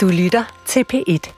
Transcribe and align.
Du 0.00 0.08
lytter 0.08 0.44
til 0.66 0.84
P1. 0.92 1.32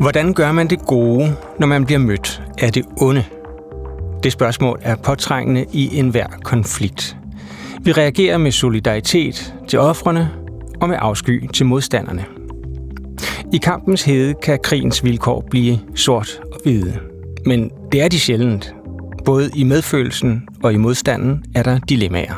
Hvordan 0.00 0.34
gør 0.34 0.52
man 0.52 0.70
det 0.70 0.86
gode, 0.86 1.36
når 1.58 1.66
man 1.66 1.86
bliver 1.86 1.98
mødt 1.98 2.42
af 2.58 2.72
det 2.72 2.84
onde? 3.00 3.24
Det 4.22 4.32
spørgsmål 4.32 4.78
er 4.82 4.96
påtrængende 4.96 5.66
i 5.72 5.98
enhver 5.98 6.26
konflikt. 6.44 7.16
Vi 7.80 7.92
reagerer 7.92 8.38
med 8.38 8.50
solidaritet 8.50 9.54
til 9.68 9.78
offrene 9.78 10.30
og 10.80 10.88
med 10.88 10.96
afsky 11.00 11.46
til 11.52 11.66
modstanderne. 11.66 12.24
I 13.52 13.56
kampens 13.56 14.02
hede 14.02 14.34
kan 14.42 14.58
krigens 14.62 15.04
vilkår 15.04 15.46
blive 15.50 15.78
sort 15.94 16.40
og 16.52 16.60
hvide. 16.62 16.98
Men 17.46 17.70
det 17.92 18.02
er 18.02 18.08
de 18.08 18.20
sjældent. 18.20 18.74
Både 19.24 19.50
i 19.56 19.64
medfølelsen 19.64 20.48
og 20.62 20.72
i 20.72 20.76
modstanden 20.76 21.44
er 21.54 21.62
der 21.62 21.78
dilemmaer. 21.78 22.34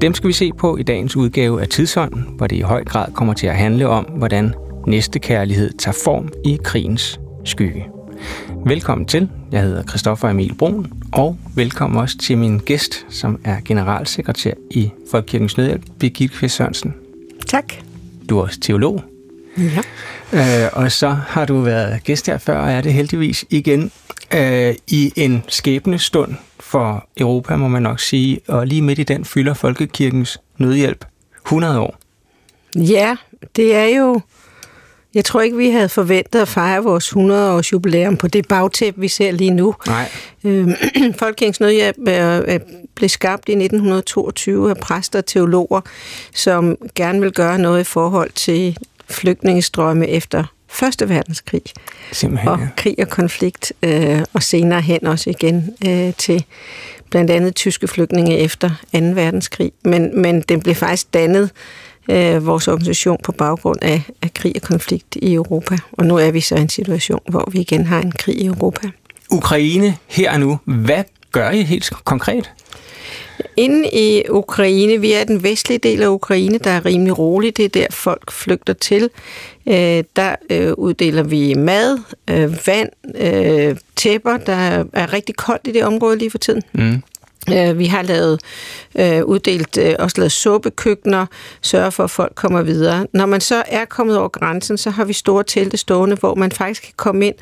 Dem 0.00 0.14
skal 0.14 0.28
vi 0.28 0.32
se 0.32 0.50
på 0.58 0.76
i 0.76 0.82
dagens 0.82 1.16
udgave 1.16 1.60
af 1.60 1.68
Tidsånd, 1.68 2.12
hvor 2.36 2.46
det 2.46 2.56
i 2.56 2.60
høj 2.60 2.84
grad 2.84 3.12
kommer 3.12 3.34
til 3.34 3.46
at 3.46 3.56
handle 3.56 3.88
om, 3.88 4.04
hvordan 4.04 4.54
næste 4.86 5.18
kærlighed 5.18 5.70
tager 5.78 5.98
form 6.04 6.28
i 6.44 6.58
krigens 6.64 7.20
skygge. 7.44 7.86
Velkommen 8.66 9.06
til. 9.06 9.28
Jeg 9.52 9.62
hedder 9.62 9.82
Christoffer 9.82 10.28
Emil 10.28 10.54
Brun, 10.54 10.92
og 11.12 11.38
velkommen 11.54 12.00
også 12.00 12.18
til 12.18 12.38
min 12.38 12.58
gæst, 12.58 13.06
som 13.08 13.40
er 13.44 13.56
generalsekretær 13.64 14.52
i 14.70 14.90
Folkekirkens 15.10 15.56
Nødhjælp, 15.56 15.82
Birgitte 15.98 16.36
Kvist 16.36 16.56
Sørensen. 16.56 16.94
Tak. 17.46 17.72
Du 18.28 18.38
er 18.38 18.42
også 18.42 18.60
teolog. 18.60 19.02
Ja. 19.58 19.82
Øh, 20.64 20.70
og 20.72 20.92
så 20.92 21.08
har 21.08 21.44
du 21.44 21.60
været 21.60 22.04
gæst 22.04 22.26
her 22.26 22.38
før, 22.38 22.58
og 22.58 22.72
er 22.72 22.80
det 22.80 22.92
heldigvis 22.92 23.44
igen 23.50 23.90
øh, 24.34 24.74
i 24.86 25.12
en 25.16 25.44
skæbne 25.48 25.98
stund 25.98 26.34
for 26.60 27.08
Europa, 27.16 27.56
må 27.56 27.68
man 27.68 27.82
nok 27.82 28.00
sige. 28.00 28.40
Og 28.48 28.66
lige 28.66 28.82
midt 28.82 28.98
i 28.98 29.02
den 29.02 29.24
fylder 29.24 29.54
Folkekirkens 29.54 30.40
Nødhjælp 30.58 31.04
100 31.46 31.80
år. 31.80 31.96
Ja, 32.76 33.16
det 33.56 33.76
er 33.76 33.98
jo... 33.98 34.20
Jeg 35.14 35.24
tror 35.24 35.40
ikke, 35.40 35.56
vi 35.56 35.70
havde 35.70 35.88
forventet 35.88 36.40
at 36.40 36.48
fejre 36.48 36.82
vores 36.82 37.08
100-års 37.08 37.72
jubilæum 37.72 38.16
på 38.16 38.28
det 38.28 38.48
bagtæppe, 38.48 39.00
vi 39.00 39.08
ser 39.08 39.30
lige 39.30 39.50
nu. 39.50 39.74
Nej. 39.86 40.08
Øhm, 40.44 40.74
Folkekirkens 41.18 41.60
Nødhjælp 41.60 41.96
blev 42.94 43.08
skabt 43.08 43.48
i 43.48 43.52
1922 43.52 44.70
af 44.70 44.76
præster 44.76 45.18
og 45.18 45.26
teologer, 45.26 45.80
som 46.34 46.76
gerne 46.94 47.20
vil 47.20 47.32
gøre 47.32 47.58
noget 47.58 47.80
i 47.80 47.84
forhold 47.84 48.30
til 48.34 48.78
flygtningestrømme 49.10 50.08
efter 50.08 50.44
Første 50.72 51.08
verdenskrig 51.08 51.62
Simpelthen, 52.12 52.48
og 52.48 52.58
ja. 52.58 52.68
krig 52.76 52.94
og 52.98 53.08
konflikt, 53.08 53.72
øh, 53.82 54.22
og 54.32 54.42
senere 54.42 54.80
hen 54.80 55.06
også 55.06 55.30
igen 55.30 55.76
øh, 55.86 56.14
til 56.18 56.44
blandt 57.10 57.30
andet 57.30 57.54
tyske 57.54 57.88
flygtninge 57.88 58.38
efter 58.38 58.68
2. 58.68 58.98
verdenskrig. 58.98 59.72
Men, 59.84 60.22
men 60.22 60.40
den 60.40 60.60
blev 60.60 60.74
faktisk 60.74 61.14
dannet, 61.14 61.50
øh, 62.10 62.46
vores 62.46 62.68
organisation, 62.68 63.18
på 63.24 63.32
baggrund 63.32 63.78
af, 63.82 64.02
af 64.22 64.34
krig 64.34 64.52
og 64.56 64.62
konflikt 64.62 65.16
i 65.16 65.34
Europa. 65.34 65.76
Og 65.92 66.06
nu 66.06 66.16
er 66.16 66.30
vi 66.30 66.40
så 66.40 66.54
i 66.54 66.60
en 66.60 66.68
situation, 66.68 67.20
hvor 67.28 67.48
vi 67.52 67.60
igen 67.60 67.86
har 67.86 68.00
en 68.00 68.12
krig 68.12 68.36
i 68.40 68.46
Europa. 68.46 68.88
Ukraine 69.30 69.96
her 70.06 70.32
og 70.32 70.40
nu. 70.40 70.58
Hvad 70.64 71.04
gør 71.32 71.50
I 71.50 71.62
helt 71.62 71.90
konkret? 72.04 72.52
Inde 73.56 73.88
i 73.92 74.22
Ukraine, 74.30 75.00
vi 75.00 75.12
er 75.12 75.24
den 75.24 75.42
vestlige 75.42 75.78
del 75.78 76.02
af 76.02 76.08
Ukraine, 76.08 76.58
der 76.58 76.70
er 76.70 76.84
rimelig 76.86 77.18
rolig. 77.18 77.56
Det 77.56 77.64
er 77.64 77.68
der, 77.68 77.86
folk 77.90 78.32
flygter 78.32 78.72
til. 78.72 79.10
Øh, 79.68 80.04
der 80.16 80.36
øh, 80.50 80.72
uddeler 80.72 81.22
vi 81.22 81.54
mad, 81.54 81.98
øh, 82.30 82.66
vand, 82.66 82.88
øh, 83.14 83.76
tæpper. 83.96 84.36
Der 84.36 84.84
er 84.92 85.12
rigtig 85.12 85.36
koldt 85.36 85.66
i 85.66 85.72
det 85.72 85.84
område 85.84 86.18
lige 86.18 86.30
for 86.30 86.38
tiden. 86.38 86.62
Mm. 86.72 87.02
Øh, 87.50 87.78
Vi 87.78 87.86
har 87.86 88.02
lavet 88.02 88.40
øh, 88.98 89.24
uddelt 89.24 89.78
øh, 89.78 89.94
også 89.98 90.14
lavet 90.18 90.32
suppekøkkener, 90.32 91.26
sørger 91.62 91.90
for, 91.90 92.04
at 92.04 92.10
folk 92.10 92.34
kommer 92.34 92.62
videre. 92.62 93.06
Når 93.12 93.26
man 93.26 93.40
så 93.40 93.62
er 93.66 93.84
kommet 93.84 94.18
over 94.18 94.28
grænsen, 94.28 94.78
så 94.78 94.90
har 94.90 95.04
vi 95.04 95.12
store 95.12 95.44
telte 95.44 95.76
stående, 95.76 96.16
hvor 96.16 96.34
man 96.34 96.52
faktisk 96.52 96.82
kan 96.82 96.92
komme 96.96 97.26
ind 97.26 97.34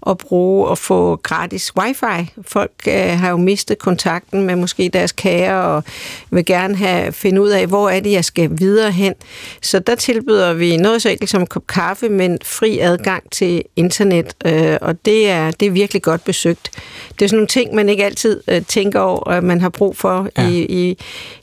og 0.00 0.18
bruge 0.18 0.68
og 0.68 0.78
få 0.78 1.16
gratis 1.16 1.76
wifi. 1.76 2.32
Folk 2.42 2.70
øh, 2.88 2.94
har 2.94 3.30
jo 3.30 3.36
mistet 3.36 3.78
kontakten 3.78 4.42
med 4.42 4.56
måske 4.56 4.90
deres 4.92 5.12
kære 5.12 5.62
og 5.62 5.84
vil 6.30 6.44
gerne 6.44 6.76
have 6.76 7.12
finde 7.12 7.42
ud 7.42 7.48
af, 7.48 7.66
hvor 7.66 7.90
er 7.90 8.00
det, 8.00 8.12
jeg 8.12 8.24
skal 8.24 8.50
videre 8.52 8.90
hen. 8.90 9.14
Så 9.62 9.78
der 9.78 9.94
tilbyder 9.94 10.52
vi 10.52 10.76
noget 10.76 11.02
så 11.02 11.08
enkelt 11.08 11.30
som 11.30 11.40
en 11.40 11.46
kop 11.46 11.66
kaffe, 11.66 12.08
men 12.08 12.38
fri 12.44 12.78
adgang 12.78 13.30
til 13.30 13.62
internet, 13.76 14.34
øh, 14.46 14.76
og 14.80 15.04
det 15.04 15.30
er, 15.30 15.50
det 15.50 15.66
er 15.66 15.70
virkelig 15.70 16.02
godt 16.02 16.24
besøgt. 16.24 16.70
Det 17.18 17.24
er 17.24 17.28
sådan 17.28 17.36
nogle 17.36 17.46
ting, 17.46 17.74
man 17.74 17.88
ikke 17.88 18.04
altid 18.04 18.42
øh, 18.48 18.62
tænker 18.62 19.00
over, 19.00 19.30
øh, 19.30 19.45
man 19.46 19.60
har 19.60 19.68
brug 19.68 19.96
for 19.96 20.28
Ja. 20.38 20.48
i, 20.48 20.58
i, 20.64 20.98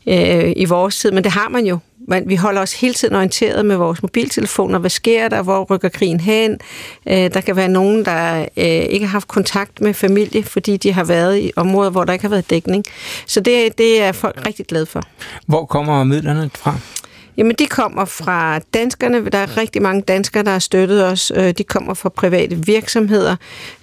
øh, 0.08 0.54
i 0.56 0.66
vores 0.66 0.98
tid, 1.00 1.12
men 1.12 1.24
det 1.24 1.32
har 1.32 1.50
man 1.50 1.66
jo. 1.66 1.78
Men 2.08 2.30
vi 2.30 2.36
holder 2.36 2.62
os 2.62 2.74
hele 2.82 2.94
tiden 2.94 3.16
orienteret 3.16 3.66
med 3.66 3.76
vores 3.76 4.02
mobiltelefoner. 4.02 4.80
Hvad 4.80 4.90
sker 4.90 5.28
der? 5.30 5.42
Hvor 5.42 5.64
rykker 5.64 5.90
krigen 5.90 6.20
hen? 6.20 6.58
Øh, 7.10 7.16
der 7.34 7.42
kan 7.42 7.56
være 7.56 7.68
nogen, 7.68 8.06
der 8.06 8.40
øh, 8.42 8.66
ikke 8.66 9.06
har 9.06 9.12
haft 9.12 9.28
kontakt 9.28 9.82
med 9.82 9.94
familie, 9.94 10.44
fordi 10.44 10.78
de 10.78 10.94
har 10.94 11.04
været 11.04 11.40
i 11.40 11.52
områder, 11.56 11.90
hvor 11.90 12.04
der 12.04 12.14
ikke 12.14 12.24
har 12.24 12.30
været 12.30 12.50
dækning. 12.50 12.84
Så 13.28 13.40
det, 13.40 13.78
det 13.78 14.02
er 14.02 14.12
folk 14.12 14.46
rigtig 14.46 14.66
glade 14.66 14.86
for. 14.86 15.02
Hvor 15.48 15.66
kommer 15.66 16.04
midlerne 16.04 16.50
fra? 16.56 16.76
Jamen, 17.38 17.56
de 17.60 17.66
kommer 17.66 18.06
fra 18.06 18.60
danskerne. 18.60 19.30
Der 19.30 19.38
er 19.38 19.58
rigtig 19.58 19.82
mange 19.82 20.02
danskere, 20.02 20.44
der 20.44 20.52
har 20.52 20.60
støttet 20.60 21.06
os. 21.06 21.32
Øh, 21.36 21.54
De 21.58 21.64
kommer 21.64 21.94
fra 21.94 22.10
private 22.10 22.56
virksomheder. 22.66 23.36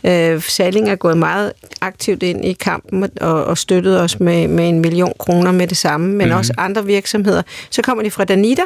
Øh, 0.05 0.43
Salling 0.43 0.89
er 0.89 0.97
gået 0.97 1.19
meget 1.19 1.53
aktivt 1.81 2.23
ind 2.23 2.45
i 2.45 2.53
kampen 2.53 3.09
og, 3.21 3.45
og 3.45 3.59
støttet 3.59 4.01
os 4.01 4.21
med, 4.21 4.49
med 4.49 4.69
en 4.69 4.79
million 4.81 5.13
kroner 5.19 5.53
med 5.53 5.67
det 5.67 5.77
samme, 5.77 6.07
men 6.07 6.15
Mhm. 6.17 6.25
mm-hmm. 6.25 6.39
også 6.39 6.53
andre 6.59 6.85
virksomheder. 6.87 7.43
Så 7.71 7.83
kommer 7.83 8.03
de 8.05 8.11
fra 8.11 8.25
Danita. 8.25 8.63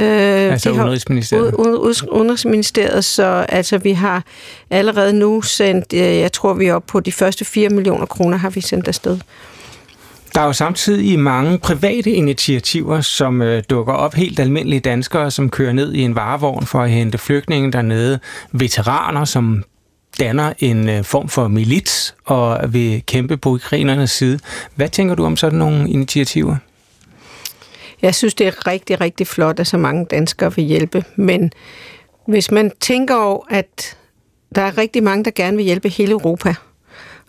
Øh, 0.00 0.06
Altså 0.06 0.70
de 0.70 0.74
har- 0.76 0.82
Udenrigsministeriet. 0.84 1.54
Ud- 1.54 1.66
ud- 1.66 1.78
ud- 1.78 2.08
Udenrigsministeriet, 2.12 3.04
så 3.04 3.46
altså 3.48 3.78
vi 3.78 3.92
har 3.92 4.22
allerede 4.70 5.12
nu 5.12 5.42
sendt, 5.42 5.92
øh, 5.92 6.00
jeg 6.00 6.32
tror 6.32 6.54
vi 6.54 6.66
er 6.66 6.74
oppe 6.74 6.86
på 6.92 7.00
de 7.00 7.12
første 7.12 7.44
4 7.44 7.68
millioner 7.68 8.06
kroner, 8.06 8.36
har 8.36 8.50
vi 8.50 8.60
sendt 8.60 8.88
afsted. 8.88 9.18
Der 10.36 10.42
er 10.42 10.46
jo 10.46 10.52
samtidig 10.52 11.18
mange 11.18 11.58
private 11.58 12.10
initiativer, 12.10 13.00
som 13.00 13.42
øh, 13.42 13.62
dukker 13.70 13.92
op. 13.92 14.14
Helt 14.14 14.40
almindelige 14.40 14.80
danskere, 14.80 15.30
som 15.30 15.50
kører 15.50 15.72
ned 15.72 15.92
i 15.92 16.00
en 16.00 16.14
varevogn 16.14 16.66
for 16.66 16.82
at 16.82 16.90
hente 16.90 17.18
flygtninge 17.18 17.72
dernede. 17.72 18.18
Veteraner, 18.52 19.24
som 19.24 19.64
danner 20.20 20.52
en 20.58 20.88
øh, 20.88 21.04
form 21.04 21.28
for 21.28 21.48
milits 21.48 22.14
og 22.24 22.72
vil 22.72 23.02
kæmpe 23.06 23.36
på 23.36 23.50
ukrainernes 23.50 24.10
side. 24.10 24.38
Hvad 24.74 24.88
tænker 24.88 25.14
du 25.14 25.24
om 25.24 25.36
sådan 25.36 25.58
nogle 25.58 25.90
initiativer? 25.90 26.56
Jeg 28.02 28.14
synes, 28.14 28.34
det 28.34 28.46
er 28.46 28.66
rigtig, 28.66 29.00
rigtig 29.00 29.26
flot, 29.26 29.60
at 29.60 29.66
så 29.66 29.78
mange 29.78 30.06
danskere 30.10 30.54
vil 30.54 30.64
hjælpe, 30.64 31.04
men 31.16 31.52
hvis 32.26 32.50
man 32.50 32.72
tænker 32.80 33.14
over, 33.14 33.44
at 33.50 33.96
der 34.54 34.62
er 34.62 34.78
rigtig 34.78 35.02
mange, 35.02 35.24
der 35.24 35.30
gerne 35.30 35.56
vil 35.56 35.64
hjælpe 35.64 35.88
hele 35.88 36.12
Europa, 36.12 36.54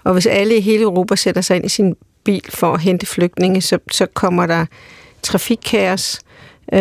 og 0.03 0.13
hvis 0.13 0.25
alle 0.25 0.57
i 0.57 0.61
hele 0.61 0.83
Europa 0.83 1.15
sætter 1.15 1.41
sig 1.41 1.55
ind 1.55 1.65
i 1.65 1.69
sin 1.69 1.95
bil 2.27 2.43
for 2.49 2.73
at 2.73 2.81
hente 2.81 3.05
flygtninge, 3.05 3.61
så, 3.61 3.79
så 3.91 4.05
kommer 4.05 4.45
der 4.45 4.65
trafikkaos, 5.23 6.19
øh, 6.73 6.79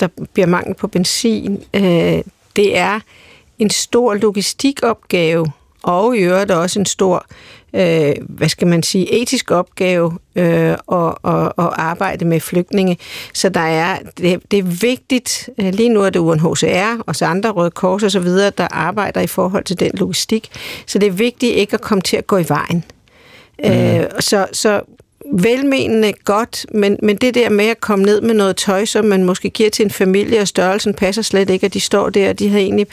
der 0.00 0.08
bliver 0.32 0.46
mangel 0.46 0.74
på 0.74 0.88
benzin. 0.88 1.64
Øh, 1.74 2.22
det 2.56 2.78
er 2.78 3.00
en 3.58 3.70
stor 3.70 4.14
logistikopgave, 4.14 5.46
og 5.82 6.16
i 6.16 6.20
øvrigt 6.20 6.50
også 6.50 6.78
en 6.78 6.86
stor, 6.86 7.26
øh, 7.74 8.14
hvad 8.28 8.48
skal 8.48 8.68
man 8.68 8.82
sige, 8.82 9.22
etisk 9.22 9.50
opgave 9.50 10.18
øh, 10.34 10.70
at, 10.70 11.14
at, 11.24 11.52
at 11.58 11.70
arbejde 11.72 12.24
med 12.24 12.40
flygtninge. 12.40 12.98
Så 13.34 13.48
der 13.48 13.60
er, 13.60 13.98
det, 14.18 14.42
det 14.50 14.58
er 14.58 14.62
vigtigt, 14.62 15.50
øh, 15.58 15.74
lige 15.74 15.88
nu 15.88 16.02
er 16.02 16.10
det 16.10 16.20
UNHCR 16.20 17.02
og 17.06 17.16
så 17.16 17.24
andre 17.24 17.50
Røde 17.50 17.70
Kors 17.70 18.02
og 18.02 18.10
så 18.10 18.20
videre, 18.20 18.50
der 18.58 18.68
arbejder 18.70 19.20
i 19.20 19.26
forhold 19.26 19.64
til 19.64 19.80
den 19.80 19.90
logistik. 19.94 20.50
Så 20.86 20.98
det 20.98 21.06
er 21.06 21.12
vigtigt 21.12 21.54
ikke 21.54 21.74
at 21.74 21.80
komme 21.80 22.02
til 22.02 22.16
at 22.16 22.26
gå 22.26 22.38
i 22.38 22.48
vejen. 22.48 22.84
Mm. 23.64 23.70
Øh, 23.70 24.10
så, 24.20 24.46
så 24.52 24.80
velmenende 25.32 26.12
godt, 26.24 26.66
men, 26.74 26.98
men 27.02 27.16
det 27.16 27.34
der 27.34 27.48
med 27.48 27.64
at 27.64 27.80
komme 27.80 28.04
ned 28.04 28.20
med 28.20 28.34
noget 28.34 28.56
tøj, 28.56 28.84
som 28.84 29.04
man 29.04 29.24
måske 29.24 29.50
giver 29.50 29.70
til 29.70 29.84
en 29.84 29.90
familie, 29.90 30.40
og 30.40 30.48
størrelsen 30.48 30.94
passer 30.94 31.22
slet 31.22 31.50
ikke, 31.50 31.66
og 31.66 31.74
de 31.74 31.80
står 31.80 32.10
der, 32.10 32.28
og 32.28 32.38
de 32.38 32.48
havde 32.48 32.62
egentlig 32.62 32.86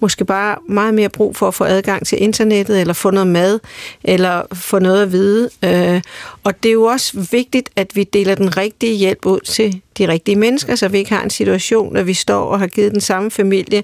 måske 0.00 0.24
bare 0.24 0.56
meget 0.68 0.94
mere 0.94 1.08
brug 1.08 1.36
for 1.36 1.48
at 1.48 1.54
få 1.54 1.64
adgang 1.64 2.06
til 2.06 2.22
internettet, 2.22 2.80
eller 2.80 2.94
få 2.94 3.10
noget 3.10 3.26
mad, 3.26 3.60
eller 4.04 4.42
få 4.52 4.78
noget 4.78 5.02
at 5.02 5.12
vide. 5.12 5.50
Øh, 5.64 6.00
og 6.44 6.62
det 6.62 6.68
er 6.68 6.72
jo 6.72 6.84
også 6.84 7.26
vigtigt, 7.30 7.70
at 7.76 7.96
vi 7.96 8.04
deler 8.04 8.34
den 8.34 8.56
rigtige 8.56 8.96
hjælp 8.96 9.26
ud 9.26 9.40
til 9.40 9.80
de 9.98 10.08
rigtige 10.08 10.36
mennesker, 10.36 10.74
så 10.74 10.88
vi 10.88 10.98
ikke 10.98 11.14
har 11.14 11.22
en 11.22 11.30
situation, 11.30 11.96
at 11.96 12.06
vi 12.06 12.14
står 12.14 12.44
og 12.44 12.58
har 12.58 12.66
givet 12.66 12.92
den 12.92 13.00
samme 13.00 13.30
familie 13.30 13.82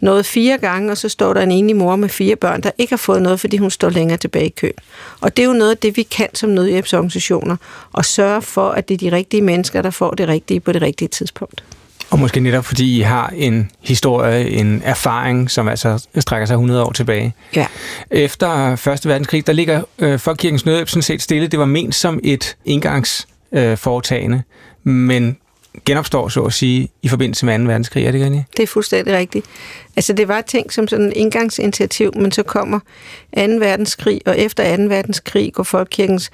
noget 0.00 0.26
fire 0.26 0.58
gange, 0.58 0.90
og 0.90 0.96
så 0.96 1.08
står 1.08 1.34
der 1.34 1.40
en 1.40 1.50
enig 1.50 1.76
mor 1.76 1.96
med 1.96 2.08
fire 2.08 2.36
børn, 2.36 2.60
der 2.60 2.70
ikke 2.78 2.92
har 2.92 2.96
fået 2.96 3.22
noget, 3.22 3.40
fordi 3.40 3.56
hun 3.56 3.70
står 3.70 3.90
længere 3.90 4.18
tilbage 4.18 4.46
i 4.46 4.54
køen. 4.56 4.72
Og 5.20 5.36
det 5.36 5.42
er 5.42 5.46
jo 5.46 5.52
noget 5.52 5.70
af 5.70 5.78
det, 5.78 5.96
vi 5.96 6.02
kan 6.02 6.28
som 6.34 6.50
nødhjælpsorganisationer, 6.50 7.56
og 7.92 8.04
sørge 8.04 8.42
for, 8.42 8.68
at 8.68 8.88
det 8.88 8.94
er 8.94 9.10
de 9.10 9.16
rigtige 9.16 9.42
mennesker, 9.42 9.82
der 9.82 9.90
får 9.90 10.10
det 10.10 10.28
rigtige 10.28 10.60
på 10.60 10.72
det 10.72 10.82
rigtige 10.82 11.08
tidspunkt. 11.08 11.64
Og 12.10 12.18
måske 12.18 12.40
netop 12.40 12.64
fordi 12.64 12.98
I 12.98 13.00
har 13.00 13.32
en 13.36 13.70
historie, 13.80 14.50
en 14.50 14.82
erfaring, 14.84 15.50
som 15.50 15.68
altså 15.68 16.06
strækker 16.18 16.46
sig 16.46 16.54
100 16.54 16.84
år 16.84 16.92
tilbage. 16.92 17.34
Ja. 17.56 17.66
Efter 18.10 18.76
Første 18.76 19.08
Verdenskrig, 19.08 19.46
der 19.46 19.52
ligger 19.52 19.82
øh, 19.98 20.18
Folkekirkens 20.18 20.66
Nødhjælp 20.66 20.88
sådan 20.88 21.02
set 21.02 21.22
stille. 21.22 21.46
Det 21.46 21.58
var 21.58 21.64
ment 21.64 21.94
som 21.94 22.20
et 22.22 22.56
indgangsforetagende, 22.64 24.42
øh, 24.86 24.92
men 24.92 25.36
genopstår, 25.84 26.28
så 26.28 26.42
at 26.42 26.52
sige, 26.52 26.88
i 27.02 27.08
forbindelse 27.08 27.46
med 27.46 27.58
2. 27.58 27.64
verdenskrig. 27.64 28.06
Er 28.06 28.10
det 28.12 28.24
ikke 28.24 28.46
Det 28.56 28.62
er 28.62 28.66
fuldstændig 28.66 29.14
rigtigt. 29.14 29.46
Altså, 29.96 30.12
det 30.12 30.28
var 30.28 30.40
ting 30.40 30.72
som 30.72 30.88
sådan 30.88 31.06
en 31.06 31.12
indgangsinitiativ, 31.16 32.12
men 32.16 32.32
så 32.32 32.42
kommer 32.42 32.78
2. 32.78 32.86
verdenskrig, 33.36 34.20
og 34.26 34.38
efter 34.38 34.76
2. 34.76 34.82
verdenskrig 34.82 35.52
går 35.52 35.62
Folkekirkens 35.62 36.30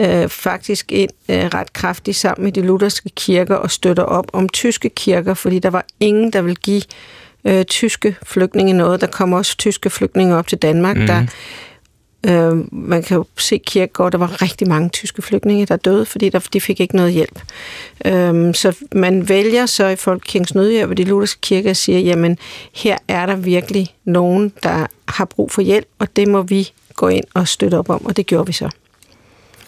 øh, 0.00 0.28
faktisk 0.28 0.92
ind 0.92 1.10
øh, 1.28 1.44
ret 1.44 1.72
kraftigt 1.72 2.16
sammen 2.16 2.44
med 2.44 2.52
de 2.52 2.62
lutherske 2.62 3.10
kirker 3.16 3.54
og 3.54 3.70
støtter 3.70 4.02
op 4.02 4.30
om 4.32 4.48
tyske 4.48 4.88
kirker, 4.88 5.34
fordi 5.34 5.58
der 5.58 5.70
var 5.70 5.84
ingen, 6.00 6.32
der 6.32 6.42
vil 6.42 6.56
give 6.56 6.82
øh, 7.44 7.64
tyske 7.64 8.16
flygtninge 8.26 8.72
noget. 8.72 9.00
Der 9.00 9.06
kommer 9.06 9.36
også 9.36 9.56
tyske 9.56 9.90
flygtninge 9.90 10.36
op 10.36 10.46
til 10.46 10.58
Danmark, 10.58 10.96
mm. 10.96 11.06
der 11.06 11.26
Øh, 12.26 12.74
man 12.74 13.02
kan 13.02 13.16
jo 13.16 13.24
se 13.36 13.58
kirkegård, 13.58 14.12
der 14.12 14.18
var 14.18 14.42
rigtig 14.42 14.68
mange 14.68 14.88
tyske 14.88 15.22
flygtninge, 15.22 15.66
der 15.66 15.76
døde, 15.76 16.06
fordi 16.06 16.28
der, 16.28 16.38
de 16.52 16.60
fik 16.60 16.80
ikke 16.80 16.96
noget 16.96 17.12
hjælp. 17.12 17.40
Øh, 18.04 18.54
så 18.54 18.76
man 18.92 19.28
vælger 19.28 19.66
så 19.66 19.86
i 19.86 19.96
Folkekirkens 19.96 20.54
Nødhjælp 20.54 20.90
og 20.90 20.96
de 20.96 21.04
lutherske 21.04 21.40
kirker 21.40 21.72
siger, 21.72 21.98
jamen 21.98 22.38
her 22.74 22.96
er 23.08 23.26
der 23.26 23.36
virkelig 23.36 23.94
nogen, 24.04 24.52
der 24.62 24.86
har 25.08 25.24
brug 25.24 25.52
for 25.52 25.62
hjælp, 25.62 25.86
og 25.98 26.16
det 26.16 26.28
må 26.28 26.42
vi 26.42 26.72
gå 26.94 27.08
ind 27.08 27.24
og 27.34 27.48
støtte 27.48 27.78
op 27.78 27.90
om, 27.90 28.06
og 28.06 28.16
det 28.16 28.26
gjorde 28.26 28.46
vi 28.46 28.52
så. 28.52 28.70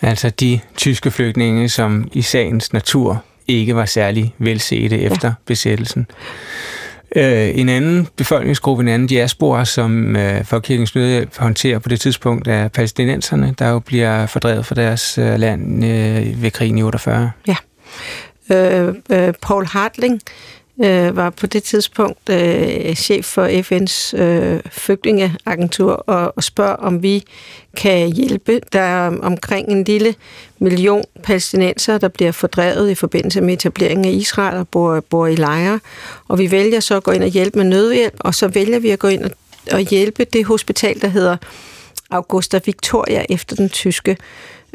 Altså 0.03 0.31
de 0.31 0.61
tyske 0.77 1.11
flygtninge, 1.11 1.69
som 1.69 2.09
i 2.13 2.23
sagens 2.23 2.73
natur 2.73 3.25
ikke 3.49 3.77
var 3.77 3.85
særlig 3.85 4.35
velsete 4.39 4.99
efter 4.99 5.29
ja. 5.29 5.35
besættelsen. 5.47 6.07
Øh, 7.17 7.59
en 7.59 7.69
anden 7.69 8.09
befolkningsgruppe, 8.17 8.83
en 8.83 8.89
anden 8.89 9.09
diaspora, 9.09 9.65
som 9.65 10.17
øh, 10.17 10.45
Folkekirkens 10.45 10.95
Nødhjælp 10.95 11.39
håndterer 11.39 11.79
på 11.79 11.89
det 11.89 12.01
tidspunkt, 12.01 12.49
er 12.49 12.69
palæstinenserne, 12.69 13.55
der 13.59 13.69
jo 13.69 13.79
bliver 13.79 14.27
fordrevet 14.27 14.67
fra 14.67 14.75
deres 14.75 15.19
øh, 15.19 15.39
land 15.39 15.85
øh, 15.85 16.43
ved 16.43 16.51
krigen 16.51 16.79
i 16.79 16.83
48. 16.83 17.31
Ja. 17.47 17.57
Øh, 18.53 18.95
øh, 19.11 19.35
Paul 19.43 19.67
Hartling 19.67 20.21
øh, 20.85 21.17
var 21.17 21.31
på 21.31 21.47
det 21.47 21.63
tidspunkt 21.63 22.29
øh, 22.31 22.95
chef 22.95 23.25
for 23.25 23.47
FN's 23.47 24.21
øh, 24.23 24.61
flygtningeagentur 24.71 25.93
og, 25.93 26.33
og 26.37 26.43
spørger, 26.43 26.75
om 26.75 27.03
vi 27.03 27.25
kan 27.77 28.13
hjælpe. 28.13 28.61
Der 28.73 28.81
er 28.81 29.19
omkring 29.23 29.69
en 29.69 29.85
lille 29.85 30.15
million 30.59 31.05
palæstinenser, 31.23 31.99
der 31.99 32.09
bliver 32.09 32.33
fordrevet 32.33 32.91
i 32.91 32.95
forbindelse 32.95 33.41
med 33.41 33.55
etableringen 33.55 34.05
af 34.05 34.13
Israel 34.13 34.59
og 34.59 34.69
bor, 34.69 35.01
bor 35.01 35.27
i 35.27 35.35
lejre. 35.35 35.81
Og 36.29 36.39
vi 36.39 36.51
vælger 36.51 36.81
så 36.81 36.97
at 36.97 37.03
gå 37.03 37.11
ind 37.11 37.23
og 37.23 37.29
hjælpe 37.29 37.59
med 37.59 37.67
nødhjælp, 37.67 38.15
og 38.21 38.35
så 38.35 38.49
vælger 38.49 38.79
vi 38.79 38.91
at 38.91 38.99
gå 38.99 39.09
ind 39.09 39.25
og, 39.25 39.31
og 39.73 39.81
hjælpe 39.81 40.25
det 40.25 40.45
hospital, 40.45 41.01
der 41.01 41.09
hedder 41.09 41.37
Augusta 42.11 42.61
Victoria 42.67 43.25
efter 43.29 43.57
den 43.57 43.69
tyske 43.69 44.17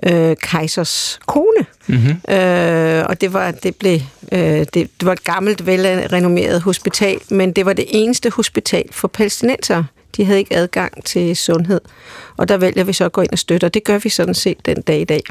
øh, 0.03 0.36
kejsers 0.36 1.19
kone. 1.25 1.65
Mm-hmm. 1.88 2.33
Øh, 2.36 3.06
og 3.09 3.21
det 3.21 3.33
var, 3.33 3.51
det, 3.51 3.75
blev, 3.75 4.00
øh, 4.31 4.39
det, 4.39 4.74
det 4.74 4.89
var 5.01 5.12
et 5.12 5.24
gammelt, 5.24 5.65
velrenommeret 5.65 6.62
hospital, 6.62 7.19
men 7.30 7.51
det 7.51 7.65
var 7.65 7.74
det 7.74 7.86
eneste 7.88 8.30
hospital 8.30 8.83
for 8.92 9.07
palæstinenser. 9.07 9.83
De 10.18 10.25
havde 10.25 10.39
ikke 10.39 10.56
adgang 10.56 11.03
til 11.03 11.36
sundhed. 11.36 11.81
Og 12.38 12.50
der 12.50 12.57
vælger 12.57 12.83
vi 12.83 12.94
så 12.94 13.06
at 13.06 13.12
gå 13.12 13.21
ind 13.21 13.31
og 13.31 13.39
støtte, 13.39 13.65
og 13.65 13.74
det 13.74 13.83
gør 13.83 13.97
vi 13.97 14.09
sådan 14.09 14.33
set 14.33 14.65
den 14.65 14.81
dag 14.81 15.01
i 15.01 15.03
dag. 15.03 15.21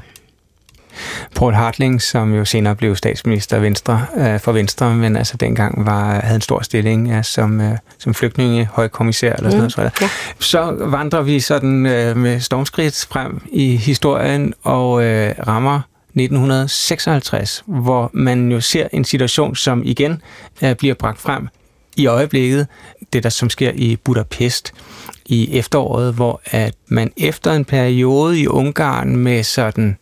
Paul 1.34 1.54
Hartling, 1.54 2.02
som 2.02 2.34
jo 2.34 2.44
senere 2.44 2.76
blev 2.76 2.96
statsminister 2.96 3.58
Venstre, 3.58 4.06
øh, 4.16 4.40
for 4.40 4.52
Venstre, 4.52 4.94
men 4.94 5.16
altså 5.16 5.36
dengang 5.36 5.86
var, 5.86 6.20
havde 6.20 6.34
en 6.34 6.40
stor 6.40 6.60
stilling 6.60 7.08
ja, 7.08 7.22
som, 7.22 7.60
øh, 7.60 7.78
som 7.98 8.14
flygtninge, 8.14 8.68
højkommissær 8.72 9.32
eller 9.32 9.50
sådan 9.50 9.64
mm, 9.64 9.70
noget. 9.76 9.92
Ja. 10.00 10.08
Så 10.38 10.76
vandrer 10.78 11.22
vi 11.22 11.40
sådan 11.40 11.86
øh, 11.86 12.16
med 12.16 12.40
stormskridt 12.40 13.06
frem 13.10 13.42
i 13.52 13.76
historien 13.76 14.54
og 14.62 15.04
øh, 15.04 15.34
rammer 15.46 15.80
1956, 16.14 17.62
hvor 17.66 18.10
man 18.12 18.52
jo 18.52 18.60
ser 18.60 18.88
en 18.92 19.04
situation, 19.04 19.56
som 19.56 19.82
igen 19.84 20.22
øh, 20.62 20.74
bliver 20.74 20.94
bragt 20.94 21.20
frem 21.20 21.48
i 21.96 22.06
øjeblikket, 22.06 22.66
det 23.12 23.22
der 23.22 23.28
som 23.28 23.50
sker 23.50 23.70
i 23.74 23.96
Budapest 23.96 24.72
i 25.26 25.58
efteråret, 25.58 26.14
hvor 26.14 26.40
at 26.44 26.74
man 26.86 27.12
efter 27.16 27.52
en 27.52 27.64
periode 27.64 28.40
i 28.40 28.46
Ungarn 28.46 29.16
med 29.16 29.42
sådan 29.42 29.98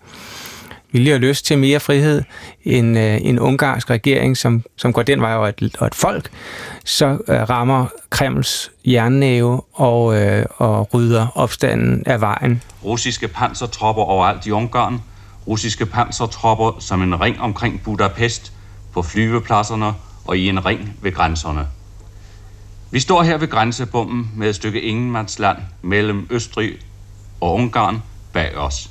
vilje 0.93 1.15
og 1.15 1.21
lyst 1.21 1.47
til 1.47 1.59
mere 1.59 1.81
frihed, 1.81 2.23
en, 2.65 2.97
øh, 2.97 3.19
en 3.23 3.39
ungarsk 3.39 3.91
regering, 3.91 4.37
som, 4.37 4.63
som 4.77 4.93
går 4.93 5.03
den 5.03 5.21
vej 5.21 5.35
og 5.35 5.49
et, 5.49 5.77
og 5.79 5.87
et 5.87 5.95
folk, 5.95 6.31
så 6.85 7.07
øh, 7.07 7.51
rammer 7.51 7.87
Kremls 8.11 8.71
jernnæve 8.85 9.63
og, 9.73 10.23
øh, 10.23 10.45
og 10.57 10.95
rydder 10.95 11.27
opstanden 11.35 12.03
af 12.07 12.21
vejen. 12.21 12.63
Russiske 12.85 13.29
pansertropper 13.29 14.03
overalt 14.03 14.47
i 14.47 14.51
Ungarn, 14.51 15.03
russiske 15.47 15.87
pansertropper 15.87 16.77
som 16.81 17.03
en 17.03 17.21
ring 17.21 17.41
omkring 17.41 17.83
Budapest, 17.83 18.53
på 18.93 19.03
flyvepladserne 19.03 19.95
og 20.25 20.39
i 20.39 20.49
en 20.49 20.67
ring 20.67 20.97
ved 21.03 21.13
grænserne. 21.13 21.67
Vi 22.91 23.01
står 23.01 23.23
her 23.23 23.39
ved 23.39 23.49
grænsebommen 23.49 24.31
med 24.37 24.49
et 24.49 24.55
stykke 24.55 24.81
ingenmandsland 24.81 25.59
mellem 25.83 26.27
Østrig 26.31 26.73
og 27.41 27.55
Ungarn 27.55 28.03
bag 28.33 28.57
os. 28.57 28.91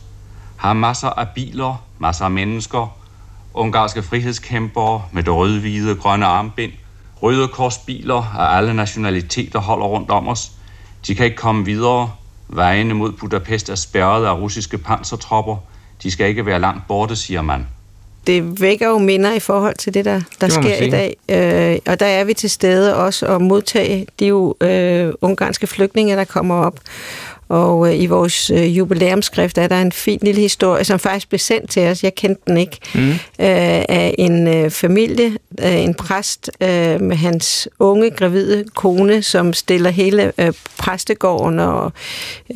Har 0.57 0.74
masser 0.74 1.07
af 1.07 1.27
biler, 1.36 1.83
masser 2.01 2.25
af 2.25 2.31
mennesker, 2.31 2.98
ungarske 3.53 4.03
frihedskæmpere 4.03 5.03
med 5.12 5.24
det 5.24 5.33
røde, 5.33 5.59
hvide, 5.59 5.95
grønne 5.95 6.25
armbind, 6.25 6.71
røde 7.21 7.48
korsbiler 7.48 8.36
af 8.39 8.57
alle 8.57 8.74
nationaliteter 8.74 9.59
holder 9.59 9.86
rundt 9.86 10.12
om 10.12 10.27
os. 10.27 10.51
De 11.07 11.15
kan 11.15 11.25
ikke 11.25 11.38
komme 11.38 11.65
videre. 11.65 12.12
Vejene 12.48 12.94
mod 12.94 13.12
Budapest 13.12 13.69
er 13.69 13.75
spærret 13.75 14.25
af 14.25 14.33
russiske 14.33 14.77
pansertropper. 14.77 15.57
De 16.03 16.12
skal 16.12 16.27
ikke 16.27 16.45
være 16.45 16.59
langt 16.59 16.88
borte, 16.88 17.15
siger 17.15 17.42
man. 17.42 17.68
Det 18.27 18.62
vækker 18.62 18.88
jo 18.88 18.98
minder 18.98 19.33
i 19.33 19.39
forhold 19.39 19.75
til 19.75 19.94
det, 19.94 20.06
der, 20.06 20.21
der 20.42 20.48
det 20.48 20.53
sker 20.53 20.75
i 20.75 20.89
dag. 20.89 21.15
Øh, 21.30 21.80
og 21.88 22.00
der 22.00 22.06
er 22.06 22.24
vi 22.24 22.33
til 22.33 22.50
stede 22.50 22.95
også 22.95 23.25
at 23.25 23.42
modtage 23.42 24.07
de 24.19 24.27
jo 24.27 24.56
øh, 24.62 25.13
ungarske 25.21 25.68
flygtninge, 25.68 26.15
der 26.15 26.24
kommer 26.24 26.56
op. 26.56 26.80
Og 27.51 27.88
øh, 27.88 28.01
i 28.01 28.06
vores 28.06 28.50
øh, 28.50 28.77
jubilæumskrift 28.77 29.57
er 29.57 29.68
der 29.68 29.81
en 29.81 29.92
fin 29.92 30.19
lille 30.21 30.42
historie, 30.42 30.83
som 30.83 31.00
faktisk 31.00 31.30
blev 31.30 31.39
sendt 31.39 31.69
til 31.69 31.88
os. 31.88 32.03
Jeg 32.03 32.15
kendte 32.15 32.42
den 32.48 32.57
ikke. 32.57 32.77
Mm. 32.95 33.09
Øh, 33.12 33.18
af 33.89 34.15
en 34.18 34.48
øh, 34.48 34.69
familie, 34.69 35.38
øh, 35.59 35.81
en 35.81 35.94
præst 35.94 36.51
øh, 36.62 37.01
med 37.01 37.15
hans 37.15 37.70
unge, 37.79 38.10
gravide 38.10 38.65
kone, 38.75 39.24
som 39.24 39.53
stiller 39.53 39.89
hele 39.89 40.31
øh, 40.38 40.53
præstegården 40.77 41.60
og 41.60 41.91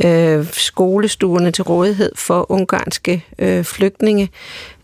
øh, 0.04 0.46
skolestuerne 0.52 1.52
til 1.52 1.64
rådighed 1.64 2.12
for 2.16 2.52
ungarske 2.52 3.24
øh, 3.40 3.64
flygtninge, 3.64 4.30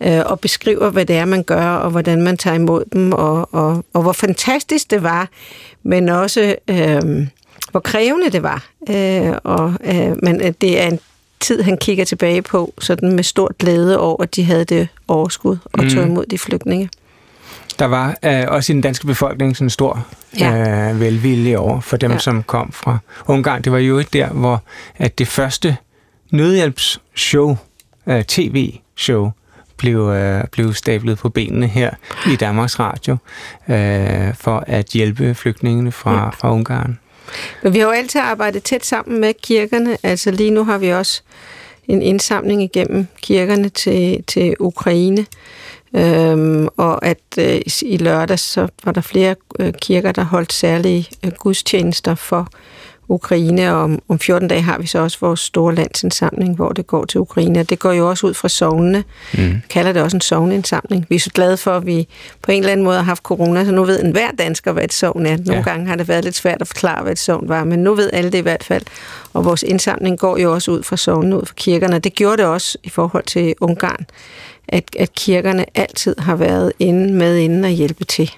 øh, 0.01 0.21
og 0.25 0.39
beskriver, 0.39 0.89
hvad 0.89 1.05
det 1.05 1.15
er, 1.15 1.25
man 1.25 1.43
gør, 1.43 1.65
og 1.65 1.91
hvordan 1.91 2.21
man 2.21 2.37
tager 2.37 2.55
imod 2.55 2.83
dem, 2.93 3.13
og, 3.13 3.49
og, 3.53 3.85
og 3.93 4.01
hvor 4.01 4.13
fantastisk 4.13 4.91
det 4.91 5.03
var, 5.03 5.29
men 5.83 6.09
også... 6.09 6.55
Øh, 6.67 7.27
hvor 7.71 7.79
krævende 7.79 8.29
det 8.29 8.43
var. 8.43 8.65
Øh, 8.89 9.33
og, 9.43 9.73
øh, 9.83 10.23
men 10.23 10.41
øh, 10.41 10.53
det 10.61 10.81
er 10.81 10.87
en 10.87 10.99
tid, 11.39 11.61
han 11.61 11.77
kigger 11.77 12.05
tilbage 12.05 12.41
på, 12.41 12.73
sådan 12.79 13.11
med 13.11 13.23
stor 13.23 13.53
glæde 13.59 13.99
over, 13.99 14.23
at 14.23 14.35
de 14.35 14.43
havde 14.43 14.65
det 14.65 14.87
overskud 15.07 15.57
og 15.63 15.89
tog 15.89 16.03
mm. 16.03 16.11
imod 16.11 16.25
de 16.25 16.37
flygtninge. 16.37 16.89
Der 17.79 17.85
var 17.85 18.17
øh, 18.25 18.43
også 18.47 18.71
i 18.71 18.75
den 18.75 18.81
danske 18.81 19.07
befolkning 19.07 19.55
sådan 19.55 19.65
en 19.65 19.69
stor 19.69 20.07
ja. 20.39 20.89
øh, 20.89 20.99
velvilje 20.99 21.57
over 21.57 21.79
for 21.79 21.97
dem, 21.97 22.11
ja. 22.11 22.17
som 22.17 22.43
kom 22.43 22.71
fra 22.71 22.97
Ungarn. 23.27 23.61
Det 23.61 23.71
var 23.71 23.77
jo 23.77 23.97
ikke 23.97 24.09
der, 24.13 24.29
hvor 24.29 24.63
at 24.97 25.19
det 25.19 25.27
første 25.27 25.77
nødhjælpsshow, 26.31 27.57
øh, 28.07 28.23
tv-show, 28.23 29.31
blev, 29.77 30.09
øh, 30.09 30.43
blev 30.51 30.73
stablet 30.73 31.17
på 31.17 31.29
benene 31.29 31.67
her 31.67 31.91
i 32.27 32.35
Danmarks 32.35 32.79
Radio 32.79 33.17
øh, 33.69 34.35
for 34.35 34.63
at 34.67 34.85
hjælpe 34.85 35.35
flygtningene 35.35 35.91
fra, 35.91 36.23
ja. 36.23 36.29
fra 36.29 36.53
Ungarn. 36.53 36.99
Men 37.63 37.73
vi 37.73 37.79
har 37.79 37.85
jo 37.85 37.91
altid 37.91 38.21
arbejdet 38.21 38.63
tæt 38.63 38.85
sammen 38.85 39.19
med 39.19 39.33
kirkerne. 39.43 39.97
Altså 40.03 40.31
lige 40.31 40.51
nu 40.51 40.63
har 40.63 40.77
vi 40.77 40.89
også 40.89 41.21
en 41.87 42.01
indsamling 42.01 42.63
igennem 42.63 43.07
kirkerne 43.21 43.69
til, 43.69 44.23
til 44.27 44.55
Ukraine. 44.59 45.25
Øhm, 45.95 46.67
og 46.77 47.05
at 47.05 47.17
øh, 47.39 47.61
i 47.81 47.97
lørdag 47.97 48.39
så 48.39 48.67
var 48.83 48.91
der 48.91 49.01
flere 49.01 49.35
øh, 49.59 49.73
kirker, 49.73 50.11
der 50.11 50.23
holdt 50.23 50.53
særlige 50.53 51.09
øh, 51.25 51.31
gudstjenester 51.31 52.15
for 52.15 52.47
Ukraine, 53.11 53.73
og 53.73 53.81
om, 53.81 53.99
om 54.09 54.19
14 54.19 54.47
dage 54.47 54.61
har 54.61 54.77
vi 54.77 54.87
så 54.87 54.99
også 54.99 55.17
vores 55.21 55.39
store 55.39 55.75
landsindsamling, 55.75 56.55
hvor 56.55 56.69
det 56.69 56.87
går 56.87 57.05
til 57.05 57.19
Ukraine. 57.19 57.63
Det 57.63 57.79
går 57.79 57.91
jo 57.91 58.09
også 58.09 58.27
ud 58.27 58.33
fra 58.33 58.49
sovnene. 58.49 59.03
Mm. 59.33 59.61
kalder 59.69 59.91
det 59.91 60.01
også 60.01 60.17
en 60.17 60.21
sovneindsamling. 60.21 61.05
Vi 61.09 61.15
er 61.15 61.19
så 61.19 61.29
glade 61.29 61.57
for, 61.57 61.71
at 61.71 61.85
vi 61.85 62.07
på 62.41 62.51
en 62.51 62.59
eller 62.59 62.71
anden 62.71 62.83
måde 62.83 62.95
har 62.95 63.03
haft 63.03 63.23
corona, 63.23 63.65
så 63.65 63.71
nu 63.71 63.83
ved 63.83 64.03
enhver 64.03 64.31
dansker, 64.31 64.71
hvad 64.71 64.83
et 64.83 64.93
sovn 64.93 65.25
er. 65.25 65.37
Nogle 65.37 65.53
ja. 65.53 65.61
gange 65.61 65.87
har 65.87 65.95
det 65.95 66.07
været 66.07 66.23
lidt 66.23 66.35
svært 66.35 66.61
at 66.61 66.67
forklare, 66.67 67.03
hvad 67.03 67.11
et 67.11 67.19
sovn 67.19 67.49
var, 67.49 67.63
men 67.63 67.79
nu 67.79 67.95
ved 67.95 68.09
alle 68.13 68.31
det 68.31 68.37
i 68.37 68.41
hvert 68.41 68.63
fald. 68.63 68.83
Og 69.33 69.45
vores 69.45 69.63
indsamling 69.63 70.19
går 70.19 70.37
jo 70.37 70.53
også 70.53 70.71
ud 70.71 70.83
fra 70.83 70.97
sovnene, 70.97 71.37
ud 71.37 71.45
fra 71.45 71.53
kirkerne. 71.57 71.99
Det 71.99 72.13
gjorde 72.13 72.37
det 72.37 72.45
også 72.45 72.77
i 72.83 72.89
forhold 72.89 73.23
til 73.23 73.55
Ungarn, 73.61 74.05
at, 74.67 74.83
at 74.99 75.13
kirkerne 75.13 75.65
altid 75.75 76.15
har 76.17 76.35
været 76.35 76.73
inde 76.79 77.13
med 77.13 77.37
inden 77.37 77.65
at 77.65 77.71
hjælpe 77.71 78.05
til. 78.05 78.31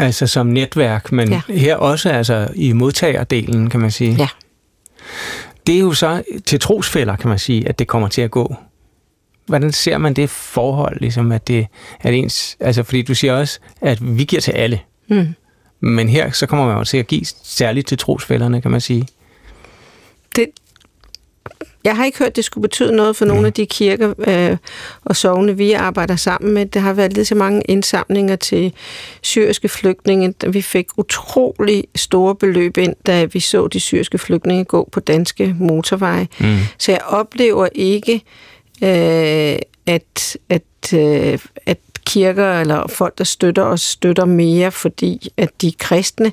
Altså 0.00 0.26
som 0.26 0.46
netværk, 0.46 1.12
men 1.12 1.28
ja. 1.30 1.40
her 1.48 1.76
også 1.76 2.10
altså 2.10 2.48
i 2.54 2.72
modtagerdelen, 2.72 3.70
kan 3.70 3.80
man 3.80 3.90
sige. 3.90 4.16
Ja. 4.18 4.28
Det 5.66 5.74
er 5.74 5.80
jo 5.80 5.92
så 5.92 6.22
til 6.46 6.60
trosfælder, 6.60 7.16
kan 7.16 7.28
man 7.28 7.38
sige, 7.38 7.68
at 7.68 7.78
det 7.78 7.86
kommer 7.86 8.08
til 8.08 8.22
at 8.22 8.30
gå. 8.30 8.54
Hvordan 9.46 9.72
ser 9.72 9.98
man 9.98 10.14
det 10.14 10.30
forhold, 10.30 11.00
ligesom 11.00 11.32
at 11.32 11.48
det 11.48 11.66
er 12.00 12.10
ens... 12.10 12.56
Altså, 12.60 12.82
fordi 12.82 13.02
du 13.02 13.14
siger 13.14 13.32
også, 13.32 13.58
at 13.80 14.16
vi 14.16 14.24
giver 14.24 14.40
til 14.40 14.52
alle. 14.52 14.80
Mm. 15.08 15.34
Men 15.80 16.08
her, 16.08 16.30
så 16.30 16.46
kommer 16.46 16.66
man 16.66 16.76
jo 16.76 16.84
til 16.84 16.98
at 16.98 17.06
give 17.06 17.24
særligt 17.44 17.86
til 17.86 17.98
trosfælderne, 17.98 18.62
kan 18.62 18.70
man 18.70 18.80
sige. 18.80 19.08
Det, 20.36 20.46
jeg 21.84 21.96
har 21.96 22.04
ikke 22.04 22.18
hørt, 22.18 22.28
at 22.28 22.36
det 22.36 22.44
skulle 22.44 22.62
betyde 22.62 22.96
noget 22.96 23.16
for 23.16 23.24
nogle 23.24 23.46
af 23.46 23.52
de 23.52 23.66
kirker 23.66 24.14
øh, 24.18 24.56
og 25.04 25.16
sovne, 25.16 25.56
vi 25.56 25.72
arbejder 25.72 26.16
sammen 26.16 26.52
med. 26.54 26.66
Der 26.66 26.80
har 26.80 26.92
været 26.92 27.12
lidt 27.12 27.28
så 27.28 27.34
mange 27.34 27.62
indsamlinger 27.68 28.36
til 28.36 28.72
syriske 29.22 29.68
flygtninge. 29.68 30.34
Vi 30.48 30.62
fik 30.62 30.86
utrolig 30.96 31.84
store 31.96 32.34
beløb 32.34 32.76
ind, 32.76 32.94
da 33.06 33.24
vi 33.24 33.40
så 33.40 33.68
de 33.68 33.80
syriske 33.80 34.18
flygtninge 34.18 34.64
gå 34.64 34.88
på 34.92 35.00
danske 35.00 35.56
motorveje. 35.58 36.28
Mm. 36.40 36.56
Så 36.78 36.92
jeg 36.92 37.00
oplever 37.06 37.68
ikke, 37.74 38.22
øh, 38.82 39.58
at, 39.86 40.36
at, 40.48 40.94
øh, 40.94 41.38
at 41.66 41.78
kirker 42.06 42.60
eller 42.60 42.86
folk, 42.86 43.18
der 43.18 43.24
støtter 43.24 43.62
os, 43.62 43.80
støtter 43.80 44.24
mere, 44.24 44.70
fordi 44.70 45.28
at 45.36 45.48
de 45.60 45.68
er 45.68 45.72
kristne. 45.78 46.32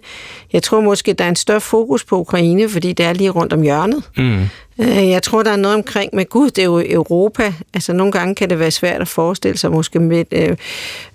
Jeg 0.54 0.64
tror 0.64 0.82
måske, 0.82 1.14
der 1.14 1.26
er 1.26 1.30
en 1.30 1.36
større 1.36 1.62
fokus 1.62 2.04
på 2.04 2.20
Ukraine, 2.20 2.70
fordi 2.70 2.94
det 2.94 3.06
er 3.06 3.14
lige 3.14 3.30
rundt 3.30 3.54
om 3.54 3.62
hjørnet. 3.62 4.04
Mm. 4.18 4.46
Øh, 4.80 5.10
jeg 5.10 5.24
tror, 5.24 5.44
der 5.44 5.52
er 5.52 5.56
noget 5.56 5.76
omkring 5.76 6.16
med 6.16 6.26
Gud, 6.26 6.50
det 6.50 6.62
er 6.62 6.66
jo 6.66 6.84
Europa. 6.90 7.54
Altså 7.74 7.94
nogle 7.94 8.12
gange 8.12 8.36
kan 8.36 8.50
det 8.50 8.60
være 8.60 8.72
svært 8.72 9.02
at 9.02 9.08
forestille 9.08 9.58
sig 9.58 9.72
måske 9.72 10.00
med 10.00 10.26
øh, 10.32 10.56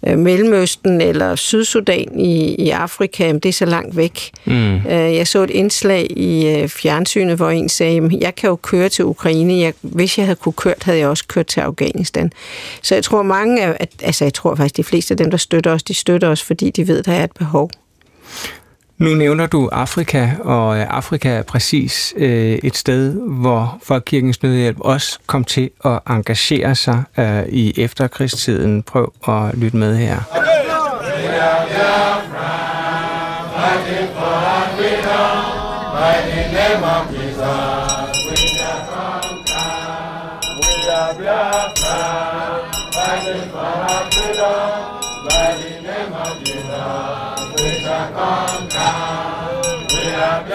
øh, 0.07 0.19
Mellemøsten 0.19 1.01
eller 1.01 1.37
Sydsudan 1.37 2.21
i, 2.21 2.55
i 2.55 2.71
Afrika, 2.71 3.27
men 3.27 3.39
det 3.39 3.49
er 3.49 3.53
så 3.53 3.65
langt 3.65 3.97
væk. 3.97 4.31
Mm. 4.45 4.77
Øh, 4.77 4.87
jeg 4.91 5.27
så 5.27 5.43
et 5.43 5.51
indslag 5.51 6.07
i 6.11 6.65
fjernsynet, 6.69 7.37
hvor 7.37 7.51
en 7.51 7.69
sagde, 7.69 8.19
jeg 8.21 8.35
kan 8.35 8.49
jo 8.49 8.57
køre 8.57 8.89
til 8.89 9.05
Ukraine. 9.05 9.55
Jeg, 9.59 9.73
hvis 9.81 10.19
jeg 10.19 10.27
havde 10.27 10.37
kunne 10.37 10.53
kørt, 10.53 10.83
havde 10.83 10.99
jeg 10.99 11.09
også 11.09 11.25
kørt 11.29 11.47
til 11.47 11.61
Afghanistan. 11.61 12.33
Så 12.83 12.95
jeg 12.95 13.05
tror 13.05 13.23
mange, 13.23 13.63
at, 13.63 13.91
altså 14.03 14.25
jeg 14.25 14.35
tror 14.35 14.55
faktisk 14.55 14.77
de 14.77 14.85
fleste 14.85 15.13
af 15.13 15.19
dem, 15.19 15.31
der 15.31 15.39
støtter 15.39 15.73
os, 15.73 15.83
de 15.83 15.95
støtter 15.95 16.29
os, 16.29 16.43
fordi 16.43 16.71
de 16.71 16.89
ved, 16.89 17.03
der 17.03 17.13
er 17.13 17.25
et 17.25 17.33
behov. 17.39 17.71
Nu 19.03 19.15
nævner 19.15 19.47
du 19.47 19.69
Afrika, 19.73 20.31
og 20.41 20.79
øh, 20.79 20.87
Afrika 20.91 21.29
er 21.29 21.43
præcis 21.43 22.15
øh, 22.17 22.59
et 22.65 22.77
sted, 22.77 23.21
hvor 23.29 23.79
Folkekirkens 23.83 24.43
Nødhjælp 24.43 24.81
også 24.81 25.19
kom 25.27 25.45
til 25.45 25.71
at 25.85 25.99
engagere 26.11 26.75
sig 26.75 27.03
øh, 27.19 27.43
i 27.49 27.81
efterkrigstiden. 27.81 28.83
Prøv 28.83 29.13
at 29.29 29.59
lytte 29.59 29.77
med 29.77 29.97
her. 29.97 30.19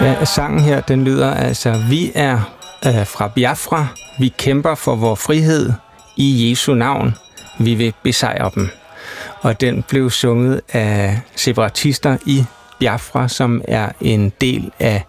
Ja, 0.00 0.24
sangen 0.24 0.60
her, 0.60 0.80
den 0.80 1.04
lyder 1.04 1.34
altså, 1.34 1.82
vi 1.88 2.12
er 2.14 2.40
øh, 2.86 3.06
fra 3.06 3.28
Biafra, 3.28 3.86
vi 4.18 4.28
kæmper 4.28 4.74
for 4.74 4.96
vores 4.96 5.20
frihed 5.20 5.72
i 6.16 6.50
Jesu 6.50 6.74
navn, 6.74 7.14
vi 7.58 7.74
vil 7.74 7.94
besejre 8.02 8.50
dem. 8.54 8.70
Og 9.40 9.60
den 9.60 9.84
blev 9.88 10.10
sunget 10.10 10.60
af 10.72 11.20
separatister 11.36 12.16
i 12.26 12.44
Biafra, 12.78 13.28
som 13.28 13.62
er 13.68 13.88
en 14.00 14.32
del 14.40 14.70
af 14.78 15.04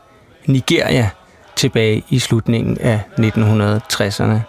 Nigeria 0.45 1.09
tilbage 1.55 2.03
i 2.09 2.19
slutningen 2.19 2.77
af 2.77 3.01
1960'erne. 3.19 4.39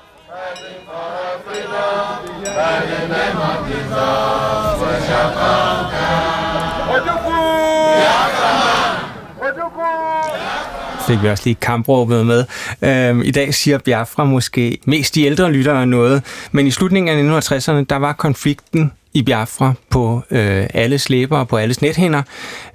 Fik 11.07 11.23
vi 11.23 11.29
også 11.29 11.43
lige 11.47 11.55
kampråbet 11.55 12.27
med. 12.27 12.45
Øhm, 12.83 13.23
I 13.23 13.31
dag 13.31 13.55
siger 13.55 13.79
Biafra 13.79 14.25
måske 14.25 14.79
mest 14.85 15.15
de 15.15 15.25
ældre 15.25 15.53
lyttere 15.53 15.87
noget, 15.87 16.23
men 16.53 16.67
i 16.67 16.71
slutningen 16.71 17.33
af 17.33 17.41
1960'erne, 17.41 17.85
der 17.91 17.97
var 17.97 18.13
konflikten 18.13 18.93
i 19.15 19.23
Biafra 19.23 19.73
på 19.91 20.23
øh, 20.31 20.67
alle 20.75 20.99
slæber 20.99 21.39
og 21.39 21.49
på 21.49 21.57
alles 21.57 21.83
nethænder, 21.83 22.23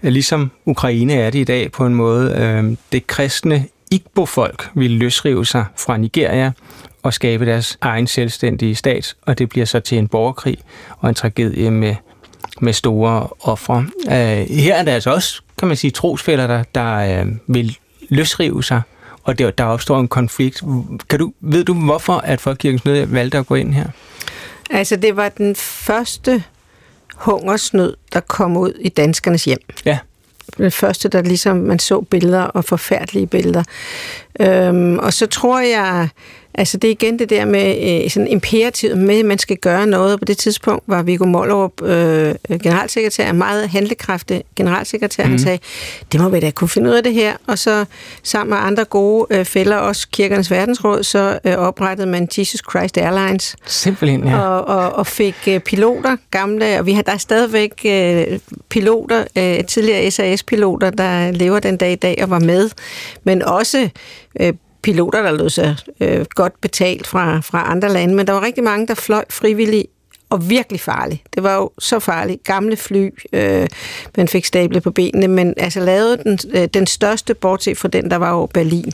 ligesom 0.02 0.52
Ukraine 0.66 1.14
er 1.14 1.30
det 1.30 1.40
i 1.40 1.44
dag 1.44 1.72
på 1.72 1.86
en 1.86 1.96
måde. 1.96 2.36
Øh, 2.38 2.78
det 2.92 3.08
kristne 3.08 3.66
Igbo-folk 3.92 4.70
ville 4.74 4.98
løsrive 4.98 5.46
sig 5.46 5.66
fra 5.78 5.98
Nigeria 5.98 6.52
og 7.04 7.14
skabe 7.14 7.46
deres 7.46 7.78
egen 7.82 8.08
selvstændige 8.08 8.76
stat, 8.76 9.16
og 9.26 9.40
det 9.40 9.50
bliver 9.50 9.66
så 9.66 9.80
til 9.80 9.98
en 9.98 10.08
borgerkrig 10.08 10.58
og 11.00 11.10
en 11.10 11.16
tragedie 11.16 11.72
med, 11.72 11.96
med 12.62 12.74
store 12.74 13.28
ofre. 13.40 13.86
Øh, 14.08 14.56
her 14.56 14.76
er 14.76 14.84
der 14.84 14.94
altså 14.94 15.14
også, 15.14 15.42
kan 15.60 15.68
man 15.68 15.78
sige, 15.78 15.92
trosfælder, 15.92 16.48
der, 16.48 16.64
der 16.76 17.22
øh, 17.22 17.28
vil 17.48 17.78
løsrive 18.10 18.64
sig, 18.64 18.82
og 19.24 19.40
der, 19.40 19.52
der 19.52 19.64
opstår 19.64 20.00
en 20.00 20.08
konflikt. 20.08 20.64
Kan 21.10 21.20
du, 21.20 21.34
ved 21.42 21.64
du, 21.64 21.74
hvorfor 21.74 22.14
at 22.14 22.42
Folkekirkens 22.42 22.86
Nød 22.86 23.06
valgte 23.06 23.38
at 23.38 23.48
gå 23.48 23.56
ind 23.56 23.74
her? 23.74 23.86
Altså, 24.70 24.96
det 24.96 25.16
var 25.16 25.30
den 25.30 25.56
første 25.56 26.44
hungersnød, 27.16 27.96
der 28.14 28.20
kom 28.20 28.58
ud 28.58 28.74
i 28.82 28.90
danskernes 28.90 29.46
hjem. 29.46 29.60
Ja. 29.86 30.00
Den 30.58 30.72
første, 30.72 31.10
der 31.10 31.22
ligesom 31.22 31.58
man 31.58 31.80
så 31.80 32.02
billeder 32.02 32.42
og 32.42 32.66
forfærdelige 32.66 33.28
billeder. 33.28 33.64
Øhm, 34.40 35.00
og 35.00 35.14
så 35.14 35.26
tror 35.28 35.60
jeg, 35.60 36.10
Altså 36.58 36.78
det 36.78 36.88
er 36.88 36.92
igen 36.92 37.20
det 37.20 37.30
der 37.30 37.46
med 37.46 38.04
øh, 38.04 38.10
sådan 38.10 38.28
imperativ 38.28 38.96
med, 38.96 39.20
at 39.20 39.26
man 39.26 39.40
skal 39.40 39.58
gøre 39.58 39.88
noget. 39.88 40.20
På 40.20 40.26
det 40.26 40.38
tidspunkt 40.38 40.84
var 40.88 41.04
Viggo 41.04 41.26
Mollerup 41.26 41.82
øh, 41.82 42.36
generalsekretær, 42.64 43.32
meget 43.32 43.70
handlekraftig 43.70 44.44
generalsekretær. 44.56 45.24
Mm. 45.24 45.30
Han 45.30 45.36
mhm. 45.36 45.44
sagde, 45.44 45.60
det 46.12 46.22
må 46.22 46.30
vi 46.30 46.40
da 46.40 46.52
kunne 46.52 46.70
finde 46.70 46.90
ud 46.90 46.96
af 46.96 47.04
det 47.04 47.14
her. 47.14 47.34
Og 47.48 47.60
så 47.60 47.86
sammen 48.24 48.50
med 48.50 48.58
andre 48.68 48.84
gode 48.84 49.28
øh, 49.30 49.46
fælder, 49.46 49.78
også 49.78 50.08
Kirkernes 50.12 50.52
Verdensråd, 50.52 51.04
så 51.04 51.40
øh, 51.46 51.54
oprettede 51.54 52.08
man 52.08 52.28
Jesus 52.38 52.62
Christ 52.70 52.98
Airlines. 52.98 53.56
Simpelthen, 53.66 54.28
ja. 54.28 54.40
Og, 54.40 54.68
og, 54.68 54.94
og 54.94 55.08
fik 55.08 55.36
øh, 55.48 55.60
piloter, 55.60 56.18
gamle, 56.32 56.80
og 56.80 56.86
vi 56.86 56.94
har 56.94 57.02
der 57.02 57.12
er 57.12 57.18
stadigvæk 57.18 57.72
øh, 57.86 58.40
piloter, 58.70 59.24
øh, 59.38 59.64
tidligere 59.66 60.12
SAS-piloter, 60.12 60.90
der 60.90 61.32
lever 61.32 61.60
den 61.60 61.78
dag 61.78 61.92
i 61.92 61.96
dag 61.96 62.20
og 62.24 62.30
var 62.30 62.40
med. 62.40 62.70
Men 63.24 63.42
også 63.42 63.90
øh, 64.40 64.54
piloter, 64.86 65.22
der 65.22 65.32
lød 65.32 65.50
sig 65.50 65.78
øh, 66.02 66.26
godt 66.36 66.62
betalt 66.62 67.08
fra, 67.08 67.40
fra 67.40 67.72
andre 67.72 67.90
lande, 67.94 68.16
men 68.16 68.28
der 68.28 68.34
var 68.34 68.42
rigtig 68.42 68.64
mange, 68.64 68.88
der 68.88 68.94
fløj 68.94 69.26
frivilligt 69.30 69.88
og 70.30 70.50
virkelig 70.50 70.82
farligt. 70.82 71.22
Det 71.36 71.44
var 71.44 71.56
jo 71.56 71.72
så 71.80 72.00
farligt. 72.00 72.44
Gamle 72.44 72.76
fly, 72.76 73.10
øh, 73.34 73.68
man 74.18 74.28
fik 74.28 74.46
stablet 74.46 74.84
på 74.84 74.92
benene, 74.92 75.28
men 75.28 75.54
altså 75.58 75.80
lavede 75.80 76.18
den, 76.18 76.40
øh, 76.54 76.68
den 76.74 76.88
største, 76.88 77.34
bortset 77.34 77.78
fra 77.78 77.88
den, 77.88 78.12
der 78.12 78.16
var 78.16 78.32
over 78.32 78.48
Berlin. 78.48 78.94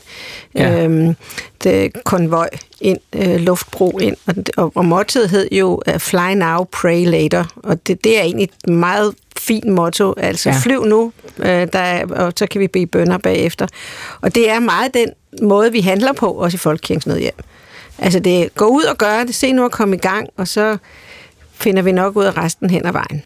Ja. 0.55 0.83
Øhm, 0.83 1.15
det 1.63 2.03
konvoj 2.03 2.49
ind, 2.81 2.99
øh, 3.15 3.35
luftbro 3.35 3.97
ind, 3.97 4.15
og, 4.27 4.35
og, 4.57 4.71
og 4.75 4.85
mottoet 4.85 5.29
hed 5.29 5.47
jo 5.51 5.81
uh, 5.87 5.99
Fly 5.99 6.33
Now, 6.35 6.63
Pray 6.63 7.05
Later, 7.05 7.45
og 7.55 7.87
det, 7.87 8.03
det 8.03 8.17
er 8.17 8.21
egentlig 8.21 8.49
et 8.63 8.69
meget 8.69 9.15
fint 9.39 9.67
motto, 9.67 10.13
altså 10.17 10.49
ja. 10.49 10.55
flyv 10.63 10.85
nu, 10.85 11.11
øh, 11.37 11.67
der, 11.73 12.05
og 12.09 12.33
så 12.37 12.47
kan 12.47 12.61
vi 12.61 12.67
bede 12.67 12.87
bønder 12.87 13.17
bagefter. 13.17 13.67
Og 14.21 14.35
det 14.35 14.49
er 14.49 14.59
meget 14.59 14.93
den 14.93 15.09
måde, 15.41 15.71
vi 15.71 15.81
handler 15.81 16.13
på, 16.13 16.31
også 16.31 16.55
i 16.55 16.57
Folkekirkens 16.57 17.07
Nødhjem. 17.07 17.33
Altså 17.97 18.19
det, 18.19 18.55
gå 18.55 18.65
ud 18.65 18.83
og 18.83 18.97
gøre 18.97 19.25
det, 19.25 19.35
se 19.35 19.51
nu 19.51 19.65
at 19.65 19.71
komme 19.71 19.95
i 19.95 19.99
gang, 19.99 20.29
og 20.37 20.47
så 20.47 20.77
finder 21.61 21.81
vi 21.81 21.91
nok 21.91 22.15
ud 22.15 22.23
af 22.23 22.37
resten 22.37 22.69
hen 22.69 22.85
ad 22.85 22.91
vejen. 22.91 23.21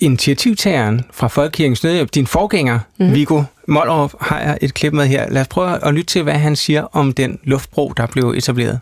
Initiativtageren 0.00 1.04
fra 1.12 1.28
Folkekirkens 1.28 1.84
Nødhjælp, 1.84 2.10
din 2.14 2.26
forgænger, 2.26 2.78
mm. 2.98 3.14
Viggo 3.14 3.42
Mollerup, 3.68 4.14
har 4.20 4.40
jeg 4.40 4.58
et 4.60 4.74
klip 4.74 4.92
med 4.92 5.06
her. 5.06 5.30
Lad 5.30 5.40
os 5.40 5.48
prøve 5.48 5.84
at 5.84 5.94
lytte 5.94 6.06
til, 6.06 6.22
hvad 6.22 6.34
han 6.34 6.56
siger 6.56 6.82
om 6.82 7.12
den 7.12 7.38
luftbro, 7.44 7.92
der 7.96 8.06
blev 8.06 8.34
etableret. 8.36 8.80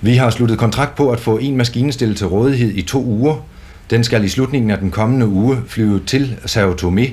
Vi 0.00 0.16
har 0.16 0.30
sluttet 0.30 0.58
kontrakt 0.58 0.94
på 0.94 1.10
at 1.10 1.20
få 1.20 1.38
en 1.38 1.56
maskine 1.56 1.92
stillet 1.92 2.16
til 2.16 2.26
rådighed 2.26 2.70
i 2.74 2.82
to 2.82 3.04
uger. 3.04 3.36
Den 3.90 4.04
skal 4.04 4.24
i 4.24 4.28
slutningen 4.28 4.70
af 4.70 4.78
den 4.78 4.90
kommende 4.90 5.26
uge 5.26 5.58
flyve 5.66 6.00
til 6.06 6.36
Sao 6.46 6.74
Tome, 6.74 7.06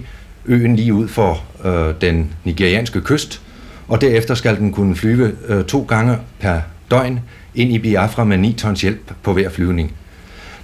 øen 0.46 0.76
lige 0.76 0.94
ud 0.94 1.08
for 1.08 1.44
øh, 1.66 1.94
den 2.02 2.34
nigerianske 2.44 3.02
kyst, 3.02 3.42
og 3.88 4.02
derefter 4.02 4.36
skal 4.36 4.58
den 4.58 4.72
kunne 4.72 4.96
flyve 4.96 5.32
øh, 5.48 5.66
to 5.66 5.86
gange 5.88 6.18
per 6.40 6.62
døgn 6.92 7.20
ind 7.56 7.72
i 7.72 7.80
Biafra 7.80 8.24
med 8.24 8.38
9 8.38 8.54
tons 8.54 8.82
hjælp 8.82 9.12
på 9.24 9.34
hver 9.34 9.50
flyvning. 9.50 9.94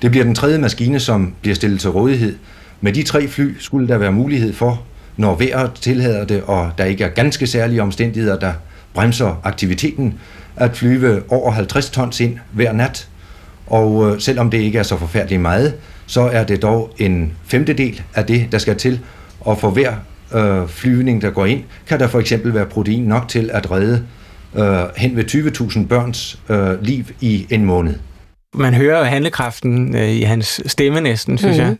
Det 0.02 0.12
bliver 0.12 0.24
den 0.24 0.36
tredje 0.36 0.58
maskine, 0.58 1.00
som 1.00 1.34
bliver 1.42 1.56
stillet 1.56 1.80
til 1.80 1.90
rådighed. 1.90 2.36
Med 2.82 2.94
de 2.94 3.04
tre 3.04 3.28
fly 3.28 3.56
skulle 3.60 3.88
der 3.88 3.98
være 3.98 4.12
mulighed 4.12 4.54
for, 4.54 4.84
når 5.18 5.36
vejret 5.36 5.72
tillader 5.82 6.26
det, 6.26 6.44
og 6.44 6.72
der 6.78 6.86
ikke 6.86 7.04
er 7.04 7.10
ganske 7.10 7.48
særlige 7.48 7.82
omstændigheder, 7.82 8.40
der 8.40 8.54
bremser 8.94 9.42
aktiviteten, 9.44 10.14
at 10.56 10.78
flyve 10.78 11.22
over 11.32 11.52
50 11.52 11.90
tons 11.90 12.20
ind 12.20 12.38
hver 12.52 12.74
nat. 12.74 13.08
Og 13.68 14.10
øh, 14.10 14.22
selvom 14.22 14.50
det 14.50 14.58
ikke 14.58 14.80
er 14.80 14.84
så 14.84 14.98
forfærdeligt 14.98 15.42
meget, 15.42 15.74
så 16.06 16.22
er 16.22 16.44
det 16.44 16.62
dog 16.62 16.94
en 16.98 17.32
femtedel 17.46 18.02
af 18.16 18.26
det, 18.26 18.52
der 18.52 18.58
skal 18.58 18.76
til. 18.76 19.00
Og 19.40 19.60
for 19.60 19.70
hver 19.70 19.94
øh, 20.36 20.68
flyvning, 20.68 21.22
der 21.22 21.30
går 21.30 21.46
ind, 21.46 21.64
kan 21.88 22.00
der 22.00 22.08
for 22.08 22.20
eksempel 22.20 22.54
være 22.54 22.66
protein 22.66 23.04
nok 23.04 23.28
til 23.28 23.50
at 23.54 23.72
redde 23.72 24.04
øh, 24.56 24.86
hen 24.98 25.16
ved 25.16 25.26
20.000 25.82 25.88
børns 25.88 26.40
øh, 26.50 26.84
liv 26.84 27.06
i 27.22 27.48
en 27.50 27.66
måned. 27.66 27.96
Man 28.54 28.74
hører 28.74 29.04
handlekraften 29.04 29.96
øh, 29.96 30.10
i 30.10 30.22
hans 30.22 30.62
stemme 30.66 31.02
næsten, 31.02 31.38
synes 31.38 31.58
mm-hmm. 31.58 31.78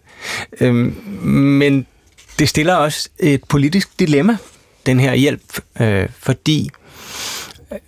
jeg. 0.60 0.68
Øhm, 0.68 0.96
men 1.34 1.86
det 2.40 2.50
stiller 2.50 2.74
også 2.74 3.10
et 3.20 3.44
politisk 3.44 4.00
dilemma, 4.00 4.38
den 4.86 5.00
her 5.00 5.14
hjælp, 5.14 5.62
øh, 5.82 6.10
fordi 6.20 6.70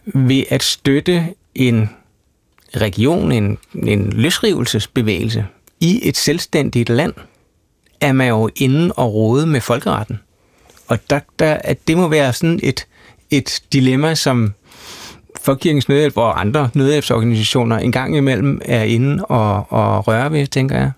ved 0.05 0.43
at 0.49 0.63
støtte 0.63 1.25
en 1.55 1.89
region, 2.75 3.31
en, 3.31 3.57
en 3.73 4.09
løsrivelsesbevægelse 4.09 5.45
i 5.79 5.99
et 6.03 6.17
selvstændigt 6.17 6.89
land, 6.89 7.13
er 8.01 8.13
man 8.13 8.27
jo 8.27 8.49
inde 8.55 8.93
og 8.93 9.13
rode 9.13 9.47
med 9.47 9.61
folkeretten. 9.61 10.19
Og 10.87 10.99
der, 11.09 11.19
der, 11.39 11.53
at 11.53 11.87
det 11.87 11.97
må 11.97 12.07
være 12.07 12.33
sådan 12.33 12.59
et, 12.63 12.87
et 13.31 13.61
dilemma, 13.73 14.15
som 14.15 14.53
Folkekirkens 15.43 15.89
Nødhjælp 15.89 16.17
og 16.17 16.39
andre 16.39 16.69
nødhjælpsorganisationer 16.73 17.77
en 17.77 17.91
gang 17.91 18.17
imellem 18.17 18.61
er 18.65 18.83
inde 18.83 19.25
og, 19.25 19.65
og 19.69 20.07
røre 20.07 20.31
ved, 20.31 20.47
tænker 20.47 20.77
jeg. 20.77 20.91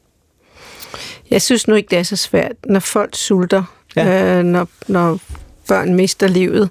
Jeg 1.31 1.41
synes 1.41 1.67
nu 1.67 1.75
ikke, 1.75 1.89
det 1.89 1.97
er 1.97 2.03
så 2.03 2.15
svært, 2.15 2.51
når 2.65 2.79
folk 2.79 3.15
sulter, 3.15 3.63
ja. 3.95 4.37
øh, 4.37 4.43
når, 4.43 4.67
når 4.87 5.19
børn 5.67 5.93
mister 5.93 6.27
livet, 6.27 6.69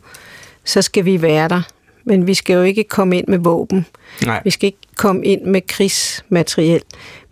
så 0.64 0.82
skal 0.82 1.04
vi 1.04 1.22
være 1.22 1.48
der. 1.48 1.62
Men 2.04 2.26
vi 2.26 2.34
skal 2.34 2.54
jo 2.54 2.62
ikke 2.62 2.84
komme 2.84 3.18
ind 3.18 3.28
med 3.28 3.38
våben. 3.38 3.86
Nej. 4.26 4.40
Vi 4.44 4.50
skal 4.50 4.66
ikke 4.66 4.78
komme 4.96 5.24
ind 5.24 5.42
med 5.42 5.60
krigsmateriel. 5.68 6.82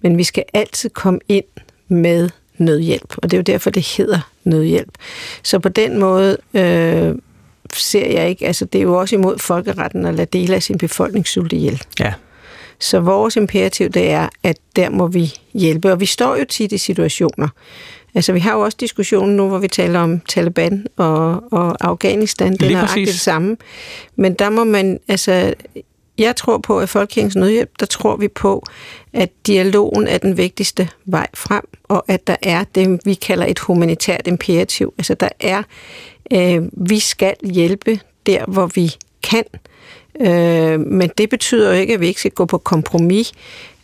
Men 0.00 0.18
vi 0.18 0.24
skal 0.24 0.44
altid 0.54 0.90
komme 0.90 1.20
ind 1.28 1.44
med 1.88 2.30
nødhjælp. 2.58 3.14
Og 3.16 3.22
det 3.22 3.32
er 3.32 3.38
jo 3.38 3.42
derfor, 3.42 3.70
det 3.70 3.86
hedder 3.96 4.30
nødhjælp. 4.44 4.92
Så 5.42 5.58
på 5.58 5.68
den 5.68 5.98
måde 5.98 6.36
øh, 6.54 7.14
ser 7.74 8.06
jeg 8.06 8.28
ikke, 8.28 8.46
altså 8.46 8.64
det 8.64 8.78
er 8.78 8.82
jo 8.82 9.00
også 9.00 9.16
imod 9.16 9.38
folkeretten 9.38 10.06
at 10.06 10.14
lade 10.14 10.38
dele 10.38 10.54
af 10.54 10.62
sin 10.62 10.78
befolkning 10.78 11.26
sulte 11.26 11.56
ihjel. 11.56 11.82
Ja. 12.00 12.12
Så 12.78 13.00
vores 13.00 13.36
imperativ, 13.36 13.88
det 13.88 14.10
er, 14.10 14.28
at 14.42 14.56
der 14.76 14.90
må 14.90 15.06
vi 15.06 15.32
hjælpe. 15.54 15.92
Og 15.92 16.00
vi 16.00 16.06
står 16.06 16.36
jo 16.36 16.44
tit 16.44 16.72
i 16.72 16.78
situationer. 16.78 17.48
Altså, 18.14 18.32
vi 18.32 18.40
har 18.40 18.52
jo 18.52 18.60
også 18.60 18.76
diskussionen 18.80 19.36
nu, 19.36 19.48
hvor 19.48 19.58
vi 19.58 19.68
taler 19.68 20.00
om 20.00 20.20
Taliban 20.20 20.86
og, 20.96 21.52
og 21.52 21.76
Afghanistan. 21.80 22.52
Det 22.52 22.72
er 22.72 22.86
det 22.94 23.14
samme. 23.14 23.56
Men 24.16 24.34
der 24.34 24.50
må 24.50 24.64
man, 24.64 25.00
altså, 25.08 25.54
jeg 26.18 26.36
tror 26.36 26.58
på, 26.58 26.80
at 26.80 26.88
Folkekirkens 26.88 27.36
Nødhjælp, 27.36 27.70
der 27.80 27.86
tror 27.86 28.16
vi 28.16 28.28
på, 28.28 28.64
at 29.12 29.30
dialogen 29.46 30.06
er 30.06 30.18
den 30.18 30.36
vigtigste 30.36 30.88
vej 31.04 31.26
frem, 31.34 31.64
og 31.84 32.04
at 32.08 32.26
der 32.26 32.36
er 32.42 32.64
det, 32.74 33.00
vi 33.04 33.14
kalder 33.14 33.46
et 33.46 33.58
humanitært 33.58 34.26
imperativ. 34.26 34.94
Altså, 34.98 35.14
der 35.14 35.28
er, 35.40 35.62
øh, 36.32 36.62
vi 36.72 36.98
skal 36.98 37.34
hjælpe 37.42 38.00
der, 38.26 38.44
hvor 38.44 38.66
vi 38.66 38.94
kan, 39.22 39.44
Øh, 40.20 40.80
men 40.80 41.10
det 41.18 41.30
betyder 41.30 41.68
jo 41.68 41.74
ikke, 41.80 41.94
at 41.94 42.00
vi 42.00 42.06
ikke 42.06 42.20
skal 42.20 42.30
gå 42.30 42.44
på 42.44 42.58
kompromis 42.58 43.32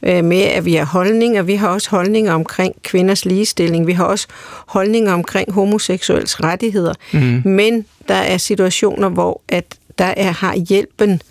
øh, 0.02 0.24
med, 0.24 0.42
at 0.42 0.64
vi 0.64 0.74
har 0.74 0.84
holdninger. 0.84 1.42
Vi 1.42 1.54
har 1.54 1.68
også 1.68 1.90
holdninger 1.90 2.32
omkring 2.32 2.82
kvinders 2.82 3.24
ligestilling. 3.24 3.86
Vi 3.86 3.92
har 3.92 4.04
også 4.04 4.26
holdninger 4.66 5.12
omkring 5.12 5.52
homoseksuels 5.52 6.42
rettigheder. 6.42 6.94
Mm. 7.12 7.42
Men 7.44 7.86
der 8.08 8.14
er 8.14 8.38
situationer, 8.38 9.08
hvor 9.08 9.40
at 9.48 9.76
der 9.98 10.14
er, 10.16 10.30
har 10.30 10.56
hjælpen, 10.56 11.22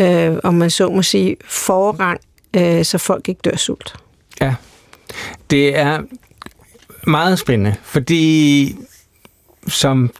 øh, 0.00 0.36
om 0.42 0.54
man 0.54 0.70
så 0.70 0.88
må 0.88 1.02
sige, 1.02 1.36
forrang, 1.44 2.20
øh, 2.56 2.84
så 2.84 2.98
folk 2.98 3.28
ikke 3.28 3.40
dør 3.44 3.56
sult. 3.56 3.94
Ja, 4.40 4.54
det 5.50 5.76
er 5.76 6.02
meget 7.06 7.38
spændende, 7.38 7.74
fordi 7.82 8.76
som 9.66 10.10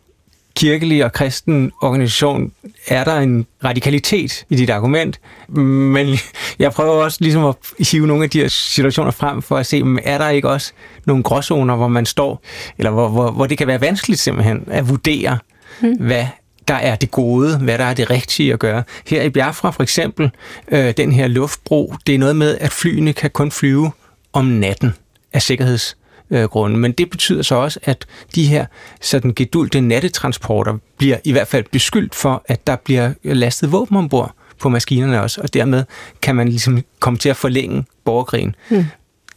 kirkelig 0.59 1.05
og 1.05 1.13
kristen 1.13 1.73
organisation 1.83 2.53
er 2.87 3.05
der 3.05 3.17
en 3.19 3.47
radikalitet 3.65 4.45
i 4.51 4.57
dit 4.57 4.71
argument, 4.71 5.21
men 5.49 6.19
jeg 6.59 6.73
prøver 6.73 7.05
også 7.05 7.19
ligesom 7.21 7.45
at 7.45 7.55
hive 7.91 8.07
nogle 8.07 8.25
af 8.25 8.31
de 8.31 8.41
her 8.41 8.49
situationer 8.49 9.11
frem 9.11 9.43
for 9.43 9.57
at 9.57 9.67
se, 9.67 9.83
er 10.05 10.19
der 10.19 10.29
ikke 10.29 10.49
også 10.49 10.73
nogle 11.07 11.23
gråzoner, 11.23 11.77
hvor 11.77 11.89
man 11.89 12.07
står, 12.07 12.43
eller 12.79 12.91
hvor, 12.91 13.09
hvor, 13.09 13.31
hvor 13.31 13.47
det 13.47 13.59
kan 13.59 13.67
være 13.67 13.81
vanskeligt 13.81 14.21
simpelthen 14.21 14.65
at 14.71 14.89
vurdere, 14.89 15.39
hmm. 15.81 15.97
hvad 16.01 16.27
der 16.69 16.75
er 16.75 16.97
det 16.97 17.11
gode, 17.11 17.59
hvad 17.59 17.79
der 17.79 17.85
er 17.85 17.95
det 17.95 18.11
rigtige 18.11 18.53
at 18.53 18.59
gøre. 18.59 18.83
Her 19.07 19.23
i 19.23 19.31
Biafra 19.31 19.71
for 19.71 19.83
eksempel, 19.83 20.31
øh, 20.69 20.95
den 20.97 21.13
her 21.13 21.27
luftbro, 21.27 21.95
det 22.07 22.15
er 22.15 22.19
noget 22.19 22.37
med, 22.37 22.59
at 22.61 22.73
flyene 22.73 23.13
kan 23.13 23.31
kun 23.31 23.51
flyve 23.51 23.91
om 24.33 24.45
natten 24.45 24.95
af 25.33 25.43
sikkerheds 25.43 25.97
øh, 26.31 26.45
grunde. 26.45 26.77
Men 26.77 26.93
det 26.93 27.11
betyder 27.11 27.43
så 27.43 27.55
også, 27.55 27.81
at 27.83 28.07
de 28.35 28.47
her 28.47 28.67
sådan 29.01 29.33
gedulte 29.35 29.81
nattetransporter 29.81 30.79
bliver 30.99 31.17
i 31.25 31.33
hvert 31.33 31.49
fald 31.49 31.65
beskyldt 31.73 32.15
for, 32.15 32.43
at 32.47 32.67
der 32.67 32.77
bliver 32.77 33.13
lastet 33.25 33.73
våben 33.73 33.97
ombord 33.97 34.35
på 34.59 34.69
maskinerne 34.69 35.23
også, 35.23 35.41
og 35.41 35.55
dermed 35.55 35.85
kan 36.23 36.37
man 36.37 36.49
ligesom 36.49 36.83
komme 37.01 37.19
til 37.19 37.29
at 37.29 37.37
forlænge 37.37 37.85
borgerkrigen. 38.05 38.55
Hmm. 38.69 38.85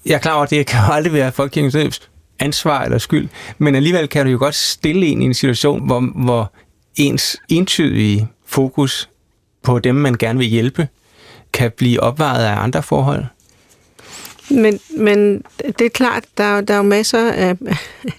Jeg 0.05 0.13
er 0.13 0.19
klar 0.19 0.33
over, 0.33 0.43
at 0.43 0.49
det 0.49 0.65
kan 0.65 0.79
aldrig 0.91 1.13
være 1.13 1.31
folkekirkens 1.31 2.01
ansvar 2.39 2.83
eller 2.83 2.97
skyld, 2.97 3.29
men 3.57 3.75
alligevel 3.75 4.07
kan 4.07 4.25
du 4.25 4.31
jo 4.31 4.37
godt 4.37 4.55
stille 4.55 5.05
en 5.05 5.21
i 5.21 5.25
en 5.25 5.33
situation, 5.33 5.85
hvor, 5.85 6.23
hvor 6.23 6.53
ens 6.95 7.37
entydige 7.49 8.27
fokus 8.45 9.09
på 9.63 9.79
dem, 9.79 9.95
man 9.95 10.15
gerne 10.15 10.39
vil 10.39 10.47
hjælpe, 10.47 10.87
kan 11.53 11.71
blive 11.77 11.99
opvejet 11.99 12.45
af 12.45 12.63
andre 12.63 12.83
forhold. 12.83 13.25
Men, 14.49 14.79
men 14.97 15.43
det 15.79 15.81
er 15.81 15.89
klart, 15.89 16.23
der, 16.37 16.61
der 16.61 16.73
er 16.73 16.77
jo 16.77 16.83
masser 16.83 17.31
af, 17.31 17.55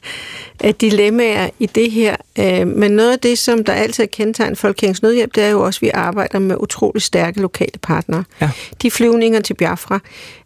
af 0.60 0.74
dilemmaer 0.74 1.50
i 1.58 1.66
det 1.66 1.90
her. 1.90 2.16
Øh, 2.38 2.66
men 2.66 2.90
noget 2.90 3.12
af 3.12 3.18
det, 3.18 3.38
som 3.38 3.64
der 3.64 3.72
altid 3.72 4.04
er 4.04 4.08
kendetegnet 4.08 4.58
Folkekirkens 4.58 5.02
Nødhjælp, 5.02 5.34
det 5.34 5.42
er 5.42 5.48
jo 5.48 5.64
også, 5.64 5.78
at 5.78 5.82
vi 5.82 5.90
arbejder 5.94 6.38
med 6.38 6.56
utrolig 6.60 7.02
stærke 7.02 7.40
lokale 7.40 7.78
partnere. 7.82 8.24
Ja. 8.40 8.50
De 8.82 8.90
flyvninger 8.90 9.40
til 9.40 9.54
Biafra, 9.54 10.00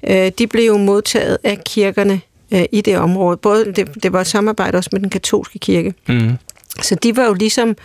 øh, 0.08 0.32
de 0.38 0.46
blev 0.46 0.66
jo 0.66 0.76
modtaget 0.76 1.38
af 1.44 1.58
kirkerne 1.66 2.20
øh, 2.50 2.64
i 2.72 2.80
det 2.80 2.98
område. 2.98 3.36
Både 3.36 3.72
det, 3.72 4.02
det 4.02 4.12
var 4.12 4.20
et 4.20 4.26
samarbejde 4.26 4.78
også 4.78 4.90
med 4.92 5.00
den 5.00 5.10
katolske 5.10 5.58
kirke. 5.58 5.94
Mm. 6.08 6.30
Så 6.82 6.94
de 6.94 7.16
var 7.16 7.24
jo 7.24 7.32
ligesom 7.32 7.76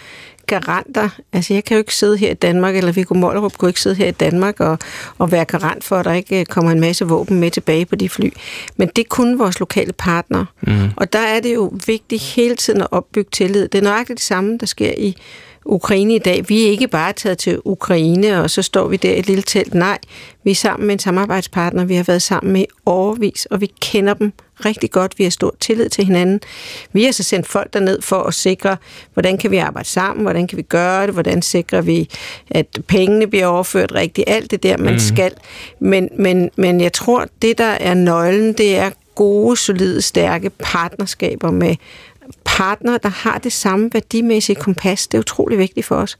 garanter. 0.48 1.10
Altså, 1.34 1.54
jeg 1.54 1.64
kan 1.64 1.76
jo 1.76 1.80
ikke 1.80 1.96
sidde 1.96 2.18
her 2.18 2.32
i 2.32 2.34
Danmark, 2.34 2.76
eller 2.76 2.92
Viggo 2.92 3.14
Mollerup 3.14 3.58
kunne 3.58 3.70
ikke 3.70 3.82
sidde 3.82 3.96
her 3.96 4.08
i 4.08 4.12
Danmark 4.12 4.60
og, 4.60 4.80
og 5.18 5.32
være 5.32 5.46
garant 5.46 5.84
for, 5.84 5.98
at 5.98 6.06
der 6.06 6.14
ikke 6.14 6.40
øh, 6.40 6.46
kommer 6.46 6.72
en 6.72 6.80
masse 6.80 7.06
våben 7.06 7.40
med 7.40 7.52
tilbage 7.52 7.86
på 7.86 7.96
de 7.96 8.10
fly. 8.10 8.30
Men 8.78 8.90
det 8.96 9.10
kunne 9.10 9.38
vores 9.38 9.60
lokale 9.60 9.94
partnere. 9.94 10.46
Mm. 10.62 10.90
Og 10.96 11.14
der 11.14 11.20
er 11.20 11.40
det 11.40 11.54
jo 11.54 11.74
vigtigt 11.86 12.22
hele 12.22 12.56
tiden 12.56 12.82
at 12.82 12.88
opbygge 12.92 13.30
tillid. 13.32 13.68
Det 13.68 13.78
er 13.78 13.84
nøjagtigt 13.84 14.18
det 14.18 14.26
samme, 14.26 14.58
der 14.58 14.66
sker 14.66 14.94
i 14.98 15.18
Ukraine 15.66 16.16
i 16.16 16.20
dag. 16.20 16.50
Vi 16.50 16.66
er 16.66 16.70
ikke 16.70 16.88
bare 16.88 17.14
taget 17.14 17.38
til 17.38 17.60
Ukraine, 17.66 18.42
og 18.42 18.50
så 18.50 18.62
står 18.62 18.88
vi 18.88 18.98
der 18.98 19.14
i 19.14 19.20
et 19.20 19.28
lille 19.28 19.44
telt. 19.44 19.74
Nej, 19.74 19.98
vi 20.44 20.52
er 20.52 20.56
sammen 20.56 20.88
med 20.88 20.94
en 20.96 21.00
samarbejdspartner, 21.00 21.86
vi 21.86 21.96
har 21.96 22.04
været 22.04 22.22
sammen 22.22 22.54
med 22.54 22.62
i 22.62 22.66
overvis, 22.86 23.46
og 23.46 23.62
vi 23.62 23.72
kender 23.82 24.14
dem 24.14 24.34
rigtig 24.66 24.92
godt. 24.92 25.20
Vi 25.20 25.24
har 25.24 25.32
stor 25.32 25.56
tillid 25.60 25.90
til 25.90 26.06
hinanden. 26.06 26.40
Vi 26.94 27.04
har 27.04 27.12
så 27.12 27.24
sendt 27.24 27.48
folk 27.48 27.74
derned 27.74 28.02
for 28.02 28.24
at 28.24 28.34
sikre, 28.34 28.78
hvordan 29.14 29.38
kan 29.38 29.52
vi 29.52 29.58
arbejde 29.58 29.90
sammen, 29.90 30.24
hvordan 30.24 30.48
kan 30.48 30.58
vi 30.58 30.62
gøre 30.62 31.06
det, 31.06 31.14
hvordan 31.14 31.42
sikrer 31.42 31.82
vi, 31.82 32.10
at 32.50 32.80
pengene 32.88 33.28
bliver 33.28 33.46
overført 33.46 33.92
rigtigt, 33.96 34.30
alt 34.30 34.52
det 34.52 34.64
der, 34.64 34.78
man 34.78 34.94
mm. 34.94 35.00
skal. 35.00 35.32
Men, 35.80 36.10
men, 36.18 36.50
men 36.56 36.82
jeg 36.82 36.94
tror, 36.94 37.26
det 37.42 37.58
der 37.58 37.64
er 37.64 37.94
nøglen, 37.94 38.54
det 38.54 38.78
er 38.78 38.90
gode, 39.16 39.58
solide, 39.58 40.02
stærke 40.02 40.50
partnerskaber 40.50 41.52
med 41.52 41.76
partner, 42.46 42.98
der 42.98 43.10
har 43.10 43.38
det 43.38 43.54
samme 43.54 43.90
værdimæssige 43.94 44.56
kompas. 44.56 45.08
Det 45.08 45.18
er 45.18 45.22
utrolig 45.22 45.58
vigtigt 45.58 45.86
for 45.86 45.96
os, 45.96 46.18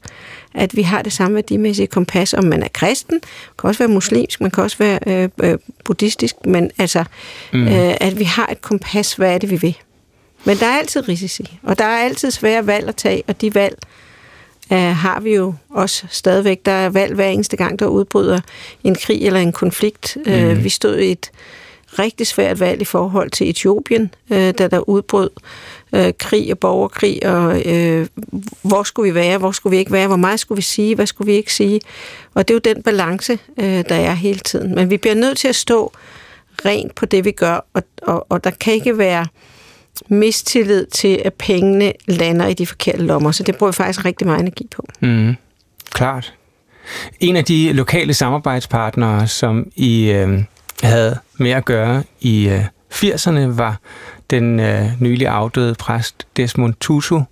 at 0.54 0.76
vi 0.76 0.82
har 0.82 1.02
det 1.02 1.12
samme 1.12 1.34
værdimæssige 1.34 1.86
kompas, 1.86 2.34
om 2.34 2.44
man 2.44 2.62
er 2.62 2.68
kristen, 2.68 3.20
kan 3.58 3.68
også 3.68 3.78
være 3.78 3.88
muslimsk, 3.88 4.40
man 4.40 4.50
kan 4.50 4.64
også 4.64 4.78
være 4.78 4.98
øh, 5.06 5.28
øh, 5.42 5.58
buddhistisk, 5.84 6.34
men 6.44 6.70
altså, 6.78 7.04
mm. 7.52 7.68
øh, 7.68 7.94
at 8.00 8.18
vi 8.18 8.24
har 8.24 8.46
et 8.46 8.62
kompas, 8.62 9.14
hvad 9.14 9.34
er 9.34 9.38
det, 9.38 9.50
vi 9.50 9.56
vil. 9.56 9.76
Men 10.44 10.56
der 10.56 10.66
er 10.66 10.78
altid 10.78 11.08
risici, 11.08 11.58
og 11.62 11.78
der 11.78 11.84
er 11.84 12.04
altid 12.04 12.30
svære 12.30 12.66
valg 12.66 12.88
at 12.88 12.96
tage, 12.96 13.22
og 13.28 13.40
de 13.40 13.54
valg 13.54 13.78
øh, 14.72 14.78
har 14.78 15.20
vi 15.20 15.34
jo 15.34 15.54
også 15.70 16.06
stadigvæk. 16.10 16.66
Der 16.66 16.72
er 16.72 16.88
valg 16.88 17.14
hver 17.14 17.28
eneste 17.28 17.56
gang, 17.56 17.78
der 17.78 17.86
udbryder 17.86 18.40
en 18.84 18.94
krig 18.94 19.26
eller 19.26 19.40
en 19.40 19.52
konflikt. 19.52 20.16
Mm. 20.26 20.32
Øh, 20.32 20.64
vi 20.64 20.68
stod 20.68 20.98
i 20.98 21.12
et 21.12 21.30
rigtig 21.98 22.26
svært 22.26 22.60
valg 22.60 22.80
i 22.80 22.84
forhold 22.84 23.30
til 23.30 23.50
Etiopien, 23.50 24.14
øh, 24.30 24.54
da 24.58 24.68
der 24.68 24.88
udbrød 24.88 25.30
øh, 25.92 26.12
krig 26.18 26.52
og 26.52 26.58
borgerkrig, 26.58 27.26
og 27.26 27.62
øh, 27.66 28.06
hvor 28.62 28.82
skulle 28.82 29.12
vi 29.12 29.14
være, 29.14 29.38
hvor 29.38 29.52
skulle 29.52 29.70
vi 29.70 29.78
ikke 29.78 29.92
være, 29.92 30.06
hvor 30.06 30.16
meget 30.16 30.40
skulle 30.40 30.56
vi 30.56 30.62
sige, 30.62 30.94
hvad 30.94 31.06
skulle 31.06 31.32
vi 31.32 31.36
ikke 31.36 31.54
sige. 31.54 31.80
Og 32.34 32.48
det 32.48 32.54
er 32.54 32.58
jo 32.64 32.74
den 32.74 32.82
balance, 32.82 33.38
øh, 33.58 33.84
der 33.88 33.94
er 33.94 34.12
hele 34.12 34.38
tiden. 34.38 34.74
Men 34.74 34.90
vi 34.90 34.96
bliver 34.96 35.14
nødt 35.14 35.38
til 35.38 35.48
at 35.48 35.56
stå 35.56 35.92
rent 36.64 36.94
på 36.94 37.06
det, 37.06 37.24
vi 37.24 37.30
gør, 37.30 37.66
og, 37.74 37.82
og, 38.02 38.26
og 38.28 38.44
der 38.44 38.50
kan 38.50 38.72
ikke 38.72 38.98
være 38.98 39.26
mistillid 40.08 40.86
til, 40.86 41.22
at 41.24 41.34
pengene 41.34 41.92
lander 42.06 42.46
i 42.46 42.54
de 42.54 42.66
forkerte 42.66 43.02
lommer. 43.02 43.32
Så 43.32 43.42
det 43.42 43.56
bruger 43.56 43.72
vi 43.72 43.76
faktisk 43.76 44.04
rigtig 44.04 44.26
meget 44.26 44.40
energi 44.40 44.68
på. 44.76 44.86
Mm, 45.00 45.36
klart. 45.90 46.34
En 47.20 47.36
af 47.36 47.44
de 47.44 47.72
lokale 47.72 48.14
samarbejdspartnere, 48.14 49.28
som 49.28 49.70
I 49.76 50.10
øh, 50.10 50.42
havde 50.82 51.18
med 51.38 51.50
at 51.50 51.64
gøre 51.64 52.02
i 52.20 52.48
øh, 52.48 52.64
80'erne, 52.92 53.38
var 53.40 53.80
den 54.30 54.60
øh, 54.60 55.02
nylig 55.02 55.28
afdøde 55.28 55.74
præst 55.74 56.26
Desmond 56.36 56.74
Tutu, 56.80 57.22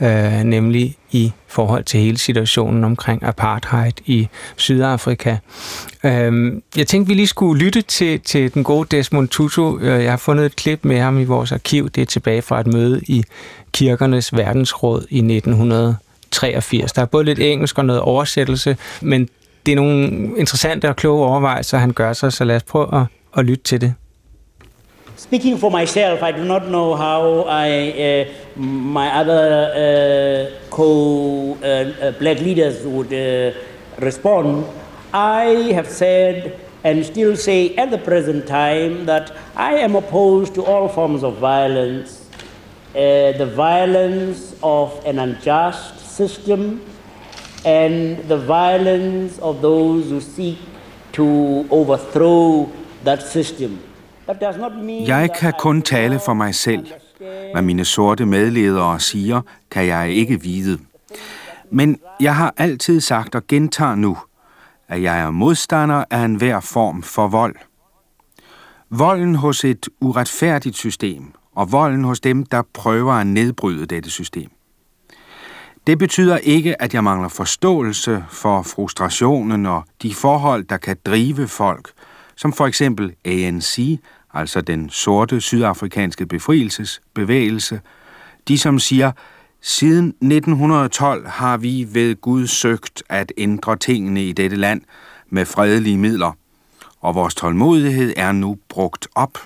øh, 0.00 0.42
nemlig 0.44 0.96
i 1.10 1.32
forhold 1.46 1.84
til 1.84 2.00
hele 2.00 2.18
situationen 2.18 2.84
omkring 2.84 3.22
apartheid 3.22 3.92
i 4.04 4.28
Sydafrika. 4.56 5.36
Øh, 6.04 6.52
jeg 6.76 6.86
tænkte, 6.86 7.08
vi 7.08 7.14
lige 7.14 7.26
skulle 7.26 7.64
lytte 7.64 7.82
til, 7.82 8.20
til 8.20 8.54
den 8.54 8.64
gode 8.64 8.96
Desmond 8.96 9.28
Tutu. 9.28 9.78
Øh, 9.78 10.04
jeg 10.04 10.12
har 10.12 10.16
fundet 10.16 10.46
et 10.46 10.56
klip 10.56 10.80
med 10.82 11.00
ham 11.00 11.18
i 11.18 11.24
vores 11.24 11.52
arkiv. 11.52 11.90
Det 11.90 12.02
er 12.02 12.06
tilbage 12.06 12.42
fra 12.42 12.60
et 12.60 12.66
møde 12.66 13.00
i 13.06 13.24
Kirkernes 13.72 14.36
Verdensråd 14.36 15.06
i 15.10 15.18
1983. 15.18 16.92
Der 16.92 17.02
er 17.02 17.06
både 17.06 17.24
lidt 17.24 17.38
engelsk 17.38 17.78
og 17.78 17.84
noget 17.84 18.02
oversættelse, 18.02 18.76
men 19.00 19.28
det 19.66 19.72
er 19.72 19.76
nogle 19.76 20.06
interessante 20.38 20.88
og 20.88 20.96
kloge 20.96 21.26
overvejelser, 21.26 21.78
han 21.78 21.92
gør 21.92 22.12
sig, 22.12 22.32
så 22.32 22.44
lad 22.44 22.56
os 22.56 22.62
prøve 22.62 23.00
at, 23.00 23.06
at 23.36 23.44
lytte 23.44 23.64
til 23.64 23.80
det. 23.80 23.94
Speaking 25.20 25.58
for 25.58 25.70
myself, 25.70 26.22
I 26.22 26.32
do 26.32 26.46
not 26.46 26.68
know 26.68 26.96
how 26.96 27.42
I, 27.42 28.24
uh, 28.56 28.58
my 28.58 29.14
other 29.16 29.44
uh, 29.68 30.70
co 30.70 31.58
uh, 31.60 31.66
uh, 31.66 32.12
black 32.12 32.40
leaders 32.40 32.86
would 32.86 33.12
uh, 33.12 33.52
respond. 33.98 34.64
I 35.12 35.72
have 35.76 35.88
said 35.88 36.58
and 36.84 37.04
still 37.04 37.36
say 37.36 37.76
at 37.76 37.90
the 37.90 37.98
present 37.98 38.46
time 38.46 39.04
that 39.04 39.36
I 39.54 39.74
am 39.74 39.94
opposed 39.94 40.54
to 40.54 40.64
all 40.64 40.88
forms 40.88 41.22
of 41.22 41.36
violence. 41.36 42.24
Uh, 42.94 43.36
the 43.36 43.52
violence 43.54 44.56
of 44.62 45.04
an 45.04 45.18
unjust 45.18 46.00
system 46.00 46.80
and 47.66 48.26
the 48.26 48.38
violence 48.38 49.38
of 49.40 49.60
those 49.60 50.08
who 50.08 50.22
seek 50.22 50.58
to 51.12 51.68
overthrow 51.70 52.72
that 53.04 53.20
system. 53.20 53.82
Jeg 55.06 55.30
kan 55.38 55.52
kun 55.58 55.82
tale 55.82 56.20
for 56.24 56.34
mig 56.34 56.54
selv. 56.54 56.86
Hvad 57.52 57.62
mine 57.62 57.84
sorte 57.84 58.26
medledere 58.26 59.00
siger, 59.00 59.40
kan 59.70 59.86
jeg 59.86 60.10
ikke 60.10 60.40
vide. 60.40 60.78
Men 61.70 61.98
jeg 62.20 62.36
har 62.36 62.54
altid 62.56 63.00
sagt 63.00 63.34
og 63.34 63.46
gentager 63.46 63.94
nu, 63.94 64.18
at 64.88 65.02
jeg 65.02 65.20
er 65.20 65.30
modstander 65.30 66.04
af 66.10 66.24
enhver 66.24 66.60
form 66.60 67.02
for 67.02 67.28
vold. 67.28 67.56
Volden 68.90 69.34
hos 69.34 69.64
et 69.64 69.88
uretfærdigt 70.00 70.76
system, 70.76 71.32
og 71.54 71.72
volden 71.72 72.04
hos 72.04 72.20
dem, 72.20 72.46
der 72.46 72.62
prøver 72.74 73.12
at 73.12 73.26
nedbryde 73.26 73.86
dette 73.86 74.10
system. 74.10 74.50
Det 75.86 75.98
betyder 75.98 76.36
ikke, 76.36 76.82
at 76.82 76.94
jeg 76.94 77.04
mangler 77.04 77.28
forståelse 77.28 78.24
for 78.28 78.62
frustrationen 78.62 79.66
og 79.66 79.84
de 80.02 80.14
forhold, 80.14 80.64
der 80.64 80.76
kan 80.76 80.96
drive 81.06 81.48
folk, 81.48 81.90
som 82.36 82.52
for 82.52 82.66
eksempel 82.66 83.14
ANC 83.24 84.00
altså 84.34 84.60
den 84.60 84.90
sorte 84.90 85.40
sydafrikanske 85.40 86.26
befrielsesbevægelse, 86.26 87.80
de 88.48 88.58
som 88.58 88.78
siger, 88.78 89.12
siden 89.60 90.08
1912 90.08 91.28
har 91.28 91.56
vi 91.56 91.88
ved 91.92 92.20
Gud 92.20 92.46
søgt 92.46 93.02
at 93.08 93.32
ændre 93.38 93.76
tingene 93.76 94.24
i 94.24 94.32
dette 94.32 94.56
land 94.56 94.82
med 95.28 95.46
fredelige 95.46 95.98
midler, 95.98 96.32
og 97.00 97.14
vores 97.14 97.34
tålmodighed 97.34 98.14
er 98.16 98.32
nu 98.32 98.58
brugt 98.68 99.08
op. 99.14 99.38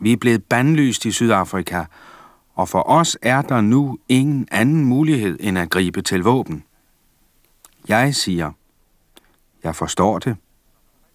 Vi 0.00 0.12
er 0.12 0.16
blevet 0.16 0.44
bandlyst 0.44 1.04
i 1.04 1.12
Sydafrika, 1.12 1.84
og 2.54 2.68
for 2.68 2.90
os 2.90 3.18
er 3.22 3.42
der 3.42 3.60
nu 3.60 3.98
ingen 4.08 4.48
anden 4.50 4.84
mulighed 4.84 5.36
end 5.40 5.58
at 5.58 5.70
gribe 5.70 6.02
til 6.02 6.22
våben. 6.22 6.64
Jeg 7.88 8.14
siger, 8.14 8.52
jeg 9.64 9.76
forstår 9.76 10.18
det, 10.18 10.36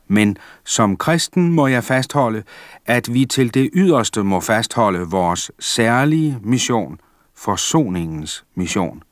men 0.10 0.38
som 0.66 0.98
kristen 0.98 1.54
må 1.54 1.68
jeg 1.68 1.84
fastholde, 1.84 2.44
at 2.86 3.14
vi 3.14 3.26
til 3.26 3.54
det 3.54 3.70
yderste 3.74 4.24
må 4.24 4.40
fastholde 4.40 5.00
vores 5.00 5.52
særlige 5.60 6.40
mission, 6.44 7.00
forsoningens 7.36 8.46
mission. 8.56 9.04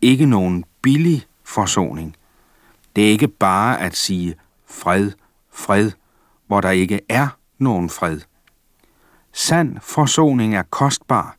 Ikke 0.00 0.26
nogen 0.26 0.64
billig 0.82 1.22
forsoning. 1.44 2.16
Det 2.96 3.04
er 3.04 3.08
ikke 3.08 3.28
bare 3.28 3.80
at 3.80 3.96
sige 3.96 4.34
fred, 4.66 5.10
fred, 5.52 5.90
hvor 6.46 6.60
der 6.60 6.70
ikke 6.70 7.00
er 7.08 7.28
nogen 7.58 7.90
fred. 7.90 8.20
Sand 9.32 9.76
forsoning 9.82 10.54
er 10.54 10.62
kostbar. 10.62 11.36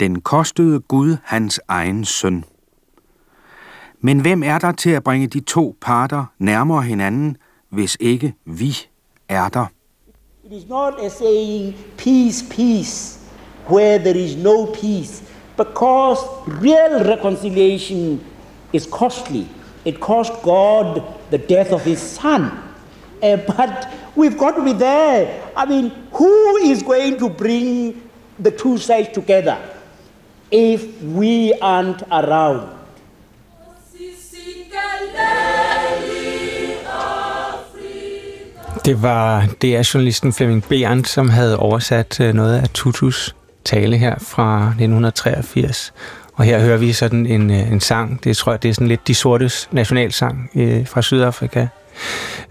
Den 0.00 0.20
kostede 0.20 0.80
Gud 0.80 1.16
hans 1.24 1.60
egen 1.68 2.04
søn. 2.04 2.44
Men 4.00 4.20
hvem 4.20 4.42
er 4.42 4.58
der 4.58 4.72
til 4.72 4.90
at 4.90 5.04
bringe 5.04 5.26
de 5.26 5.40
to 5.40 5.76
parter 5.80 6.24
nærmere 6.38 6.82
hinanden– 6.82 7.36
hvis 7.70 7.96
ikke 8.00 8.34
vi 8.44 8.76
er 9.28 9.48
der. 9.48 9.66
It 10.44 10.52
is 10.52 10.68
not 10.68 10.94
a 11.04 11.08
saying 11.08 11.74
peace, 11.96 12.42
peace, 12.50 13.18
where 13.68 13.98
there 13.98 14.16
is 14.16 14.36
no 14.36 14.66
peace, 14.66 15.22
because 15.56 16.18
real 16.46 17.04
reconciliation 17.04 18.20
is 18.72 18.86
costly. 18.86 19.46
It 19.84 20.00
cost 20.00 20.32
God 20.42 21.02
the 21.30 21.38
death 21.38 21.72
of 21.72 21.84
his 21.84 21.98
son. 22.00 22.50
Uh, 23.22 23.36
but 23.56 23.88
we've 24.16 24.36
got 24.36 24.56
to 24.56 24.64
be 24.64 24.72
there. 24.72 25.52
I 25.56 25.66
mean, 25.66 25.92
who 26.12 26.56
is 26.56 26.82
going 26.82 27.18
to 27.18 27.28
bring 27.28 28.02
the 28.38 28.50
two 28.50 28.78
sides 28.78 29.10
together 29.10 29.58
if 30.50 31.02
we 31.02 31.54
aren't 31.60 32.02
around? 32.10 32.79
Det 38.84 39.02
var 39.02 39.46
det 39.62 39.76
er 39.76 39.90
journalisten 39.94 40.32
Flemming 40.32 40.64
Berendt, 40.64 41.08
som 41.08 41.28
havde 41.28 41.56
oversat 41.56 42.20
øh, 42.20 42.34
noget 42.34 42.58
af 42.58 42.68
Tutus 42.68 43.36
tale 43.64 43.96
her 43.96 44.14
fra 44.18 44.66
1983. 44.66 45.92
Og 46.34 46.44
her 46.44 46.60
hører 46.60 46.76
vi 46.76 46.92
sådan 46.92 47.26
en, 47.26 47.50
øh, 47.50 47.72
en 47.72 47.80
sang, 47.80 48.24
det 48.24 48.36
tror 48.36 48.52
jeg, 48.52 48.62
det 48.62 48.68
er 48.68 48.72
sådan 48.72 48.88
lidt 48.88 49.08
de 49.08 49.14
sortes 49.14 49.68
nationalsang 49.72 50.50
øh, 50.54 50.86
fra 50.86 51.02
Sydafrika. 51.02 51.66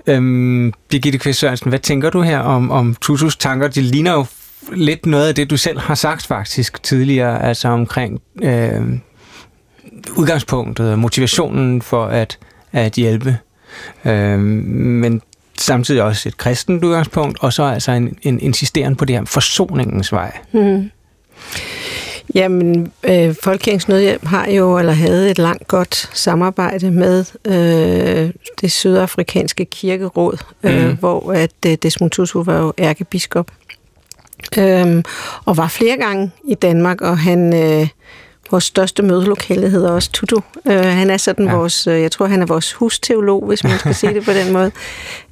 Øhm, 0.07 0.73
Birgitte 0.89 1.19
Kvist 1.19 1.39
Sørensen, 1.39 1.69
hvad 1.69 1.79
tænker 1.79 2.09
du 2.09 2.21
her 2.21 2.39
om, 2.39 2.71
om 2.71 2.95
Tutus 3.01 3.37
tanker? 3.37 3.67
De 3.67 3.81
ligner 3.81 4.13
jo 4.13 4.25
lidt 4.73 5.05
noget 5.05 5.27
af 5.27 5.35
det, 5.35 5.49
du 5.49 5.57
selv 5.57 5.79
har 5.79 5.95
sagt 5.95 6.27
faktisk 6.27 6.83
tidligere, 6.83 7.43
altså 7.43 7.67
omkring 7.67 8.21
øh, 8.43 8.81
udgangspunktet, 10.15 10.99
motivationen 10.99 11.81
for 11.81 12.05
at, 12.05 12.39
at 12.71 12.93
hjælpe. 12.93 13.37
Øh, 14.05 14.39
men 14.39 15.21
samtidig 15.61 16.01
også 16.01 16.29
et 16.29 16.37
kristent 16.37 16.83
udgangspunkt, 16.83 17.37
og 17.41 17.53
så 17.53 17.63
altså 17.63 17.91
en, 17.91 18.17
en 18.21 18.39
insisteren 18.39 18.95
på 18.95 19.05
det 19.05 19.15
her 19.15 19.25
forsoningens 19.25 20.11
vej. 20.11 20.37
Mm. 20.51 20.91
Jamen, 22.35 22.91
øh, 23.03 23.35
Folkekirkens 23.43 23.87
Nødhjælp 23.87 24.25
har 24.25 24.47
jo, 24.47 24.77
eller 24.77 24.93
havde 24.93 25.31
et 25.31 25.37
langt 25.37 25.67
godt 25.67 26.09
samarbejde 26.13 26.91
med 26.91 27.25
øh, 27.45 28.31
det 28.61 28.71
sydafrikanske 28.71 29.65
kirkeråd, 29.65 30.37
øh, 30.63 30.89
mm. 30.89 30.97
hvor 30.97 31.33
at 31.33 31.51
øh, 31.67 31.77
Desmond 31.83 32.11
Tutu 32.11 32.43
var 32.43 32.59
jo 32.59 32.73
ærkebiskop. 32.79 33.51
Øh, 34.57 35.03
og 35.45 35.57
var 35.57 35.67
flere 35.67 35.97
gange 35.97 36.31
i 36.47 36.55
Danmark, 36.55 37.01
og 37.01 37.17
han... 37.17 37.53
Øh, 37.63 37.87
Vores 38.51 38.63
største 38.63 39.03
mødelokale 39.03 39.69
hedder 39.69 39.91
også 39.91 40.11
Tutu. 40.11 40.41
Uh, 40.65 40.73
han 40.73 41.09
er 41.09 41.17
sådan 41.17 41.45
ja. 41.45 41.55
vores, 41.55 41.87
uh, 41.87 41.93
jeg 41.93 42.11
tror 42.11 42.25
han 42.25 42.41
er 42.41 42.45
vores 42.45 42.73
husteolog, 42.73 43.45
hvis 43.47 43.63
man 43.63 43.79
skal 43.79 43.95
sige 43.95 44.13
det 44.13 44.25
på 44.25 44.31
den 44.31 44.53
måde. 44.57 44.71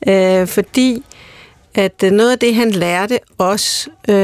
Uh, 0.08 0.48
fordi 0.48 1.04
at 1.76 2.04
uh, 2.04 2.10
noget 2.10 2.32
af 2.32 2.40
det, 2.40 2.56
han 2.56 2.72
lærte 2.72 3.20
os, 3.38 3.90
uh, 4.10 4.16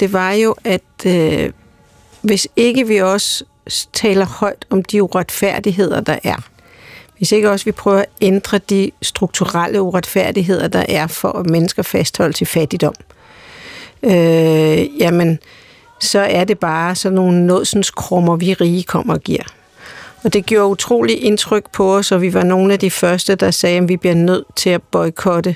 det 0.00 0.12
var 0.12 0.32
jo, 0.32 0.54
at 0.64 0.82
uh, 1.06 1.50
hvis 2.22 2.48
ikke 2.56 2.86
vi 2.86 2.98
også 2.98 3.44
taler 3.92 4.26
højt 4.26 4.64
om 4.70 4.82
de 4.84 5.02
uretfærdigheder, 5.02 6.00
der 6.00 6.18
er, 6.24 6.48
hvis 7.18 7.32
ikke 7.32 7.50
også 7.50 7.64
vi 7.64 7.72
prøver 7.72 7.98
at 7.98 8.06
ændre 8.20 8.58
de 8.58 8.90
strukturelle 9.02 9.82
uretfærdigheder, 9.82 10.68
der 10.68 10.84
er 10.88 11.06
for 11.06 11.28
at 11.28 11.50
mennesker 11.50 11.82
fastholdes 11.82 12.40
i 12.40 12.44
fattigdom, 12.44 12.94
øh, 14.02 15.00
jamen, 15.00 15.38
så 16.00 16.18
er 16.18 16.44
det 16.44 16.58
bare 16.58 16.94
sådan 16.94 17.16
nogle 17.16 17.46
nådsens 17.46 17.90
krummer, 17.90 18.36
vi 18.36 18.54
rige 18.54 18.82
kommer 18.82 19.14
og 19.14 19.20
giver. 19.20 19.42
Og 20.24 20.32
det 20.32 20.46
gjorde 20.46 20.68
utrolig 20.68 21.22
indtryk 21.22 21.64
på 21.72 21.96
os, 21.96 22.12
og 22.12 22.22
vi 22.22 22.34
var 22.34 22.42
nogle 22.42 22.72
af 22.72 22.78
de 22.78 22.90
første, 22.90 23.34
der 23.34 23.50
sagde, 23.50 23.78
at 23.78 23.88
vi 23.88 23.96
bliver 23.96 24.14
nødt 24.14 24.44
til 24.56 24.70
at 24.70 24.82
boykotte 24.82 25.54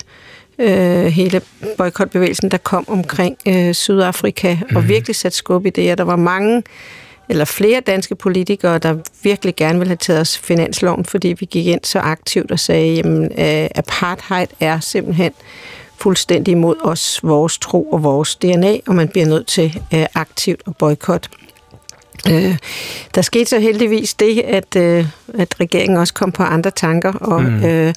øh, 0.59 1.05
hele 1.05 1.41
boykotbevægelsen, 1.77 2.51
der 2.51 2.57
kom 2.57 2.85
omkring 2.87 3.37
øh, 3.47 3.73
Sydafrika, 3.73 4.53
mm. 4.53 4.75
og 4.75 4.81
mhm. 4.81 4.89
virkelig 4.89 5.15
sat 5.15 5.33
skub 5.33 5.65
i 5.65 5.69
det. 5.69 5.91
Og 5.91 5.97
der 5.97 6.03
var 6.03 6.15
mange, 6.15 6.63
eller 7.29 7.45
flere 7.45 7.79
danske 7.79 8.15
politikere, 8.15 8.77
der 8.77 8.95
virkelig 9.23 9.55
gerne 9.55 9.79
ville 9.79 9.89
have 9.89 9.97
taget 9.97 10.21
os 10.21 10.37
finansloven, 10.37 11.05
fordi 11.05 11.27
vi 11.39 11.45
gik 11.45 11.67
ind 11.67 11.79
så 11.83 11.99
aktivt 11.99 12.51
og 12.51 12.59
sagde, 12.59 12.99
at 13.35 13.63
øh, 13.63 13.69
apartheid 13.75 14.47
er 14.59 14.79
simpelthen 14.79 15.31
fuldstændig 16.03 16.51
imod 16.51 16.75
os, 16.83 17.19
vores 17.23 17.57
tro 17.57 17.83
og 17.83 18.03
vores 18.03 18.35
DNA, 18.35 18.77
og 18.87 18.95
man 18.95 19.07
bliver 19.07 19.25
nødt 19.25 19.47
til 19.47 19.81
øh, 19.93 20.05
aktivt 20.13 20.61
at 20.67 20.75
boykotte. 20.77 21.29
Øh, 22.29 22.57
der 23.15 23.21
skete 23.21 23.45
så 23.45 23.59
heldigvis 23.59 24.13
det, 24.13 24.39
at, 24.39 24.75
øh, 24.75 25.05
at 25.33 25.59
regeringen 25.59 25.97
også 25.97 26.13
kom 26.13 26.31
på 26.31 26.43
andre 26.43 26.71
tanker, 26.71 27.13
og, 27.13 27.43
mm. 27.43 27.63
øh, 27.63 27.93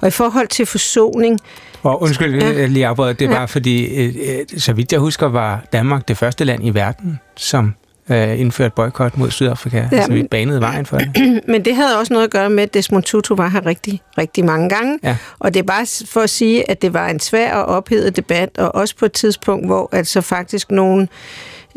og 0.00 0.08
i 0.08 0.10
forhold 0.10 0.48
til 0.48 0.66
forsoning, 0.66 1.40
og 1.82 2.02
undskyld, 2.02 2.42
ja. 2.42 2.66
lige 2.66 2.86
afbryder, 2.86 3.12
det 3.12 3.28
var 3.28 3.38
ja. 3.38 3.44
fordi, 3.44 3.84
øh, 3.84 4.14
øh, 4.28 4.60
så 4.60 4.72
vidt 4.72 4.92
jeg 4.92 5.00
husker, 5.00 5.26
var 5.26 5.64
Danmark 5.72 6.08
det 6.08 6.16
første 6.16 6.44
land 6.44 6.66
i 6.66 6.70
verden, 6.70 7.20
som 7.36 7.74
øh, 8.10 8.40
indførte 8.40 8.74
boykot 8.76 9.16
mod 9.16 9.30
Sydafrika. 9.30 9.76
Ja, 9.76 9.88
altså, 9.92 10.12
vi 10.12 10.22
banede 10.22 10.60
vejen 10.60 10.86
for 10.86 10.98
det. 10.98 11.10
Men 11.52 11.64
det 11.64 11.74
havde 11.74 11.98
også 11.98 12.12
noget 12.12 12.24
at 12.24 12.30
gøre 12.30 12.50
med, 12.50 12.62
at 12.62 12.74
Desmond 12.74 13.02
Tutu 13.02 13.34
var 13.34 13.48
her 13.48 13.66
rigtig, 13.66 14.00
rigtig 14.18 14.44
mange 14.44 14.68
gange. 14.68 14.98
Ja. 15.02 15.16
Og 15.38 15.54
det 15.54 15.60
er 15.60 15.64
bare 15.64 15.86
for 16.06 16.20
at 16.20 16.30
sige, 16.30 16.70
at 16.70 16.82
det 16.82 16.94
var 16.94 17.08
en 17.08 17.20
svær 17.20 17.54
og 17.54 17.64
ophedet 17.64 18.16
debat, 18.16 18.58
og 18.58 18.74
også 18.74 18.96
på 18.96 19.04
et 19.04 19.12
tidspunkt, 19.12 19.66
hvor 19.66 19.88
altså 19.92 20.20
faktisk 20.20 20.70
nogen 20.70 21.08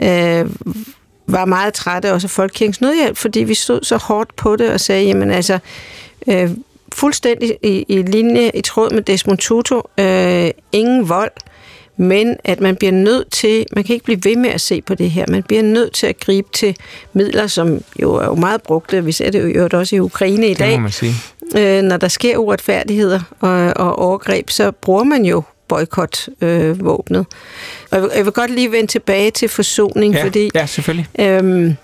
øh, 0.02 0.46
var 1.28 1.46
meget 1.46 1.74
trætte, 1.74 2.14
også 2.14 2.26
af 2.26 2.32
Folkekirkens 2.32 2.82
Nødhjælp, 2.82 3.18
fordi 3.18 3.40
vi 3.40 3.54
stod 3.54 3.80
så 3.84 3.98
hårdt 3.98 4.36
på 4.36 4.56
det 4.56 4.70
og 4.70 4.80
sagde, 4.80 5.06
jamen 5.06 5.32
altså, 5.32 5.60
øh, 6.28 6.50
fuldstændig 6.94 7.58
i, 7.64 7.86
i 7.88 8.02
linje, 8.02 8.52
i 8.54 8.62
tråd 8.62 8.92
med 8.92 9.02
Desmond 9.02 9.38
Tutu, 9.38 9.82
øh, 10.00 10.50
ingen 10.72 11.10
vold, 11.10 11.32
men 11.98 12.38
at 12.44 12.60
man 12.60 12.76
bliver 12.76 12.92
nødt 12.92 13.32
til, 13.32 13.66
man 13.72 13.84
kan 13.84 13.94
ikke 13.94 14.06
blive 14.06 14.20
ved 14.24 14.36
med 14.36 14.50
at 14.50 14.62
se 14.62 14.82
på 14.82 14.96
det 14.96 15.12
her, 15.12 15.26
man 15.30 15.44
bliver 15.44 15.64
nødt 15.64 15.94
til 15.94 16.08
at 16.08 16.20
gribe 16.20 16.48
til 16.54 16.76
midler, 17.14 17.48
som 17.48 17.82
jo 18.02 18.14
er 18.14 18.26
jo 18.26 18.36
meget 18.36 18.62
brugte, 18.62 19.06
vi 19.06 19.12
ser 19.12 19.32
det 19.32 19.56
jo 19.56 19.70
også 19.74 19.96
i 19.96 20.00
Ukraine 20.00 20.48
i 20.48 20.54
dag. 20.54 20.68
Det 20.72 20.80
må 20.80 20.82
man 20.82 20.92
sige. 20.92 21.14
Øh, 21.58 21.82
når 21.82 21.98
der 21.98 22.08
sker 22.08 22.38
uretfærdigheder 22.38 23.20
og, 23.40 23.74
og 23.76 24.00
overgreb, 24.00 24.50
så 24.50 24.72
bruger 24.72 25.04
man 25.04 25.26
jo 25.26 25.44
boykotvåbnet. 25.68 27.20
Øh, 27.20 27.26
og 27.92 27.96
jeg 27.98 28.02
vil, 28.02 28.12
jeg 28.16 28.26
vil 28.26 28.34
godt 28.34 28.52
lige 28.52 28.72
vende 28.72 28.92
tilbage 28.92 29.32
til 29.32 29.50
forsoning, 29.50 30.14
ja, 30.14 30.24
fordi... 30.24 30.50
Ja, 30.56 30.66
selvfølgelig. 30.66 31.08
Øhm, 31.20 31.76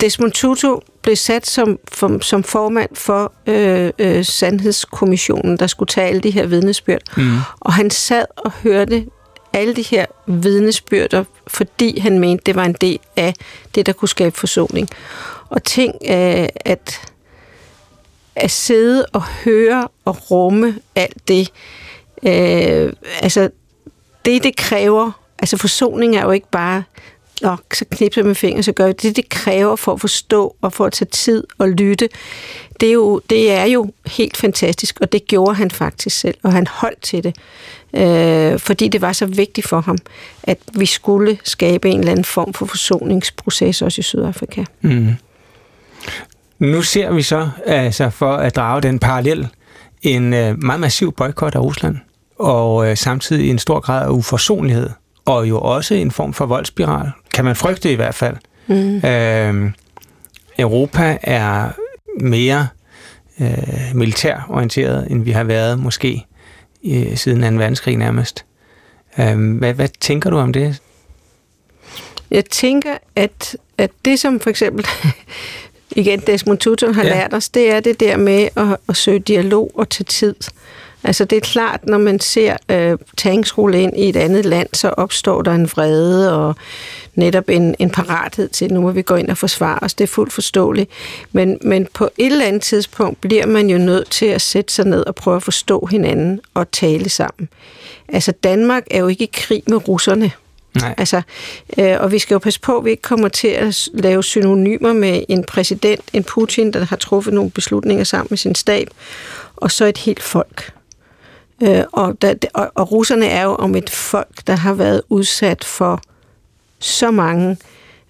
Desmond 0.00 0.32
Tutu 0.32 0.80
blev 1.04 1.16
sat 1.16 1.46
som, 1.46 1.78
for, 1.92 2.18
som 2.22 2.44
formand 2.44 2.96
for 2.96 3.32
øh, 3.46 3.90
øh, 3.98 4.24
Sandhedskommissionen, 4.24 5.56
der 5.56 5.66
skulle 5.66 5.88
tage 5.88 6.08
alle 6.08 6.20
de 6.20 6.30
her 6.30 6.46
vidnesbyrd. 6.46 7.16
Mm. 7.16 7.36
Og 7.60 7.72
han 7.72 7.90
sad 7.90 8.24
og 8.36 8.52
hørte 8.52 9.06
alle 9.52 9.74
de 9.74 9.82
her 9.82 10.06
vidnesbyrder, 10.26 11.24
fordi 11.46 11.98
han 11.98 12.18
mente, 12.18 12.42
det 12.46 12.54
var 12.54 12.64
en 12.64 12.72
del 12.72 12.98
af 13.16 13.34
det, 13.74 13.86
der 13.86 13.92
kunne 13.92 14.08
skabe 14.08 14.38
forsoning. 14.38 14.88
Og 15.48 15.64
ting, 15.64 15.94
øh, 16.02 16.48
at, 16.56 17.12
at 18.36 18.50
sidde 18.50 19.06
og 19.12 19.22
høre 19.22 19.88
og 20.04 20.30
rumme 20.30 20.78
alt 20.94 21.28
det, 21.28 21.52
øh, 22.22 22.92
altså 23.20 23.50
det, 24.24 24.42
det 24.42 24.56
kræver, 24.56 25.10
altså 25.38 25.56
forsoning 25.56 26.16
er 26.16 26.22
jo 26.22 26.30
ikke 26.30 26.50
bare 26.50 26.82
og 27.44 27.58
så 27.74 27.84
knipser 27.90 28.22
med 28.22 28.34
fingre, 28.34 28.62
så 28.62 28.72
gør 28.72 28.86
jeg 28.86 29.02
det, 29.02 29.16
det 29.16 29.28
kræver 29.28 29.76
for 29.76 29.92
at 29.92 30.00
forstå 30.00 30.56
og 30.60 30.72
for 30.72 30.84
at 30.84 30.92
tage 30.92 31.08
tid 31.08 31.44
og 31.58 31.68
lytte. 31.68 32.08
Det 32.80 32.88
er, 32.88 32.92
jo, 32.92 33.20
det 33.30 33.50
er 33.50 33.64
jo 33.64 33.92
helt 34.06 34.36
fantastisk, 34.36 35.00
og 35.00 35.12
det 35.12 35.26
gjorde 35.26 35.54
han 35.54 35.70
faktisk 35.70 36.18
selv, 36.18 36.34
og 36.42 36.52
han 36.52 36.66
holdt 36.66 37.02
til 37.02 37.24
det, 37.24 37.36
øh, 37.94 38.58
fordi 38.58 38.88
det 38.88 39.00
var 39.00 39.12
så 39.12 39.26
vigtigt 39.26 39.66
for 39.68 39.80
ham, 39.80 39.98
at 40.42 40.58
vi 40.72 40.86
skulle 40.86 41.38
skabe 41.44 41.90
en 41.90 41.98
eller 41.98 42.12
anden 42.12 42.24
form 42.24 42.52
for 42.52 42.66
forsoningsproces 42.66 43.82
også 43.82 44.00
i 44.00 44.02
Sydafrika. 44.02 44.64
Mm. 44.80 45.08
Nu 46.58 46.82
ser 46.82 47.12
vi 47.12 47.22
så, 47.22 47.48
altså 47.66 48.10
for 48.10 48.32
at 48.32 48.56
drage 48.56 48.82
den 48.82 48.98
parallel, 48.98 49.48
en 50.02 50.34
øh, 50.34 50.62
meget 50.62 50.80
massiv 50.80 51.12
boykot 51.12 51.54
af 51.54 51.60
Rusland, 51.60 51.96
og 52.38 52.90
øh, 52.90 52.96
samtidig 52.96 53.50
en 53.50 53.58
stor 53.58 53.80
grad 53.80 54.06
af 54.06 54.10
uforsonlighed 54.10 54.90
og 55.24 55.48
jo 55.48 55.60
også 55.60 55.94
en 55.94 56.10
form 56.10 56.32
for 56.32 56.46
voldsspiral, 56.46 57.10
kan 57.34 57.44
man 57.44 57.56
frygte 57.56 57.92
i 57.92 57.94
hvert 57.94 58.14
fald. 58.14 58.36
Mm. 58.66 58.96
Øh, 58.96 59.70
Europa 60.58 61.18
er 61.22 61.70
mere 62.20 62.68
øh, 63.40 63.94
militærorienteret, 63.94 65.10
end 65.10 65.24
vi 65.24 65.30
har 65.30 65.44
været 65.44 65.78
måske 65.78 66.26
øh, 66.84 67.16
siden 67.16 67.52
2. 67.52 67.58
verdenskrig 67.58 67.96
nærmest. 67.96 68.44
Øh, 69.18 69.56
hvad, 69.58 69.74
hvad 69.74 69.88
tænker 70.00 70.30
du 70.30 70.38
om 70.38 70.52
det? 70.52 70.80
Jeg 72.30 72.44
tænker, 72.44 72.94
at, 73.16 73.56
at 73.78 73.90
det 74.04 74.20
som 74.20 74.40
for 74.40 74.50
eksempel 74.50 74.86
igen 75.96 76.20
Desmond 76.20 76.58
Tutu 76.58 76.92
har 76.92 77.04
ja. 77.04 77.10
lært 77.10 77.34
os, 77.34 77.48
det 77.48 77.70
er 77.70 77.80
det 77.80 78.00
der 78.00 78.16
med 78.16 78.48
at, 78.56 78.76
at 78.88 78.96
søge 78.96 79.18
dialog 79.18 79.70
og 79.74 79.88
tage 79.88 80.04
tid. 80.04 80.34
Altså 81.04 81.24
det 81.24 81.36
er 81.36 81.40
klart, 81.40 81.86
når 81.86 81.98
man 81.98 82.20
ser 82.20 82.56
øh, 82.68 82.98
tanks 83.16 83.58
rulle 83.58 83.82
ind 83.82 83.96
i 83.96 84.08
et 84.08 84.16
andet 84.16 84.44
land, 84.44 84.68
så 84.72 84.88
opstår 84.88 85.42
der 85.42 85.52
en 85.52 85.70
vrede 85.70 86.32
og 86.32 86.54
netop 87.14 87.48
en, 87.48 87.74
en 87.78 87.90
parathed 87.90 88.48
til, 88.48 88.64
at 88.64 88.70
nu 88.70 88.80
må 88.80 88.90
vi 88.90 89.02
gå 89.02 89.14
ind 89.14 89.28
og 89.28 89.38
forsvare 89.38 89.78
os. 89.82 89.94
Det 89.94 90.04
er 90.04 90.08
fuldt 90.08 90.32
forståeligt. 90.32 90.90
Men, 91.32 91.58
men 91.62 91.88
på 91.94 92.04
et 92.18 92.32
eller 92.32 92.46
andet 92.46 92.62
tidspunkt 92.62 93.20
bliver 93.20 93.46
man 93.46 93.70
jo 93.70 93.78
nødt 93.78 94.10
til 94.10 94.26
at 94.26 94.40
sætte 94.40 94.74
sig 94.74 94.84
ned 94.84 95.06
og 95.06 95.14
prøve 95.14 95.36
at 95.36 95.42
forstå 95.42 95.86
hinanden 95.90 96.40
og 96.54 96.70
tale 96.70 97.08
sammen. 97.08 97.48
Altså 98.08 98.32
Danmark 98.32 98.84
er 98.90 98.98
jo 98.98 99.08
ikke 99.08 99.24
i 99.24 99.30
krig 99.32 99.62
med 99.66 99.88
russerne. 99.88 100.30
Nej. 100.80 100.94
Altså, 100.98 101.22
øh, 101.78 101.96
og 102.00 102.12
vi 102.12 102.18
skal 102.18 102.34
jo 102.34 102.38
passe 102.38 102.60
på, 102.60 102.78
at 102.78 102.84
vi 102.84 102.90
ikke 102.90 103.02
kommer 103.02 103.28
til 103.28 103.48
at 103.48 103.88
lave 103.94 104.22
synonymer 104.22 104.92
med 104.92 105.22
en 105.28 105.44
præsident, 105.44 106.00
en 106.12 106.24
Putin, 106.24 106.72
der 106.72 106.84
har 106.84 106.96
truffet 106.96 107.34
nogle 107.34 107.50
beslutninger 107.50 108.04
sammen 108.04 108.26
med 108.30 108.38
sin 108.38 108.54
stab, 108.54 108.88
og 109.56 109.70
så 109.70 109.84
et 109.84 109.98
helt 109.98 110.22
folk. 110.22 110.72
Øh, 111.64 111.84
og, 111.92 112.22
der, 112.22 112.34
og, 112.54 112.70
og 112.74 112.92
russerne 112.92 113.26
er 113.26 113.44
jo 113.44 113.54
om 113.54 113.74
et 113.74 113.90
folk, 113.90 114.46
der 114.46 114.56
har 114.56 114.74
været 114.74 115.02
udsat 115.08 115.64
for 115.64 116.00
så 116.78 117.10
mange 117.10 117.56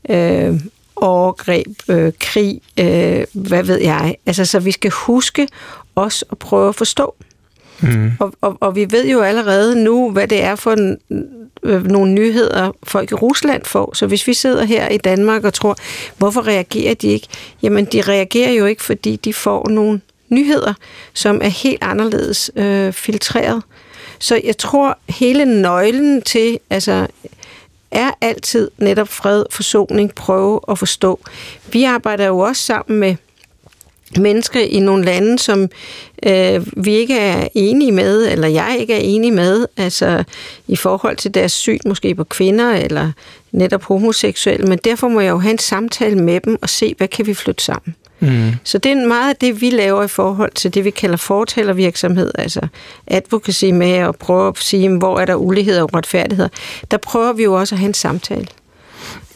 øh, 0.09 0.61
overgreb, 0.97 1.67
øh, 1.89 2.13
krig, 2.21 2.61
øh, 2.81 3.25
hvad 3.33 3.63
ved 3.63 3.81
jeg. 3.81 4.17
Altså, 4.27 4.45
så 4.45 4.59
vi 4.59 4.71
skal 4.71 4.91
huske 4.91 5.49
også 5.95 6.25
at 6.31 6.39
prøve 6.39 6.69
at 6.69 6.75
forstå. 6.75 7.15
Mm. 7.81 8.11
Og, 8.21 8.33
og, 8.41 8.57
og 8.61 8.77
vi 8.77 8.87
ved 8.91 9.09
jo 9.09 9.21
allerede 9.21 9.85
nu, 9.85 10.11
hvad 10.11 10.29
det 10.29 10.43
er 10.43 10.55
for 10.55 10.73
en, 10.73 10.99
øh, 11.63 11.87
nogle 11.87 12.13
nyheder, 12.13 12.73
folk 12.83 13.11
i 13.11 13.15
Rusland 13.15 13.65
får. 13.65 13.95
Så 13.95 14.07
hvis 14.07 14.27
vi 14.27 14.35
sidder 14.35 14.65
her 14.65 14.89
i 14.89 14.99
Danmark 14.99 15.45
og 15.45 15.55
tror, 15.55 15.77
hvorfor 16.17 16.47
reagerer 16.47 16.95
de 16.95 17.09
ikke? 17.09 17.29
Jamen, 17.63 17.85
de 17.85 18.01
reagerer 18.01 18.51
jo 18.51 18.67
ikke, 18.67 18.83
fordi 18.83 19.17
de 19.17 19.35
får 19.35 19.69
nogle 19.69 20.01
nyheder, 20.29 20.75
som 21.15 21.41
er 21.43 21.49
helt 21.49 21.83
anderledes 21.83 22.51
øh, 22.57 22.93
filtreret. 22.93 23.63
Så 24.19 24.41
jeg 24.45 24.59
tror, 24.59 24.99
hele 25.09 25.63
nøglen 25.63 26.23
til, 26.23 26.59
altså 26.71 27.07
er 27.91 28.11
altid 28.21 28.71
netop 28.79 29.09
fred, 29.09 29.45
forsoning, 29.51 30.15
prøve 30.15 30.61
at 30.69 30.79
forstå. 30.79 31.21
Vi 31.73 31.85
arbejder 31.85 32.27
jo 32.27 32.39
også 32.39 32.63
sammen 32.63 33.01
med 33.01 33.17
mennesker 34.19 34.61
i 34.61 34.81
nogle 34.81 35.05
lande, 35.05 35.39
som 35.39 35.69
øh, 36.27 36.67
vi 36.85 36.95
ikke 36.95 37.19
er 37.19 37.49
enige 37.55 37.93
med, 37.93 38.33
eller 38.33 38.49
jeg 38.49 38.77
ikke 38.81 38.95
er 38.95 39.01
enig 39.01 39.33
med, 39.33 39.67
altså 39.77 40.25
i 40.69 40.77
forhold 40.77 41.17
til 41.17 41.35
deres 41.35 41.53
syn 41.53 41.79
måske 41.87 42.15
på 42.15 42.25
kvinder, 42.25 42.71
eller 42.71 43.13
netop 43.53 43.83
homoseksuelle, 43.83 44.67
men 44.67 44.79
derfor 44.79 45.09
må 45.09 45.21
jeg 45.21 45.31
jo 45.31 45.39
have 45.39 45.53
en 45.53 45.59
samtale 45.59 46.17
med 46.17 46.41
dem 46.41 46.59
og 46.63 46.69
se, 46.69 46.95
hvad 46.99 47.09
kan 47.09 47.27
vi 47.27 47.35
flytte 47.35 47.65
sammen. 47.65 47.95
Mm. 48.25 48.53
Så 48.65 48.79
det 48.79 48.93
er 48.93 49.07
meget 49.07 49.31
af 49.31 49.37
det, 49.37 49.61
vi 49.61 49.71
laver 49.71 50.03
i 50.03 50.09
forhold 50.09 50.53
til 50.55 50.75
det, 50.75 50.85
vi 50.85 50.91
kalder 50.91 51.17
fortalervirksomhed, 51.17 52.33
altså 52.35 52.61
advocacy 53.07 53.65
med 53.65 53.93
at 53.93 54.17
prøve 54.17 54.49
at 54.49 54.59
sige, 54.59 54.99
hvor 54.99 55.21
er 55.21 55.25
der 55.25 55.35
ulighed 55.35 55.79
og 55.79 55.95
retfærdighed. 55.95 56.49
Der 56.91 56.97
prøver 56.97 57.33
vi 57.33 57.43
jo 57.43 57.55
også 57.55 57.75
at 57.75 57.79
have 57.79 57.89
en 57.89 57.95
samtale. 57.95 58.47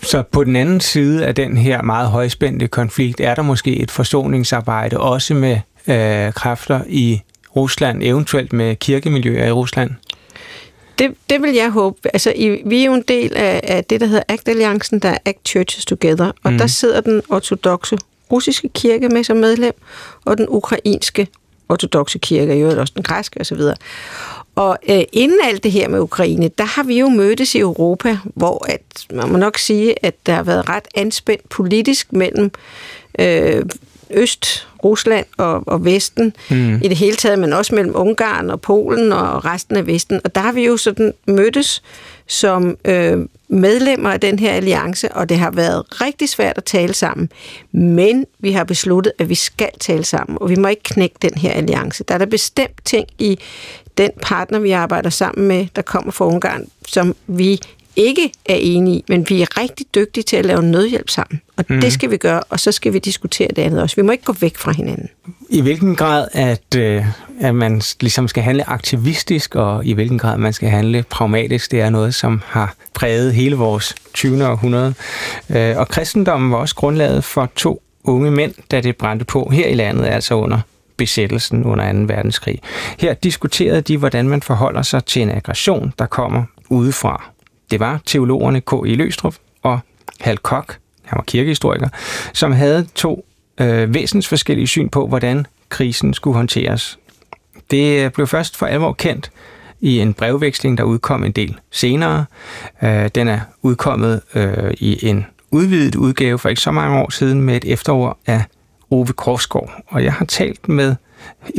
Så 0.03 0.23
på 0.23 0.45
den 0.45 0.57
anden 0.57 0.81
side 0.81 1.27
af 1.27 1.35
den 1.35 1.57
her 1.57 1.83
meget 1.83 2.09
højspændte 2.09 2.69
konflikt, 2.69 3.21
er 3.21 3.35
der 3.35 3.43
måske 3.43 3.77
et 3.77 3.91
forsoningsarbejde 3.91 5.01
også 5.01 5.35
med 5.35 5.59
øh, 5.89 6.33
kræfter 6.33 6.81
i 6.89 7.21
Rusland, 7.57 8.03
eventuelt 8.03 8.53
med 8.53 8.77
kirkemiljøer 8.77 9.47
i 9.47 9.53
Rusland? 9.53 9.91
Det, 10.99 11.15
det 11.31 11.43
vil 11.43 11.55
jeg 11.55 11.71
håbe. 11.71 11.97
Altså, 12.05 12.33
i, 12.37 12.63
vi 12.67 12.81
er 12.81 12.85
jo 12.85 12.95
en 12.95 13.05
del 13.09 13.37
af, 13.37 13.61
af 13.63 13.85
det, 13.85 14.01
der 14.01 14.07
hedder 14.07 14.23
ACT-alliancen, 14.29 14.99
der 14.99 15.09
er 15.09 15.19
ACT 15.25 15.49
Churches 15.49 15.85
Together, 15.85 16.33
og 16.43 16.53
mm. 16.53 16.59
der 16.59 16.67
sidder 16.67 17.01
den 17.01 17.23
ortodoxe 17.29 17.99
russiske 18.33 18.69
kirke 18.69 19.09
med 19.09 19.25
som 19.25 19.37
medlem, 19.37 19.75
og 20.25 20.39
den 20.39 20.47
ukrainske 20.49 21.29
ortodoxe 21.69 22.19
kirke, 22.19 22.53
og 22.53 22.61
jo 22.61 22.81
også 22.81 22.93
den 22.97 23.03
græske 23.03 23.41
osv. 23.41 23.61
Og 24.55 24.79
øh, 24.89 25.03
inden 25.13 25.39
alt 25.45 25.65
det 25.65 25.73
her 25.73 25.89
med 25.89 26.01
Ukraine, 26.01 26.51
der 26.59 26.65
har 26.65 26.83
vi 26.83 26.99
jo 26.99 27.09
mødtes 27.09 27.55
i 27.55 27.59
Europa, 27.59 28.19
hvor 28.25 28.67
at, 28.69 28.83
man 29.13 29.29
må 29.29 29.39
nok 29.39 29.59
sige, 29.59 30.05
at 30.05 30.15
der 30.27 30.35
har 30.35 30.43
været 30.43 30.69
ret 30.69 30.89
anspændt 30.95 31.49
politisk 31.49 32.13
mellem 32.13 32.51
øh, 33.19 33.65
Øst, 34.11 34.69
Rusland 34.85 35.27
og, 35.37 35.63
og 35.67 35.85
Vesten 35.85 36.33
mm. 36.51 36.75
i 36.83 36.89
det 36.89 36.97
hele 36.97 37.17
taget, 37.17 37.39
men 37.39 37.53
også 37.53 37.75
mellem 37.75 37.97
Ungarn 37.97 38.51
og 38.51 38.61
Polen 38.61 39.13
og 39.13 39.45
resten 39.45 39.77
af 39.77 39.87
Vesten. 39.87 40.21
Og 40.25 40.35
der 40.35 40.41
har 40.41 40.53
vi 40.53 40.67
jo 40.67 40.77
sådan 40.77 41.15
mødtes 41.27 41.83
som 42.29 42.77
øh, 42.85 43.19
medlemmer 43.49 44.11
af 44.11 44.21
den 44.21 44.39
her 44.39 44.53
alliance, 44.53 45.13
og 45.13 45.29
det 45.29 45.39
har 45.39 45.51
været 45.51 46.01
rigtig 46.01 46.29
svært 46.29 46.59
at 46.59 46.65
tale 46.65 46.95
sammen. 46.95 47.31
Men 47.73 48.27
vi 48.39 48.53
har 48.53 48.65
besluttet, 48.65 49.13
at 49.19 49.29
vi 49.29 49.35
skal 49.35 49.71
tale 49.81 50.05
sammen, 50.05 50.39
og 50.41 50.51
vi 50.51 50.57
må 50.57 50.69
ikke 50.69 50.83
knække 50.83 51.17
den 51.23 51.35
her 51.35 51.53
alliance. 51.53 52.05
Der 52.05 52.15
er 52.15 52.19
der 52.19 52.27
bestemt 52.27 52.85
ting 52.85 53.07
i 53.19 53.39
den 53.99 54.11
partner, 54.23 54.59
vi 54.59 54.71
arbejder 54.71 55.11
sammen 55.11 55.49
med, 55.49 55.67
der 55.77 55.83
kommer 55.83 56.13
fra 56.13 56.27
Ungarn, 56.27 56.67
som 56.87 57.17
vi 57.27 57.61
ikke 57.99 58.33
er 58.47 58.55
enige 58.55 58.97
i, 58.97 59.05
men 59.09 59.27
vi 59.29 59.43
er 59.43 59.61
rigtig 59.61 59.87
dygtige 59.95 60.25
til 60.25 60.37
at 60.37 60.47
lave 60.47 60.63
nødhjælp 60.63 61.11
sammen. 61.11 61.41
Og 61.57 61.65
mm. 61.69 61.81
det 61.81 61.93
skal 61.93 62.11
vi 62.11 62.17
gøre, 62.17 62.43
og 62.49 62.61
så 62.61 62.73
skal 62.73 62.93
vi 62.93 62.99
diskutere 62.99 63.49
det 63.57 63.63
andet 63.63 63.83
også. 63.83 63.97
Vi 63.97 64.03
må 64.03 64.13
ikke 64.13 64.25
gå 64.25 64.35
væk 64.41 64.57
fra 64.57 64.73
hinanden. 64.73 65.09
I 65.49 65.61
hvilken 65.61 65.97
grad, 65.97 66.29
at, 66.33 66.77
øh, 66.77 67.05
at 67.41 67.55
man 67.55 67.83
ligesom 68.01 68.29
skal 68.29 68.43
handle 68.43 68.69
aktivistisk, 68.69 69.55
og 69.55 69.87
i 69.87 69.93
hvilken 69.93 70.19
grad 70.19 70.39
man 70.39 70.53
skal 70.53 70.69
handle 70.69 71.05
pragmatisk, 71.11 71.71
det 71.71 71.81
er 71.81 71.91
noget, 71.91 72.15
som 72.15 72.43
har 72.47 72.75
præget 72.95 73.35
hele 73.35 73.57
vores 73.57 73.95
20. 74.15 74.47
århundrede. 74.47 74.95
Øh, 75.51 75.77
og 75.77 75.89
kristendommen 75.89 76.53
var 76.53 76.57
også 76.57 76.75
grundlaget 76.75 77.25
for 77.25 77.51
to 77.57 77.83
unge 78.05 78.31
mænd, 78.31 78.55
da 78.71 78.81
det 78.81 78.97
brændte 78.97 79.25
på 79.25 79.51
her 79.53 79.67
i 79.67 79.75
landet, 79.75 80.07
altså 80.07 80.35
under 80.35 80.61
besættelsen 80.97 81.65
under 81.65 81.93
2. 81.93 81.99
verdenskrig. 81.99 82.61
Her 82.99 83.15
diskuterede 83.15 83.81
de, 83.81 83.97
hvordan 83.97 84.29
man 84.29 84.43
forholder 84.43 84.83
sig 84.83 85.05
til 85.05 85.23
en 85.23 85.31
aggression, 85.31 85.93
der 85.99 86.07
kommer 86.07 86.45
udefra. 86.69 87.31
Det 87.71 87.81
var 87.81 88.01
teologerne 88.07 88.61
K. 88.61 88.73
E. 88.73 88.95
Løstrup 88.95 89.35
og 89.63 89.81
Hal 90.21 90.39
Koch, 90.39 90.69
han 91.03 91.17
var 91.17 91.25
kirkehistoriker, 91.25 91.89
som 92.33 92.53
havde 92.53 92.87
to 92.95 93.25
øh, 93.61 93.95
væsens 93.95 94.29
forskellige 94.29 94.67
syn 94.67 94.89
på, 94.89 95.07
hvordan 95.07 95.47
krisen 95.69 96.15
skulle 96.15 96.37
håndteres. 96.37 96.99
Det 97.71 98.05
øh, 98.05 98.11
blev 98.11 98.27
først 98.27 98.57
for 98.57 98.67
alvor 98.67 98.93
kendt 98.93 99.31
i 99.81 99.99
en 99.99 100.15
brevveksling, 100.15 100.79
der 100.79 100.85
udkom 100.85 101.25
en 101.25 101.33
del 101.33 101.59
senere. 101.71 102.25
Øh, 102.83 103.09
den 103.15 103.29
er 103.29 103.41
udkommet 103.63 104.21
øh, 104.35 104.75
i 104.79 105.09
en 105.09 105.27
udvidet 105.51 105.95
udgave 105.95 106.39
for 106.39 106.49
ikke 106.49 106.61
så 106.61 106.71
mange 106.71 106.99
år 106.99 107.11
siden 107.11 107.43
med 107.43 107.57
et 107.57 107.65
efterord 107.65 108.19
af 108.27 108.43
Ove 108.91 109.07
Korsgaard. 109.07 109.83
Og 109.87 110.05
jeg 110.05 110.13
har 110.13 110.25
talt 110.25 110.69
med 110.69 110.95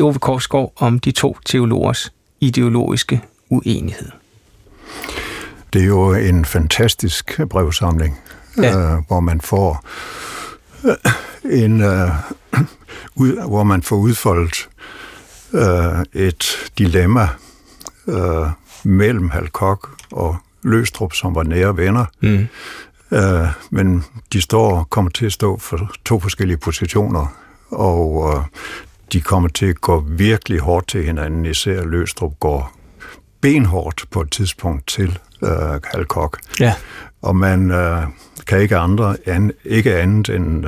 Ove 0.01 0.13
Korsgaard 0.13 0.73
om 0.75 0.99
de 0.99 1.11
to 1.11 1.37
teologers 1.45 2.13
ideologiske 2.39 3.21
uenighed. 3.49 4.11
Det 5.73 5.81
er 5.81 5.85
jo 5.85 6.13
en 6.13 6.45
fantastisk 6.45 7.39
brevsamling, 7.49 8.19
ja. 8.57 8.93
øh, 8.93 9.03
hvor 9.07 9.19
man 9.19 9.41
får 9.41 9.85
øh, 10.85 10.95
en 11.63 11.81
øh, 11.81 12.09
ud, 13.15 13.47
hvor 13.47 13.63
man 13.63 13.83
får 13.83 13.95
udfoldet 13.95 14.69
øh, 15.53 16.05
et 16.13 16.71
dilemma 16.77 17.29
øh, 18.07 18.47
mellem 18.83 19.29
Halkok 19.29 19.89
og 20.11 20.37
Løstrup, 20.63 21.13
som 21.13 21.35
var 21.35 21.43
nære 21.43 21.77
venner. 21.77 22.05
Mm. 22.21 22.47
Øh, 23.11 23.47
men 23.69 24.03
de 24.33 24.41
står 24.41 24.83
kommer 24.83 25.11
til 25.11 25.25
at 25.25 25.33
stå 25.33 25.57
for 25.57 25.91
to 26.05 26.19
forskellige 26.19 26.57
positioner, 26.57 27.35
og 27.71 28.33
øh, 28.35 28.43
de 29.13 29.21
kommer 29.21 29.49
til 29.49 29.65
at 29.65 29.81
gå 29.81 29.99
virkelig 30.07 30.59
hårdt 30.59 30.87
til 30.87 31.03
hinanden. 31.03 31.45
Især 31.45 31.83
Løstrup 31.83 32.39
går 32.39 32.75
benhårdt 33.41 34.05
på 34.11 34.21
et 34.21 34.31
tidspunkt 34.31 34.87
til 34.87 35.19
øh, 35.43 35.79
Halkok. 35.83 36.39
Ja. 36.59 36.73
Og 37.21 37.35
man 37.35 37.71
øh, 37.71 38.03
kan 38.47 38.61
ikke 38.61 38.77
andre 38.77 39.17
an, 39.25 39.51
ikke 39.65 39.97
andet 39.97 40.29
end 40.29 40.65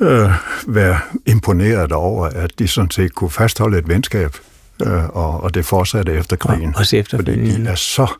øh, 0.00 0.30
være 0.66 0.98
imponeret 1.26 1.92
over, 1.92 2.26
at 2.26 2.50
de 2.58 2.68
sådan 2.68 2.90
set 2.90 3.14
kunne 3.14 3.30
fastholde 3.30 3.78
et 3.78 3.88
venskab, 3.88 4.36
øh, 4.82 5.08
og, 5.08 5.42
og 5.42 5.54
det 5.54 5.66
fortsatte 5.66 6.12
efter 6.12 6.36
krigen. 6.36 6.68
Og 6.68 6.74
også 6.80 6.96
efter 6.96 7.18
Fordi 7.18 7.62
de 7.62 7.68
er 7.68 7.74
så 7.74 8.12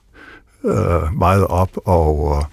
øh, 0.65 1.19
meget 1.19 1.47
op 1.47 1.71
og 1.85 2.37
øh, 2.39 2.45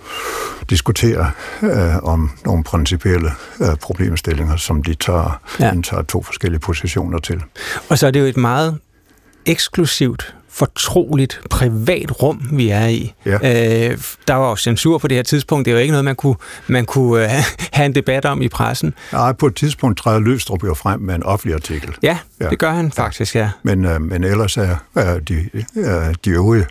diskutere 0.70 1.32
øh, 1.64 1.98
om 1.98 2.32
nogle 2.46 2.64
principielle 2.64 3.32
øh, 3.62 3.76
problemstillinger, 3.76 4.56
som 4.56 4.84
de 4.84 4.94
tager, 4.94 5.42
ja. 5.60 5.74
indtager 5.74 6.04
to 6.04 6.24
forskellige 6.24 6.60
positioner 6.60 7.20
til. 7.20 7.42
Og 7.90 7.98
så 7.98 8.08
er 8.08 8.12
det 8.12 8.20
jo 8.20 8.26
et 8.26 8.38
meget 8.38 8.80
eksklusivt 9.46 10.36
fortroligt, 10.52 11.42
privat 11.50 12.22
rum, 12.22 12.50
vi 12.52 12.70
er 12.70 12.88
i. 12.88 13.14
Ja. 13.26 13.34
Øh, 13.92 13.98
der 14.28 14.34
var 14.34 14.50
jo 14.50 14.56
censur 14.56 14.98
på 14.98 15.08
det 15.08 15.18
her 15.18 15.24
tidspunkt. 15.24 15.66
Det 15.66 15.72
er 15.72 15.76
jo 15.76 15.82
ikke 15.82 15.92
noget, 15.92 16.06
man 16.06 16.16
kunne, 16.16 16.36
man 16.68 16.86
kunne 16.86 17.24
øh, 17.24 17.30
have 17.74 17.86
en 17.86 17.96
debat 17.96 18.26
om 18.26 18.42
i 18.42 18.48
pressen. 18.48 18.94
Nej, 19.12 19.32
på 19.32 19.48
et 19.48 19.56
tidspunkt 19.56 19.98
træder 19.98 20.20
Løstrup 20.20 20.64
jo 20.64 20.74
frem 20.74 21.00
med 21.00 21.16
en 21.16 21.24
offentlig 21.24 21.56
artikel. 21.56 21.96
Ja, 22.04 22.18
ja. 22.42 22.50
det 22.50 22.60
gør 22.60 22.72
han 22.72 22.92
faktisk, 22.92 23.36
ja. 23.36 23.50
Men, 23.64 23.86
øh, 23.86 24.02
men 24.02 24.24
ellers 24.24 24.58
er 24.58 24.76
er 24.96 25.20
de, 25.20 25.50
øh, 25.76 26.16
de 26.26 26.30
øvrige 26.30 26.66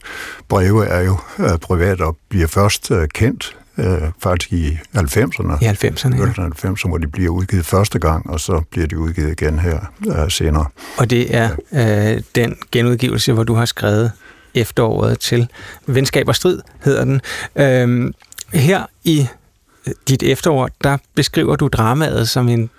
breve 0.49 0.87
er 0.87 1.01
jo 1.01 1.19
øh, 1.39 1.59
privat 1.59 2.01
og 2.01 2.17
bliver 2.29 2.47
først 2.47 2.91
øh, 2.91 3.09
kendt 3.09 3.57
øh, 3.81 4.11
faktisk 4.23 4.53
i 4.53 4.79
90'erne. 4.97 5.65
I 5.65 5.67
90'erne, 5.67 6.17
ja. 6.17 6.49
90'erne, 6.49 6.89
hvor 6.89 6.99
de 6.99 7.07
bliver 7.07 7.31
udgivet 7.31 7.67
første 7.67 7.99
gang, 7.99 8.31
og 8.31 8.41
så 8.41 8.63
bliver 8.71 8.87
de 8.87 8.99
udgivet 8.99 9.31
igen 9.41 9.59
her 9.59 9.79
øh, 10.09 10.31
senere. 10.31 10.67
Og 10.99 11.11
det 11.11 11.37
er 11.37 11.51
øh, 11.73 12.23
den 12.35 12.57
genudgivelse, 12.73 13.33
hvor 13.33 13.43
du 13.43 13.55
har 13.55 13.65
skrevet 13.65 14.13
efteråret 14.55 15.19
til 15.19 15.49
Venskab 15.87 16.29
og 16.29 16.37
Strid, 16.37 16.61
hedder 16.85 17.05
den. 17.05 17.21
Øh, 17.57 18.13
her 18.61 18.87
i 19.05 19.27
dit 20.09 20.23
efterår, 20.23 20.71
der 20.85 20.99
beskriver 21.15 21.57
du 21.57 21.69
dramaet 21.69 22.29
som 22.29 22.49
en 22.49 22.71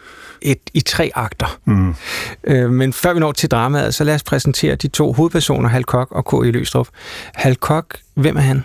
et, 0.42 0.60
i 0.74 0.82
tre 0.82 1.12
akter. 1.16 1.60
Mm. 1.66 1.96
Øh, 2.44 2.70
men 2.70 2.94
før 2.94 3.14
vi 3.14 3.20
når 3.20 3.32
til 3.32 3.52
dramaet, 3.52 3.96
så 3.96 4.04
lad 4.04 4.16
os 4.16 4.24
præsentere 4.24 4.76
de 4.76 4.88
to 4.88 5.14
hovedpersoner, 5.14 5.70
Hal 5.70 5.84
Kok 5.84 6.12
og 6.12 6.26
K.E. 6.26 6.52
Løstrup. 6.52 6.88
Hal 7.34 7.56
Kok, 7.56 7.98
hvem 8.14 8.38
er 8.38 8.42
han? 8.42 8.64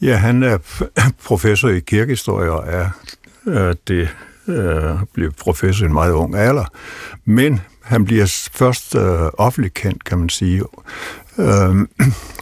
Ja, 0.00 0.16
han 0.16 0.42
er 0.42 0.58
professor 1.26 1.68
i 1.68 1.80
kirkehistorie 1.80 2.52
og 2.52 2.64
er 2.66 2.88
øh, 3.46 3.74
det 3.88 4.08
øh, 4.48 4.94
blev 5.12 5.32
professor 5.32 5.84
i 5.84 5.86
en 5.86 5.92
meget 5.92 6.12
ung 6.12 6.34
alder. 6.34 6.64
Men 7.24 7.60
han 7.82 8.04
bliver 8.04 8.48
først 8.52 8.94
øh, 8.94 9.20
offentligt 9.38 9.74
kendt, 9.74 10.04
kan 10.04 10.18
man 10.18 10.28
sige, 10.28 10.62
øh, 11.38 11.74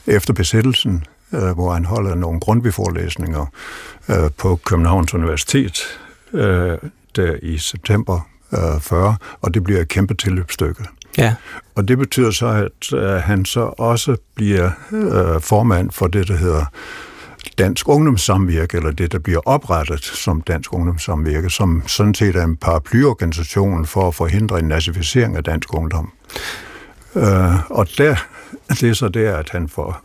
efter 0.17 0.33
besættelsen, 0.33 1.05
øh, 1.33 1.51
hvor 1.51 1.73
han 1.73 1.85
holder 1.85 2.14
nogle 2.14 2.40
grundbeforelæsninger 2.40 3.47
øh, 4.09 4.31
på 4.38 4.57
Københavns 4.64 5.14
Universitet 5.14 6.01
øh, 6.33 6.79
der 7.17 7.37
i 7.43 7.59
september 7.59 8.29
øh, 8.53 8.81
40, 8.81 9.17
og 9.40 9.55
det 9.55 9.64
bliver 9.64 9.81
et 9.81 9.88
kæmpe 9.88 10.14
tilløbsstykke. 10.14 10.85
Ja. 11.19 11.35
Og 11.75 11.88
det 11.88 11.99
betyder 11.99 12.31
så, 12.31 12.47
at 12.47 12.93
øh, 12.93 13.11
han 13.11 13.45
så 13.45 13.61
også 13.79 14.17
bliver 14.35 14.71
øh, 14.93 15.40
formand 15.40 15.90
for 15.90 16.07
det, 16.07 16.29
der 16.29 16.37
hedder 16.37 16.64
Dansk 17.59 17.89
Ungdomssamvirke, 17.89 18.77
eller 18.77 18.91
det, 18.91 19.13
der 19.13 19.19
bliver 19.19 19.41
oprettet 19.47 20.05
som 20.05 20.41
Dansk 20.41 20.73
Ungdomssamvirke, 20.73 21.51
som 21.51 21.83
sådan 21.87 22.15
set 22.15 22.37
er 22.37 22.45
en 22.45 22.57
paraplyorganisation 22.57 23.87
for 23.87 24.09
at 24.09 24.15
forhindre 24.15 24.59
en 24.59 24.65
nazificering 24.65 25.37
af 25.37 25.45
dansk 25.45 25.75
ungdom. 25.75 26.13
Øh, 27.15 27.71
og 27.71 27.89
der, 27.99 28.17
det 28.69 28.83
er 28.83 28.95
så 28.95 29.09
der, 29.09 29.37
at 29.37 29.51
han 29.51 29.69
får 29.69 30.03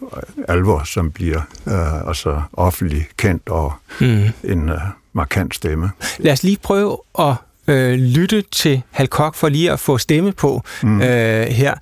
alvor, 0.47 0.83
som 0.83 1.11
bliver 1.11 1.41
øh, 1.67 2.07
altså 2.07 2.41
offentlig 2.53 3.07
kendt 3.17 3.49
og 3.49 3.73
mm. 4.01 4.23
en 4.43 4.69
øh, 4.69 4.77
markant 5.13 5.55
stemme. 5.55 5.91
Lad 6.17 6.33
os 6.33 6.43
lige 6.43 6.57
prøve 6.61 6.97
at 7.19 7.33
øh, 7.67 7.93
lytte 7.93 8.43
til 8.51 8.81
Hal 8.91 9.07
Koch 9.07 9.37
for 9.37 9.49
lige 9.49 9.71
at 9.71 9.79
få 9.79 9.97
stemme 9.97 10.31
på 10.31 10.63
mm. 10.83 11.01
øh, 11.01 11.47
her. 11.47 11.73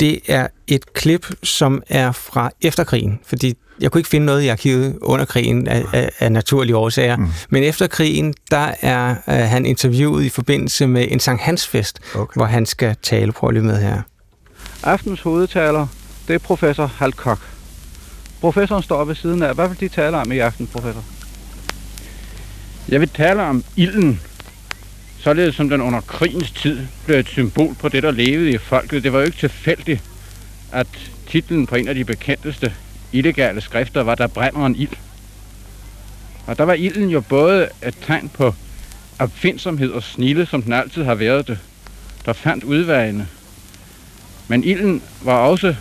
Det 0.00 0.20
er 0.28 0.46
et 0.66 0.92
klip, 0.92 1.26
som 1.42 1.82
er 1.88 2.12
fra 2.12 2.50
efterkrigen, 2.62 3.20
fordi 3.26 3.54
jeg 3.80 3.90
kunne 3.90 4.00
ikke 4.00 4.08
finde 4.08 4.26
noget 4.26 4.42
i 4.42 4.48
arkivet 4.48 4.98
under 5.02 5.24
krigen 5.24 5.68
af, 5.68 5.84
af, 5.92 6.10
af 6.18 6.32
naturlige 6.32 6.76
årsager. 6.76 7.16
Mm. 7.16 7.28
Men 7.50 7.62
efter 7.62 7.86
krigen, 7.86 8.34
der 8.50 8.74
er 8.80 9.10
uh, 9.26 9.34
han 9.34 9.66
interviewet 9.66 10.24
i 10.24 10.28
forbindelse 10.28 10.86
med 10.86 11.06
en 11.10 11.20
Sankt 11.20 11.42
Hans 11.42 11.66
fest, 11.66 12.00
okay. 12.14 12.38
hvor 12.38 12.44
han 12.44 12.66
skal 12.66 12.96
tale. 13.02 13.32
Prøv 13.32 13.50
lige 13.50 13.62
med 13.62 13.80
her. 13.82 14.02
Aftens 14.82 15.20
hovedtaler, 15.20 15.86
det 16.28 16.34
er 16.34 16.38
professor 16.38 16.86
Hal 16.86 17.12
Koch. 17.12 17.42
Professoren 18.40 18.82
står 18.82 19.04
ved 19.04 19.14
siden 19.14 19.42
af. 19.42 19.54
Hvad 19.54 19.68
vil 19.68 19.80
de 19.80 19.88
tale 19.88 20.16
om 20.16 20.32
i 20.32 20.38
aften, 20.38 20.66
professor? 20.66 21.04
Jeg 22.88 23.00
vil 23.00 23.08
tale 23.08 23.42
om 23.42 23.64
ilden, 23.76 24.20
således 25.20 25.54
som 25.54 25.68
den 25.68 25.80
under 25.80 26.00
krigens 26.00 26.50
tid 26.50 26.86
blev 27.06 27.18
et 27.18 27.28
symbol 27.28 27.74
på 27.74 27.88
det, 27.88 28.02
der 28.02 28.10
levede 28.10 28.50
i 28.50 28.58
folket. 28.58 29.02
Det 29.02 29.12
var 29.12 29.18
jo 29.18 29.24
ikke 29.24 29.38
tilfældigt, 29.38 30.02
at 30.72 30.86
titlen 31.26 31.66
på 31.66 31.76
en 31.76 31.88
af 31.88 31.94
de 31.94 32.04
bekendteste 32.04 32.72
illegale 33.12 33.60
skrifter 33.60 34.02
var, 34.02 34.14
der 34.14 34.26
brænder 34.26 34.66
en 34.66 34.76
ild. 34.76 34.96
Og 36.46 36.58
der 36.58 36.64
var 36.64 36.74
ilden 36.74 37.08
jo 37.08 37.20
både 37.20 37.68
et 37.86 37.96
tegn 38.06 38.28
på 38.28 38.54
opfindsomhed 39.18 39.90
og 39.90 40.02
snille, 40.02 40.46
som 40.46 40.62
den 40.62 40.72
altid 40.72 41.04
har 41.04 41.14
været 41.14 41.48
det, 41.48 41.58
der 42.26 42.32
fandt 42.32 42.64
udvejene. 42.64 43.28
Men 44.48 44.64
ilden 44.64 45.02
var 45.22 45.38
også 45.38 45.74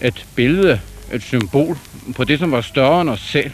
et 0.00 0.26
billede, 0.34 0.80
et 1.12 1.22
symbol 1.22 1.78
på 2.16 2.24
det, 2.24 2.38
som 2.38 2.52
var 2.52 2.60
større 2.60 3.00
end 3.00 3.10
os 3.10 3.20
selv, 3.20 3.50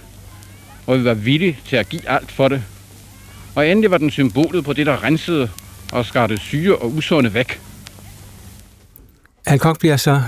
og 0.86 0.98
vi 0.98 1.04
var 1.04 1.14
villige 1.14 1.58
til 1.68 1.76
at 1.76 1.88
give 1.88 2.08
alt 2.08 2.32
for 2.32 2.48
det. 2.48 2.62
Og 3.56 3.68
endelig 3.68 3.90
var 3.90 3.98
den 3.98 4.10
symbolet 4.10 4.64
på 4.64 4.72
det, 4.72 4.86
der 4.86 5.04
rensede 5.04 5.50
og 5.92 6.06
skar 6.06 6.26
det 6.26 6.40
syge 6.40 6.76
og 6.76 6.94
usunde 6.94 7.34
væk. 7.34 7.60
Alcock 9.46 9.78
bliver 9.78 9.96
så 9.96 10.22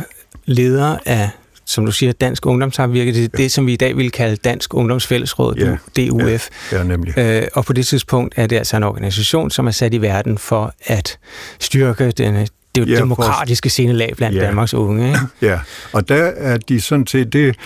leder 0.44 0.98
af, 1.06 1.30
som 1.64 1.86
du 1.86 1.92
siger, 1.92 2.12
Dansk 2.12 2.46
Ungdomssamvirke. 2.46 3.12
Det 3.12 3.24
er 3.24 3.28
ja. 3.34 3.42
det, 3.42 3.52
som 3.52 3.66
vi 3.66 3.72
i 3.72 3.76
dag 3.76 3.96
vil 3.96 4.10
kalde 4.10 4.36
Dansk 4.36 4.74
Ungdomsfællesråd, 4.74 5.54
ja. 5.56 5.76
DUF. 5.96 6.48
Ja, 6.72 6.76
ja 6.76 6.84
nemlig. 6.84 7.18
Øh, 7.18 7.42
og 7.54 7.64
på 7.64 7.72
det 7.72 7.86
tidspunkt 7.86 8.34
er 8.36 8.46
det 8.46 8.56
altså 8.56 8.76
en 8.76 8.82
organisation, 8.82 9.50
som 9.50 9.66
er 9.66 9.70
sat 9.70 9.94
i 9.94 10.02
verden 10.02 10.38
for 10.38 10.74
at 10.84 11.18
styrke 11.60 12.10
den, 12.10 12.46
det 12.74 12.88
ja, 12.88 12.96
demokratiske 12.96 13.68
scenelag 13.68 14.12
blandt 14.16 14.36
ja. 14.36 14.42
Danmarks 14.42 14.74
unge. 14.74 15.08
Ikke? 15.08 15.20
Ja, 15.42 15.60
og 15.92 16.08
der 16.08 16.24
er 16.36 16.56
de 16.56 16.80
sådan 16.80 17.06
set, 17.06 17.32
det, 17.32 17.56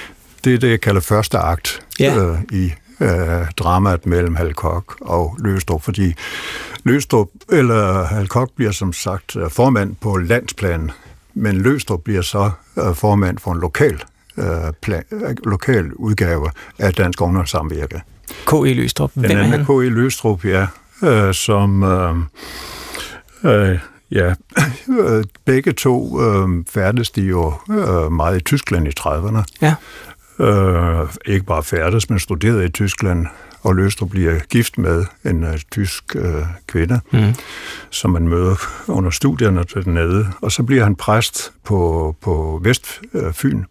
det 0.45 0.55
er 0.55 0.59
det, 0.59 0.71
jeg 0.71 0.81
kalder 0.81 1.01
første 1.01 1.39
akt 1.39 1.83
ja. 2.01 2.17
øh, 2.17 2.39
i 2.53 2.73
øh, 3.03 3.51
dramaet 3.59 4.07
mellem 4.07 4.35
Halkok 4.35 4.97
og 5.01 5.37
Løstrup, 5.39 5.83
fordi 5.83 6.15
Løstrup, 6.85 7.29
eller 7.53 8.05
Halkok 8.05 8.51
bliver 8.57 8.73
som 8.73 8.93
sagt 8.93 9.37
øh, 9.37 9.51
formand 9.51 9.97
på 10.01 10.17
landsplan, 10.17 10.91
men 11.35 11.57
Løstrup 11.57 12.01
bliver 12.05 12.23
så 12.23 12.51
øh, 12.79 12.95
formand 12.95 13.39
for 13.39 13.53
en 13.53 13.61
lokal, 13.61 14.03
øh, 14.37 14.45
plan, 14.83 15.03
øh, 15.13 15.37
lokal 15.45 15.93
udgave 15.93 16.51
af 16.79 16.95
Dansk 16.95 17.21
Ungdomssamvirke. 17.21 18.03
K.E. 18.47 18.73
Løstrup, 18.75 19.11
hvem 19.15 19.29
Den 19.31 19.39
anden 19.39 19.61
er 19.61 19.65
K.E. 19.65 19.89
Løstrup, 19.89 20.45
ja, 20.45 20.67
øh, 21.03 21.35
som... 21.35 21.83
Øh, 21.83 22.17
øh, 23.45 23.79
Ja, 24.15 24.35
begge 25.45 25.73
to 25.73 26.23
øh, 26.23 26.49
færdes 26.69 27.11
de 27.11 27.23
jo 27.23 27.55
øh, 27.71 28.13
meget 28.13 28.41
i 28.41 28.45
Tyskland 28.45 28.89
i 28.89 28.91
30'erne. 29.01 29.45
Ja. 29.63 29.75
Øh, 30.43 31.09
ikke 31.27 31.47
bare 31.47 31.63
færdes, 31.63 32.11
men 32.11 32.19
studerede 32.19 32.65
i 32.65 32.69
Tyskland, 32.69 33.27
og 33.63 33.77
Løstrup 33.77 34.11
bliver 34.11 34.39
gift 34.39 34.79
med 34.79 35.05
en 35.25 35.45
uh, 35.45 35.55
tysk 35.73 36.05
uh, 36.15 36.47
kvinde, 36.67 37.01
mm. 37.13 37.35
som 37.91 38.11
man 38.11 38.29
møder 38.29 38.57
under 38.89 39.11
studierne 39.11 39.65
dernede, 39.75 40.27
og 40.41 40.53
så 40.53 40.63
bliver 40.63 40.85
han 40.85 40.97
præst 40.97 41.53
på, 41.65 42.17
på 42.21 42.61
Vestfyn. 42.63 43.65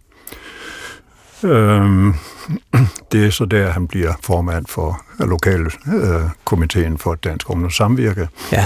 Øh, 1.43 2.13
det 3.11 3.25
er 3.25 3.29
så 3.29 3.45
der, 3.45 3.71
han 3.71 3.87
bliver 3.87 4.13
formand 4.23 4.65
for 4.65 5.05
uh, 5.19 5.29
lokalkomiteen 5.29 6.93
uh, 6.93 6.99
for 6.99 7.15
Dansk 7.15 7.49
Ungdomssamvirke. 7.49 8.27
Ja. 8.51 8.65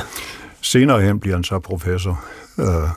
Senere 0.62 1.02
hen 1.02 1.20
bliver 1.20 1.36
han 1.36 1.44
så 1.44 1.60
professor 1.60 2.24
øh, 2.60 2.90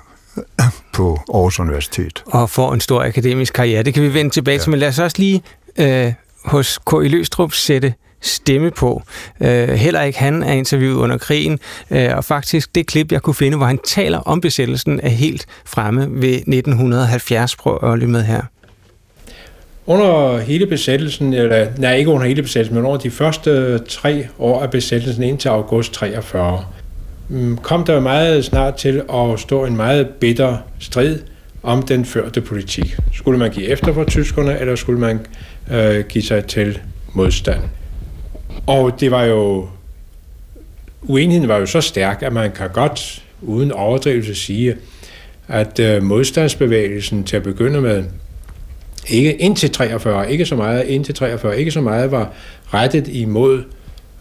på 0.94 1.20
Aarhus 1.34 1.60
Universitet. 1.60 2.22
Og 2.26 2.50
får 2.50 2.74
en 2.74 2.80
stor 2.80 3.02
akademisk 3.02 3.54
karriere. 3.54 3.82
Det 3.82 3.94
kan 3.94 4.02
vi 4.02 4.14
vende 4.14 4.30
tilbage 4.30 4.56
ja. 4.56 4.62
til, 4.62 4.70
men 4.70 4.78
lad 4.78 4.88
os 4.88 4.98
også 4.98 5.16
lige 5.18 5.42
øh, 5.78 6.12
hos 6.44 6.78
K.I. 6.86 7.08
Løstrup 7.08 7.52
sætte 7.52 7.94
stemme 8.20 8.70
på. 8.70 9.02
Øh, 9.40 9.68
heller 9.68 10.02
ikke 10.02 10.18
han 10.18 10.42
er 10.42 10.52
interviewet 10.52 10.96
under 10.96 11.18
krigen, 11.18 11.58
øh, 11.90 12.16
og 12.16 12.24
faktisk 12.24 12.74
det 12.74 12.86
klip, 12.86 13.12
jeg 13.12 13.22
kunne 13.22 13.34
finde, 13.34 13.56
hvor 13.56 13.66
han 13.66 13.78
taler 13.84 14.18
om 14.18 14.40
besættelsen, 14.40 15.00
er 15.02 15.08
helt 15.08 15.46
fremme 15.64 16.00
ved 16.10 16.34
1970. 16.34 17.56
Prøv 17.56 17.92
at 17.92 17.98
lytte 17.98 18.12
med 18.12 18.22
her. 18.22 18.42
Under 19.86 20.38
hele 20.38 20.66
besættelsen, 20.66 21.34
eller 21.34 21.66
nej, 21.78 21.96
ikke 21.96 22.10
under 22.10 22.26
hele 22.26 22.42
besættelsen, 22.42 22.74
men 22.74 22.84
under 22.84 22.98
de 22.98 23.10
første 23.10 23.78
tre 23.78 24.28
år 24.38 24.62
af 24.62 24.70
besættelsen 24.70 25.22
indtil 25.22 25.48
august 25.48 25.92
43, 25.92 26.58
Mm, 26.58 26.77
Mm, 27.28 27.58
kom 27.58 27.84
der 27.84 28.00
meget 28.00 28.44
snart 28.44 28.74
til 28.74 29.02
at 29.12 29.40
stå 29.40 29.64
en 29.64 29.76
meget 29.76 30.08
bitter 30.08 30.56
strid 30.78 31.18
om 31.62 31.82
den 31.82 32.04
førte 32.04 32.40
politik. 32.40 32.96
Skulle 33.12 33.38
man 33.38 33.50
give 33.50 33.66
efter 33.66 33.92
for 33.92 34.04
tyskerne, 34.04 34.58
eller 34.58 34.76
skulle 34.76 35.00
man 35.00 35.26
øh, 35.70 36.04
give 36.08 36.24
sig 36.24 36.44
til 36.44 36.78
modstand? 37.14 37.60
Og 38.66 39.00
det 39.00 39.10
var 39.10 39.24
jo 39.24 39.68
uenigheden 41.02 41.48
var 41.48 41.56
jo 41.56 41.66
så 41.66 41.80
stærk, 41.80 42.22
at 42.22 42.32
man 42.32 42.52
kan 42.52 42.68
godt 42.70 43.22
uden 43.42 43.72
overdrivelse 43.72 44.34
sige, 44.34 44.76
at 45.48 45.78
øh, 45.78 46.02
modstandsbevægelsen 46.02 47.24
til 47.24 47.36
at 47.36 47.42
begynde 47.42 47.80
med, 47.80 48.04
ikke 49.08 49.34
indtil 49.34 49.70
43, 49.70 50.32
ikke 50.32 50.46
så 50.46 50.56
meget, 50.56 50.84
indtil 50.86 51.14
43, 51.14 51.58
ikke 51.58 51.70
så 51.70 51.80
meget 51.80 52.10
var 52.10 52.32
rettet 52.74 53.08
imod 53.08 53.62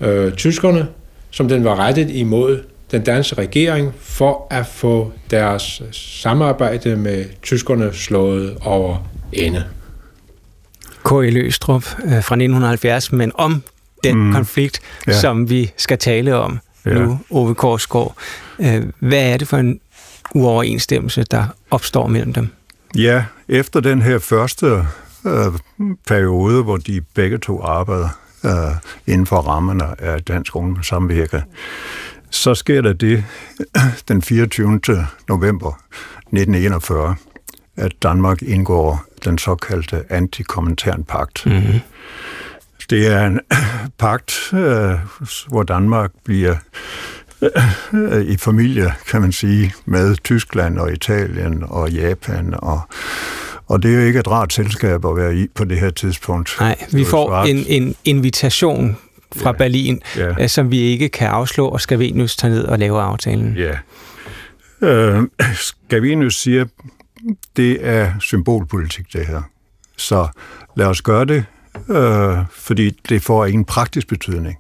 øh, 0.02 0.34
tyskerne, 0.34 0.88
som 1.32 1.50
den 1.50 1.64
var 1.64 1.80
rettet 1.80 2.10
imod 2.10 2.60
den 2.92 3.04
danske 3.04 3.36
regering 3.36 3.94
for 4.00 4.48
at 4.50 4.68
få 4.68 5.12
deres 5.32 5.82
samarbejde 5.92 6.96
med 6.96 7.26
tyskerne 7.44 7.94
slået 7.94 8.58
over 8.62 8.98
ende. 9.34 9.64
K.E. 11.06 11.30
Løstrup 11.30 11.84
øh, 12.04 12.10
fra 12.10 12.18
1970, 12.18 13.12
men 13.12 13.32
om 13.36 13.64
den 14.04 14.18
mm. 14.18 14.34
konflikt, 14.34 14.80
ja. 15.08 15.20
som 15.20 15.50
vi 15.50 15.72
skal 15.78 15.98
tale 15.98 16.36
om 16.36 16.60
ja. 16.86 16.94
nu, 16.94 17.20
Ove 17.30 17.56
Korsgaard. 17.56 18.16
Øh, 18.60 18.84
hvad 19.00 19.34
er 19.34 19.38
det 19.38 19.48
for 19.48 19.58
en 19.58 19.80
uoverensstemmelse, 20.36 21.24
der 21.24 21.46
opstår 21.72 22.08
mellem 22.08 22.34
dem? 22.34 22.50
Ja, 22.96 23.24
efter 23.48 23.80
den 23.80 24.02
her 24.02 24.20
første 24.20 24.66
øh, 25.26 25.54
periode, 26.08 26.64
hvor 26.64 26.78
de 26.78 27.02
begge 27.02 27.38
to 27.38 27.62
arbejder 27.62 28.10
øh, 28.46 28.52
inden 29.08 29.26
for 29.26 29.38
rammerne 29.38 30.02
af 30.02 30.24
Dansk 30.24 30.56
Ungdomssamvirke, 30.56 31.44
så 32.30 32.56
sker 32.56 32.82
der 32.82 32.94
det 32.94 33.24
den 34.08 34.22
24. 34.22 34.80
november 35.28 35.82
1941, 36.18 37.16
at 37.76 37.92
Danmark 38.04 38.42
indgår 38.42 39.06
den 39.26 39.38
såkaldte 39.38 40.04
antikommenternpagt. 40.10 41.46
Mm-hmm. 41.46 41.80
Det 42.90 43.08
er 43.08 43.28
en 43.28 43.40
pagt, 44.00 44.54
øh, 44.54 44.94
hvor 45.48 45.64
Danmark 45.64 46.12
bliver 46.24 46.56
øh, 47.94 48.22
i 48.34 48.38
familie, 48.38 48.94
kan 49.08 49.22
man 49.22 49.32
sige, 49.32 49.74
med 49.86 50.16
Tyskland 50.24 50.80
og 50.80 50.94
Italien 50.94 51.64
og 51.68 51.92
Japan 51.92 52.54
og 52.58 52.82
og 53.70 53.84
det 53.84 53.92
er 53.92 53.96
jo 53.96 54.02
ikke 54.02 54.20
et 54.20 54.28
rart 54.28 54.54
selskab 54.54 55.06
at 55.06 55.16
være 55.16 55.36
i 55.36 55.48
på 55.56 55.64
det 55.64 55.80
her 55.80 55.90
tidspunkt. 55.90 56.58
Nej, 56.60 56.86
vi 56.92 57.06
får 57.06 57.44
en, 57.44 57.66
en 57.68 57.96
invitation 58.06 58.98
fra 59.38 59.50
ja. 59.50 59.58
Berlin, 59.58 60.02
ja. 60.18 60.44
Øh, 60.44 60.50
som 60.50 60.72
vi 60.72 60.80
ikke 60.80 61.10
kan 61.10 61.28
afslå, 61.28 61.68
og 61.68 61.82
Scavenius 61.82 62.36
tager 62.36 62.54
ned 62.54 62.64
og 62.64 62.80
laver 62.80 63.02
aftalen. 63.02 63.58
Ja. 63.58 63.78
Øh, 64.82 65.24
Scavenius 65.54 66.36
siger, 66.36 66.66
det 67.56 67.88
er 67.88 68.12
symbolpolitik, 68.20 69.14
det 69.14 69.28
her. 69.28 69.42
Så 69.98 70.28
lad 70.76 70.86
os 70.86 71.02
gøre 71.02 71.26
det, 71.26 71.46
øh, 71.90 72.38
fordi 72.52 72.90
det 73.10 73.22
får 73.22 73.46
ingen 73.46 73.66
praktisk 73.66 74.08
betydning. 74.08 74.58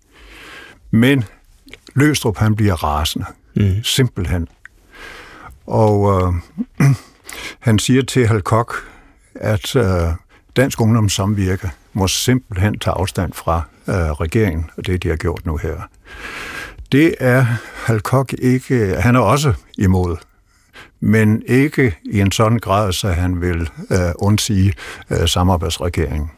Men 0.91 1.23
Løstrup, 1.95 2.37
han 2.37 2.55
bliver 2.55 2.83
rasende. 2.83 3.25
Mm. 3.55 3.83
Simpelthen. 3.83 4.47
Og 5.67 6.21
øh, 6.21 6.33
han 7.67 7.79
siger 7.79 8.01
til 8.01 8.27
Halkok, 8.27 8.73
at 9.35 9.75
øh, 9.75 9.83
Dansk 10.55 10.81
Ungdomssamvirke 10.81 11.71
må 11.97 12.07
simpelthen 12.07 12.79
tage 12.79 12.93
afstand 12.93 13.33
fra 13.33 13.61
øh, 13.87 13.95
regeringen, 13.95 14.69
og 14.77 14.85
det 14.85 15.03
de 15.03 15.09
har 15.09 15.15
gjort 15.15 15.45
nu 15.45 15.57
her. 15.57 15.81
Det 16.91 17.15
er 17.19 17.45
Halkok 17.85 18.33
ikke, 18.33 18.95
han 18.99 19.15
er 19.15 19.19
også 19.19 19.53
imod, 19.77 20.15
men 20.99 21.43
ikke 21.47 21.95
i 22.05 22.21
en 22.21 22.31
sådan 22.31 22.59
grad, 22.59 22.93
så 22.93 23.09
han 23.09 23.41
vil 23.41 23.69
øh, 23.91 24.11
undsige 24.15 24.73
øh, 25.09 25.27
samarbejdsregeringen. 25.27 26.31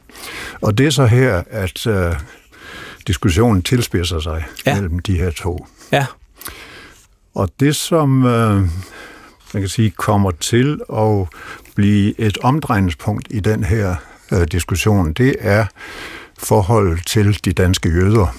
Og 0.62 0.78
det 0.78 0.86
er 0.86 0.90
så 0.90 1.06
her, 1.06 1.44
at 1.50 1.88
øh, 1.88 2.16
diskussionen 3.08 3.62
tilspidser 3.62 4.20
sig 4.20 4.46
ja. 4.66 4.76
mellem 4.76 5.00
de 5.00 5.18
her 5.18 5.32
to. 5.32 5.68
Ja. 5.92 6.06
Og 7.36 7.50
det, 7.60 7.76
som 7.76 8.26
øh, 8.26 8.56
man 9.54 9.62
kan 9.62 9.68
sige 9.68 9.90
kommer 9.90 10.32
til 10.32 10.82
at 10.94 11.28
blive 11.76 12.20
et 12.20 12.38
omdrejningspunkt 12.38 13.28
i 13.30 13.40
den 13.40 13.64
her 13.64 13.96
øh, 14.32 14.48
diskussion, 14.52 15.14
det 15.14 15.36
er 15.40 15.66
forhold 16.40 17.00
til 17.06 17.46
de 17.46 17.54
danske 17.54 17.90
jøder. 17.90 18.36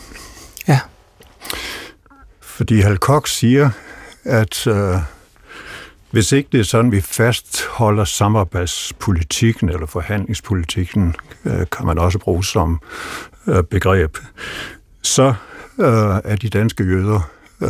Ja. 0.68 0.80
Fordi 2.40 2.80
Hal 2.80 2.98
Koch 2.98 3.32
siger, 3.32 3.70
at 4.24 4.66
øh, 4.66 4.96
hvis 6.10 6.32
ikke 6.32 6.48
det 6.52 6.60
er 6.60 6.64
sådan, 6.64 6.92
vi 6.92 7.00
fastholder 7.00 8.04
samarbejdspolitikken 8.04 9.68
eller 9.68 9.86
forhandlingspolitikken, 9.86 11.14
øh, 11.44 11.66
kan 11.72 11.86
man 11.86 11.98
også 11.98 12.18
bruge 12.18 12.44
som 12.44 12.80
øh, 13.46 13.62
begreb, 13.62 14.16
så 15.02 15.34
øh, 15.78 16.20
er 16.24 16.36
de 16.36 16.48
danske 16.48 16.84
jøder 16.84 17.30
øh, 17.62 17.68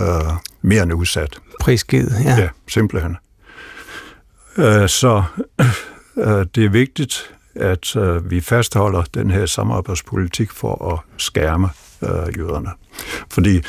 mere 0.62 0.82
end 0.82 0.92
udsat. 0.92 1.38
Prisgivet, 1.60 2.14
ja. 2.24 2.36
Ja, 2.36 2.48
simpelthen. 2.68 3.16
Øh, 4.56 4.88
så 4.88 5.22
øh, 6.16 6.46
det 6.54 6.64
er 6.64 6.68
vigtigt, 6.68 7.30
at 7.54 7.96
øh, 7.96 8.30
vi 8.30 8.40
fastholder 8.40 9.02
den 9.14 9.30
her 9.30 9.46
samarbejdspolitik 9.46 10.50
for 10.50 10.92
at 10.92 10.98
skærme 11.16 11.68
øh, 12.02 12.38
jøderne. 12.38 12.70
Fordi 13.30 13.62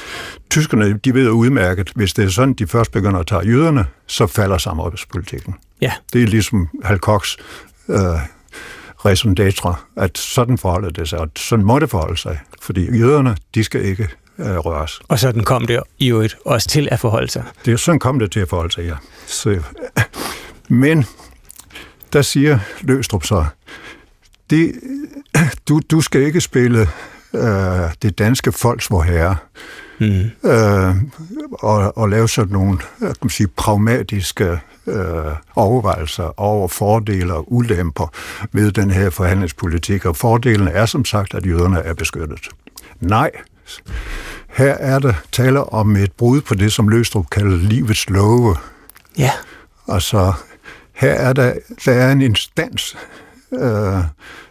tyskerne, 0.49 0.93
de 0.93 1.13
ved 1.13 1.29
udmærket, 1.29 1.91
hvis 1.95 2.13
det 2.13 2.25
er 2.25 2.29
sådan, 2.29 2.53
de 2.53 2.67
først 2.67 2.91
begynder 2.91 3.19
at 3.19 3.27
tage 3.27 3.47
jøderne, 3.47 3.85
så 4.07 4.27
falder 4.27 4.57
samarbejdspolitikken. 4.57 5.55
Ja. 5.81 5.91
Det 6.13 6.23
er 6.23 6.27
ligesom 6.27 6.69
Hal 6.83 6.99
Kochs 6.99 7.37
øh, 7.89 7.97
raison 9.05 9.35
d'etre, 9.39 9.73
at 9.95 10.17
sådan 10.17 10.57
forholder 10.57 10.89
det 10.89 11.09
sig, 11.09 11.19
og 11.19 11.29
sådan 11.35 11.65
må 11.65 11.79
det 11.79 11.89
forholde 11.89 12.17
sig. 12.17 12.39
Fordi 12.61 12.97
jøderne, 12.97 13.37
de 13.55 13.63
skal 13.63 13.85
ikke 13.85 14.07
øh, 14.39 14.57
røres. 14.57 15.01
Og 15.07 15.19
sådan 15.19 15.43
kom 15.43 15.67
det 15.67 15.79
i 15.99 16.07
øvrigt 16.11 16.37
også 16.45 16.69
til 16.69 16.87
at 16.91 16.99
forholde 16.99 17.31
sig. 17.31 17.43
Det 17.65 17.73
er 17.73 17.77
sådan 17.77 17.99
kom 17.99 18.19
det 18.19 18.31
til 18.31 18.39
at 18.39 18.49
forholde 18.49 18.73
sig, 18.73 18.85
ja. 18.85 18.95
Så, 19.25 19.61
men 20.67 21.05
der 22.13 22.21
siger 22.21 22.59
Løstrup 22.81 23.25
så, 23.25 23.45
det, 24.49 24.73
du, 25.67 25.81
du 25.91 26.01
skal 26.01 26.21
ikke 26.21 26.41
spille 26.41 26.87
øh, 27.33 27.93
det 28.01 28.19
danske 28.19 28.51
folks 28.51 28.91
vor 28.91 29.01
herre, 29.01 29.35
mm. 29.99 30.49
øh, 30.49 30.95
og, 31.51 31.97
og 31.97 32.09
lave 32.09 32.29
sådan 32.29 32.53
nogle 32.53 32.77
kan 32.99 33.15
man 33.21 33.29
sige, 33.29 33.47
pragmatiske 33.47 34.59
øh, 34.87 35.35
overvejelser 35.55 36.39
over 36.39 36.67
fordele 36.67 37.33
og 37.33 37.53
ulemper 37.53 38.13
ved 38.51 38.71
den 38.71 38.91
her 38.91 39.09
forhandlingspolitik. 39.09 40.05
Og 40.05 40.15
fordelen 40.15 40.67
er 40.67 40.85
som 40.85 41.05
sagt, 41.05 41.33
at 41.33 41.45
jøderne 41.45 41.79
er 41.79 41.93
beskyttet. 41.93 42.49
Nej, 42.99 43.31
her 44.49 44.73
er 44.73 44.99
der 44.99 45.13
tale 45.31 45.63
om 45.63 45.95
et 45.95 46.11
brud 46.11 46.41
på 46.41 46.55
det, 46.55 46.73
som 46.73 46.87
Løstrup 46.87 47.29
kalder 47.29 47.57
livets 47.57 48.09
love. 48.09 48.55
Ja. 49.17 49.31
Altså, 49.87 50.33
her 51.01 51.13
er 51.13 51.33
der, 51.33 51.53
der 51.85 51.91
er 51.91 52.11
en 52.11 52.21
instans, 52.21 52.97
øh, 53.53 54.03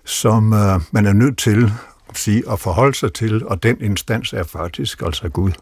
som 0.04 0.52
øh, 0.52 0.80
man 0.92 1.06
er 1.06 1.12
nødt 1.12 1.38
til 1.38 1.72
at, 2.08 2.18
sige, 2.18 2.42
at 2.50 2.60
forholde 2.60 2.94
sig 2.94 3.12
til, 3.12 3.46
og 3.46 3.62
den 3.62 3.80
instans 3.80 4.32
er 4.32 4.42
faktisk 4.42 5.02
altså 5.02 5.28
Gud. 5.28 5.52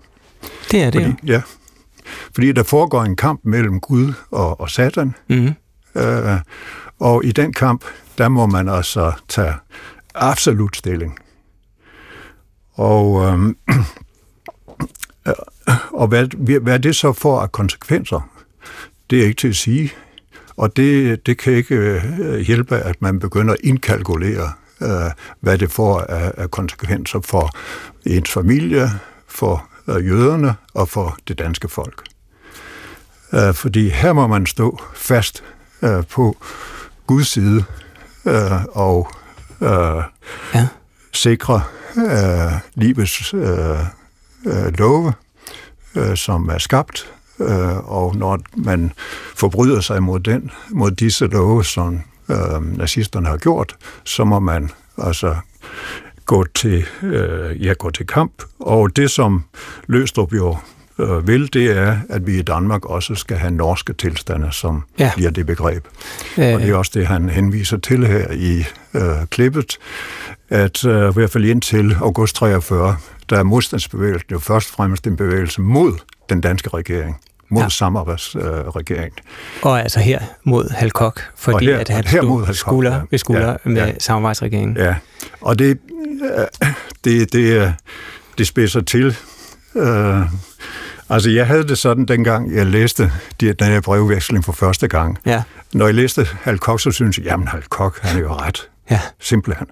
Det 0.70 0.82
er 0.82 0.90
det, 0.90 1.02
Fordi, 1.02 1.32
ja. 1.32 1.42
Fordi 2.34 2.52
der 2.52 2.62
foregår 2.62 3.02
en 3.02 3.16
kamp 3.16 3.40
mellem 3.44 3.80
Gud 3.80 4.12
og, 4.30 4.60
og 4.60 4.70
Satan, 4.70 5.14
mm-hmm. 5.28 5.54
øh, 6.02 6.40
og 6.98 7.24
i 7.24 7.32
den 7.32 7.52
kamp, 7.52 7.84
der 8.18 8.28
må 8.28 8.46
man 8.46 8.68
altså 8.68 9.12
tage 9.28 9.54
absolut 10.14 10.76
stilling. 10.76 11.18
Og, 12.72 13.22
øh, 15.26 15.34
og 15.92 16.06
hvad, 16.06 16.60
hvad 16.60 16.78
det 16.78 16.96
så 16.96 17.12
får 17.12 17.40
af 17.40 17.52
konsekvenser, 17.52 18.30
det 19.10 19.20
er 19.20 19.24
ikke 19.24 19.40
til 19.40 19.48
at 19.48 19.56
sige. 19.56 19.92
Og 20.58 20.76
det, 20.76 21.26
det 21.26 21.38
kan 21.38 21.52
ikke 21.52 21.74
øh, 21.74 22.38
hjælpe, 22.38 22.76
at 22.76 23.02
man 23.02 23.18
begynder 23.18 23.54
at 23.54 23.60
indkalkulere, 23.64 24.52
øh, 24.82 25.10
hvad 25.40 25.58
det 25.58 25.70
får 25.72 26.00
af, 26.00 26.50
konsekvenser 26.50 27.20
for 27.20 27.50
ens 28.06 28.30
familie, 28.30 28.90
for 29.28 29.68
øh, 29.88 30.06
jøderne 30.06 30.54
og 30.74 30.88
for 30.88 31.16
det 31.28 31.38
danske 31.38 31.68
folk. 31.68 32.04
Fordi 33.52 33.88
her 33.88 34.12
må 34.12 34.26
man 34.26 34.46
stå 34.46 34.78
fast 34.94 35.44
på 36.10 36.36
Guds 37.06 37.28
side 37.28 37.64
og 38.68 39.08
ja. 40.54 40.68
sikre 41.12 41.62
livets 42.74 43.34
love, 44.78 45.12
som 46.14 46.48
er 46.48 46.58
skabt, 46.58 47.12
øh, 47.40 47.76
og 47.92 48.16
når 48.16 48.38
man 48.56 48.92
forbryder 49.34 49.80
sig 49.80 50.02
mod 50.02 50.20
den, 50.20 50.50
mod 50.70 50.90
disse 50.90 51.26
love, 51.26 51.64
som 51.64 52.00
øh, 52.30 52.76
nazisterne 52.78 53.26
har 53.28 53.36
gjort, 53.36 53.76
så 54.04 54.24
må 54.24 54.38
man 54.38 54.70
altså 54.98 55.36
gå 56.26 56.44
til, 56.54 56.84
øh, 57.02 57.64
ja, 57.66 57.72
gå 57.72 57.90
til 57.90 58.06
kamp. 58.06 58.32
Og 58.60 58.96
det, 58.96 59.10
som 59.10 59.44
Løstrup 59.86 60.32
jo 60.34 60.56
øh, 60.98 61.26
vil, 61.28 61.52
det 61.52 61.70
er, 61.78 61.96
at 62.10 62.26
vi 62.26 62.38
i 62.38 62.42
Danmark 62.42 62.84
også 62.84 63.14
skal 63.14 63.36
have 63.36 63.50
norske 63.50 63.92
tilstande, 63.92 64.48
som 64.52 64.84
Ja. 64.98 65.10
bliver 65.16 65.30
det 65.30 65.46
begreb. 65.46 65.84
Øh. 66.38 66.54
Og 66.54 66.60
det 66.60 66.68
er 66.70 66.74
også 66.74 66.90
det, 66.94 67.06
han 67.06 67.28
henviser 67.28 67.76
til 67.76 68.06
her 68.06 68.32
i 68.32 68.64
øh, 68.94 69.26
klippet, 69.30 69.78
at 70.48 70.84
øh, 70.84 71.10
i 71.10 71.12
hvert 71.14 71.30
fald 71.30 71.44
indtil 71.44 71.94
august 72.00 72.36
43, 72.36 72.96
der 73.30 73.38
er 73.38 73.42
modstandsbevægelsen 73.42 74.28
jo 74.32 74.38
først 74.38 74.68
og 74.70 74.74
fremmest 74.74 75.06
en 75.06 75.16
bevægelse 75.16 75.60
mod 75.60 75.92
den 76.30 76.40
danske 76.40 76.68
regering, 76.74 77.20
mod 77.50 77.60
Ja. 77.60 77.64
ja. 77.64 77.68
samarbejdsregeringen. 77.68 79.18
Og 79.62 79.80
altså 79.80 80.00
her 80.00 80.20
mod 80.44 80.70
Halkok, 80.70 81.20
fordi 81.36 81.54
Og 81.54 81.60
her- 81.74 81.78
at 81.78 81.88
han 81.88 82.04
her 82.06 82.22
mod 82.22 82.28
stod 82.42 82.46
Hal 82.46 82.54
Koch, 82.54 82.58
skulder 82.58 82.94
ja. 82.94 83.00
ved 83.10 83.18
skulder 83.18 83.50
Ja, 83.50 83.56
med 83.64 83.86
ja. 83.86 83.92
samarbejdsregeringen. 83.98 84.76
Ja, 84.76 84.94
og 85.40 85.58
det, 85.58 85.78
øh, 86.38 86.44
det, 87.04 87.32
det, 87.32 87.62
øh, 87.62 87.70
det 88.38 88.46
spidser 88.46 88.80
til. 88.80 89.16
Øh, 89.74 90.20
altså, 91.08 91.30
jeg 91.30 91.46
havde 91.46 91.68
det 91.68 91.78
sådan, 91.78 92.06
dengang 92.06 92.54
jeg 92.54 92.66
læste 92.66 93.12
de, 93.40 93.52
den 93.52 93.66
her 93.66 93.80
brevveksling 93.80 94.44
for 94.44 94.52
første 94.52 94.88
gang. 94.88 95.18
Ja. 95.26 95.42
Når 95.74 95.86
jeg 95.86 95.94
læste 95.94 96.26
Hal 96.42 96.58
Koch, 96.58 96.82
så 96.84 96.90
synes 96.90 97.18
jeg, 97.18 97.26
jamen 97.26 97.48
Hal 97.48 97.62
Koch, 97.62 97.98
han 98.02 98.16
er 98.16 98.20
jo 98.22 98.32
ret. 98.32 98.68
Ja. 98.90 99.00
Simpelthen. 99.20 99.66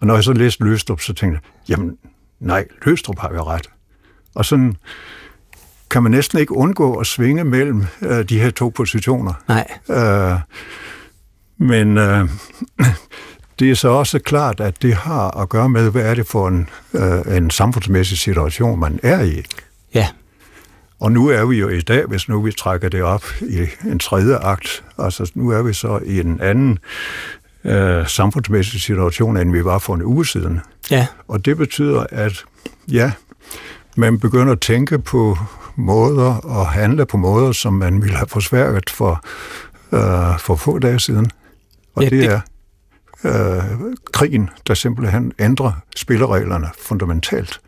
Og 0.00 0.06
når 0.06 0.14
jeg 0.14 0.24
så 0.24 0.32
læste 0.32 0.64
Løstrup, 0.64 1.00
så 1.00 1.12
tænkte 1.14 1.40
jeg, 1.68 1.76
jamen 1.78 1.96
nej, 2.40 2.64
Løstrup 2.84 3.18
har 3.18 3.30
jo 3.34 3.42
ret. 3.42 3.66
Og 4.34 4.44
sådan 4.44 4.76
kan 5.90 6.02
man 6.02 6.12
næsten 6.12 6.38
ikke 6.38 6.56
undgå 6.56 6.94
at 6.94 7.06
svinge 7.06 7.44
mellem 7.44 7.86
øh, 8.02 8.28
de 8.28 8.40
her 8.40 8.50
to 8.50 8.68
positioner. 8.68 9.32
Nej. 9.48 9.66
Øh, 9.90 10.38
men 11.58 11.98
øh, 11.98 12.28
det 13.58 13.70
er 13.70 13.74
så 13.74 13.88
også 13.88 14.18
klart, 14.18 14.60
at 14.60 14.82
det 14.82 14.94
har 14.94 15.40
at 15.40 15.48
gøre 15.48 15.68
med, 15.68 15.90
hvad 15.90 16.02
er 16.02 16.14
det 16.14 16.26
for 16.26 16.48
en, 16.48 16.68
øh, 16.94 17.36
en 17.36 17.50
samfundsmæssig 17.50 18.18
situation, 18.18 18.80
man 18.80 19.00
er 19.02 19.22
i. 19.22 19.42
Ja. 19.94 20.08
Og 21.00 21.12
nu 21.12 21.28
er 21.28 21.44
vi 21.44 21.56
jo 21.56 21.68
i 21.68 21.80
dag, 21.80 22.04
hvis 22.06 22.28
nu 22.28 22.42
vi 22.42 22.52
trækker 22.52 22.88
det 22.88 23.02
op 23.02 23.24
i 23.40 23.66
en 23.90 23.98
tredje 23.98 24.36
akt, 24.36 24.84
altså 24.98 25.30
nu 25.34 25.50
er 25.50 25.62
vi 25.62 25.72
så 25.72 26.00
i 26.04 26.20
en 26.20 26.40
anden 26.40 26.78
øh, 27.64 28.06
samfundsmæssig 28.06 28.80
situation, 28.80 29.36
end 29.36 29.52
vi 29.52 29.64
var 29.64 29.78
for 29.78 29.94
en 29.94 30.02
uge 30.02 30.26
siden. 30.26 30.60
Ja. 30.90 31.06
Og 31.28 31.44
det 31.44 31.56
betyder, 31.56 32.06
at 32.10 32.44
ja, 32.88 33.12
man 33.98 34.18
begynder 34.20 34.52
at 34.52 34.60
tænke 34.60 34.98
på 34.98 35.38
måder 35.76 36.34
og 36.34 36.66
handle 36.68 37.06
på 37.06 37.16
måder, 37.16 37.52
som 37.52 37.72
man 37.72 38.02
ville 38.02 38.16
have 38.16 38.28
forsværget 38.28 38.90
for, 38.90 39.24
øh, 39.92 40.38
for 40.38 40.56
få 40.56 40.78
dage 40.78 41.00
siden. 41.00 41.30
Og 41.94 42.02
ja, 42.02 42.08
det, 42.08 42.22
det- 42.22 42.40
er 43.24 43.60
øh, 43.60 43.64
krigen, 44.12 44.50
der 44.66 44.74
simpelthen 44.74 45.32
ændrer 45.38 45.72
spillereglerne 45.96 46.66
fundamentalt. 46.82 47.60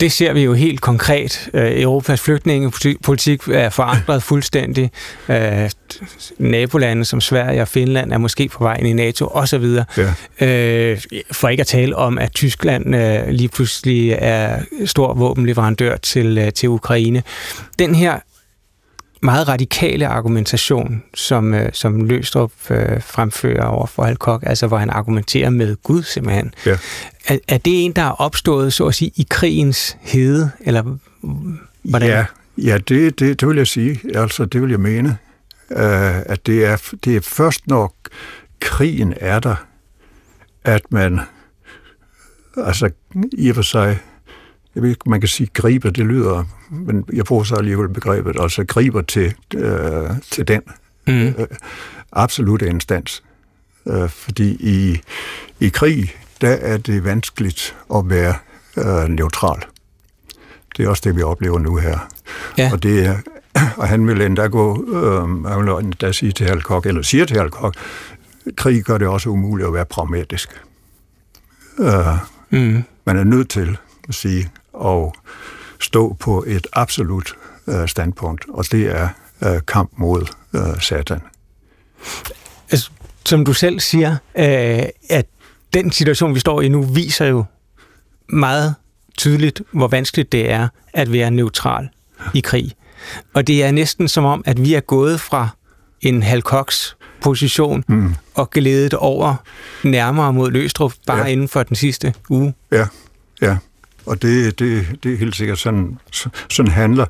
Det 0.00 0.12
ser 0.12 0.32
vi 0.32 0.44
jo 0.44 0.52
helt 0.54 0.80
konkret. 0.80 1.48
Øh, 1.54 1.82
Europas 1.82 2.20
flygtningepolitik 2.20 3.48
er 3.48 3.70
forandret 3.70 4.22
fuldstændig. 4.32 4.90
Øh, 5.28 5.70
Nabolande 6.38 7.04
som 7.04 7.20
Sverige 7.20 7.62
og 7.62 7.68
Finland 7.68 8.12
er 8.12 8.18
måske 8.18 8.48
på 8.48 8.64
vej 8.64 8.76
ind 8.76 8.88
i 8.88 8.92
NATO 8.92 9.26
osv. 9.26 9.64
Ja. 9.96 10.46
Øh, 10.46 11.00
for 11.32 11.48
ikke 11.48 11.60
at 11.60 11.66
tale 11.66 11.96
om, 11.96 12.18
at 12.18 12.32
Tyskland 12.32 12.94
lige 13.32 13.48
pludselig 13.48 14.16
er 14.18 14.60
stor 14.84 15.14
våbenleverandør 15.14 15.96
til, 15.96 16.52
til 16.54 16.68
Ukraine. 16.68 17.22
Den 17.78 17.94
her 17.94 18.18
meget 19.24 19.48
radikale 19.48 20.06
argumentation, 20.06 21.02
som, 21.14 21.54
øh, 21.54 21.70
som 21.72 22.04
Løstrup 22.04 22.52
øh, 22.70 23.02
fremfører 23.02 23.64
over 23.64 23.86
for 23.86 24.02
Halkok, 24.02 24.42
altså 24.46 24.66
hvor 24.66 24.78
han 24.78 24.90
argumenterer 24.90 25.50
med 25.50 25.76
Gud 25.82 26.02
simpelthen. 26.02 26.54
Ja. 26.66 26.78
Er, 27.28 27.38
er 27.48 27.58
det 27.58 27.84
en, 27.84 27.92
der 27.92 28.02
er 28.02 28.10
opstået, 28.10 28.72
så 28.72 28.86
at 28.86 28.94
sige, 28.94 29.10
i 29.16 29.26
krigens 29.30 29.96
hede, 30.00 30.50
eller 30.60 30.96
hvordan? 31.82 32.08
Ja, 32.08 32.24
ja 32.58 32.78
det, 32.78 33.18
det, 33.18 33.40
det 33.40 33.48
vil 33.48 33.56
jeg 33.56 33.66
sige. 33.66 34.00
Altså, 34.14 34.44
det 34.44 34.62
vil 34.62 34.70
jeg 34.70 34.80
mene. 34.80 35.18
Uh, 35.70 35.80
at 36.26 36.46
det 36.46 36.64
er, 36.64 36.92
det 37.04 37.16
er 37.16 37.20
først, 37.20 37.66
når 37.66 37.96
krigen 38.60 39.14
er 39.20 39.40
der, 39.40 39.66
at 40.64 40.82
man 40.90 41.20
altså 42.56 42.90
i 43.32 43.48
og 43.48 43.54
for 43.54 43.62
sig, 43.62 43.98
jeg 44.74 44.82
ved 44.82 44.90
ikke, 44.90 45.10
man 45.10 45.20
kan 45.20 45.28
sige 45.28 45.48
griber, 45.54 45.90
det 45.90 46.06
lyder, 46.06 46.44
men 46.70 47.04
jeg 47.12 47.24
bruger 47.24 47.44
så 47.44 47.54
alligevel 47.54 47.88
begrebet, 47.88 48.36
altså 48.40 48.64
griber 48.64 49.02
til, 49.02 49.34
øh, 49.56 50.10
til 50.30 50.48
den 50.48 50.62
Mm. 51.06 51.12
øh, 51.26 51.34
absolute 52.12 52.66
instans. 52.68 53.22
Øh, 53.86 54.08
fordi 54.08 54.56
i, 54.60 55.00
i 55.60 55.68
krig, 55.68 56.14
der 56.40 56.48
er 56.50 56.76
det 56.76 57.04
vanskeligt 57.04 57.76
at 57.94 58.02
være 58.10 58.34
øh, 58.76 59.08
neutral. 59.08 59.62
Det 60.76 60.84
er 60.84 60.88
også 60.88 61.02
det, 61.04 61.16
vi 61.16 61.22
oplever 61.22 61.58
nu 61.58 61.76
her. 61.76 61.98
Ja. 62.58 62.70
Og, 62.72 62.82
det 62.82 63.06
er, 63.06 63.16
og 63.80 63.88
han 63.88 64.06
vil 64.06 64.20
endda 64.20 64.46
gå, 64.46 64.84
øh, 64.92 65.44
han 65.44 65.66
vil 65.66 65.84
endda 65.84 66.12
sige 66.12 66.32
til 66.32 66.46
Halkok, 66.46 66.86
eller 66.86 67.02
siger 67.02 67.24
til 67.24 67.36
Halkok, 67.36 67.74
krig 68.56 68.82
gør 68.84 68.98
det 68.98 69.08
også 69.08 69.28
umuligt 69.30 69.66
at 69.66 69.74
være 69.74 69.84
pragmatisk. 69.84 70.48
Øh, 71.78 71.88
Mm. 72.50 72.82
man 73.06 73.16
er 73.16 73.24
nødt 73.24 73.48
til 73.50 73.78
at 74.08 74.14
sige 74.14 74.50
og 74.74 75.14
stå 75.80 76.16
på 76.20 76.44
et 76.46 76.66
absolut 76.72 77.34
øh, 77.66 77.88
standpunkt, 77.88 78.44
og 78.48 78.64
det 78.72 78.86
er 78.86 79.08
øh, 79.44 79.60
kamp 79.68 79.90
mod 79.96 80.26
øh, 80.54 80.80
satan. 80.80 81.20
Altså, 82.70 82.90
som 83.26 83.44
du 83.44 83.52
selv 83.52 83.80
siger, 83.80 84.10
øh, 84.10 84.82
at 85.10 85.26
den 85.74 85.92
situation, 85.92 86.34
vi 86.34 86.40
står 86.40 86.60
i 86.60 86.68
nu, 86.68 86.82
viser 86.82 87.26
jo 87.26 87.44
meget 88.28 88.74
tydeligt, 89.18 89.62
hvor 89.72 89.88
vanskeligt 89.88 90.32
det 90.32 90.50
er 90.50 90.68
at 90.92 91.12
være 91.12 91.30
neutral 91.30 91.88
i 92.34 92.40
krig. 92.40 92.72
Og 93.34 93.46
det 93.46 93.64
er 93.64 93.70
næsten 93.70 94.08
som 94.08 94.24
om, 94.24 94.42
at 94.46 94.62
vi 94.62 94.74
er 94.74 94.80
gået 94.80 95.20
fra 95.20 95.48
en 96.00 96.22
Halkoks 96.22 96.96
position 97.20 97.84
mm. 97.88 98.14
og 98.34 98.50
glædet 98.50 98.94
over 98.94 99.34
nærmere 99.82 100.32
mod 100.32 100.50
Løstrup 100.50 100.92
bare. 101.06 101.18
Ja. 101.18 101.24
inden 101.24 101.48
for 101.48 101.62
den 101.62 101.76
sidste 101.76 102.14
uge. 102.30 102.54
Ja, 102.72 102.86
ja. 103.42 103.56
Og 104.06 104.22
det, 104.22 104.58
det, 104.58 104.86
det 105.02 105.12
er 105.12 105.16
helt 105.16 105.36
sikkert 105.36 105.58
sådan, 105.58 105.98
sådan 106.50 106.72
handler. 106.72 107.06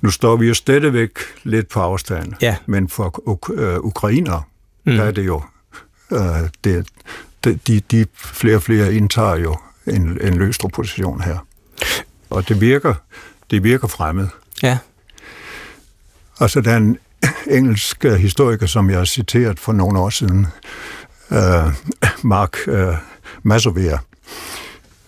Nu 0.00 0.10
står 0.10 0.36
vi 0.36 0.48
jo 0.48 0.54
stadigvæk 0.54 1.10
lidt 1.42 1.68
på 1.68 1.80
afstand, 1.80 2.32
ja. 2.40 2.56
men 2.66 2.88
for 2.88 3.20
uk- 3.28 3.60
øh, 3.60 3.78
ukrainere, 3.80 4.42
mm. 4.86 4.96
der 4.96 5.04
er 5.04 5.10
det 5.10 5.26
jo, 5.26 5.42
øh, 6.12 6.20
det, 6.64 6.88
de, 7.44 7.58
de, 7.66 7.80
de 7.80 8.06
flere 8.14 8.56
og 8.56 8.62
flere 8.62 8.94
indtager 8.94 9.36
jo 9.36 9.56
en, 9.86 10.18
en 10.20 10.34
løstre 10.34 10.68
position 10.68 11.20
her. 11.20 11.46
Og 12.30 12.48
det 12.48 12.60
virker, 12.60 12.94
det 13.50 13.64
virker 13.64 13.88
fremmed. 13.88 14.28
Ja. 14.62 14.78
Altså, 16.40 16.60
der 16.60 16.72
er 16.72 16.76
en 16.76 16.98
engelsk 17.46 18.02
historiker, 18.04 18.66
som 18.66 18.90
jeg 18.90 18.98
har 18.98 19.04
citeret 19.04 19.60
for 19.60 19.72
nogle 19.72 19.98
år 19.98 20.10
siden, 20.10 20.46
uh, 21.30 21.72
Mark 22.22 22.56
uh, 22.66 22.94
Masovier. 23.42 23.98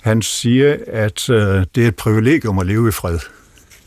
Han 0.03 0.23
siger, 0.23 0.77
at 0.87 1.29
uh, 1.29 1.37
det 1.75 1.85
er 1.85 1.89
et 1.89 1.97
privilegium 1.97 2.59
at 2.59 2.67
leve 2.67 2.89
i 2.89 2.93
fred. 2.93 3.19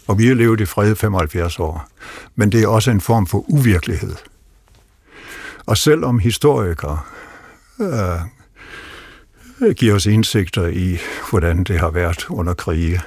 Og 0.08 0.18
vi 0.18 0.28
har 0.28 0.34
levet 0.34 0.62
i 0.62 0.66
fred 0.66 0.96
75 0.96 1.60
år. 1.60 1.88
Men 2.36 2.52
det 2.52 2.64
er 2.64 2.68
også 2.68 2.92
en 2.92 3.02
form 3.02 3.28
for 3.28 3.46
uvirkelighed. 3.50 4.16
Og 5.66 5.78
selvom 5.78 6.20
historikere 6.20 7.00
uh, 7.80 8.22
giver 9.76 9.96
os 9.96 10.06
indsigter 10.06 10.68
i, 10.68 10.98
hvordan 11.30 11.64
det 11.64 11.80
har 11.80 11.90
været 11.90 12.30
under 12.30 12.54
krige, 12.54 13.02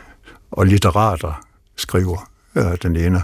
og 0.51 0.67
litterater 0.67 1.47
skriver 1.77 2.31
uh, 2.55 2.75
den 2.83 2.97
ene 2.97 3.23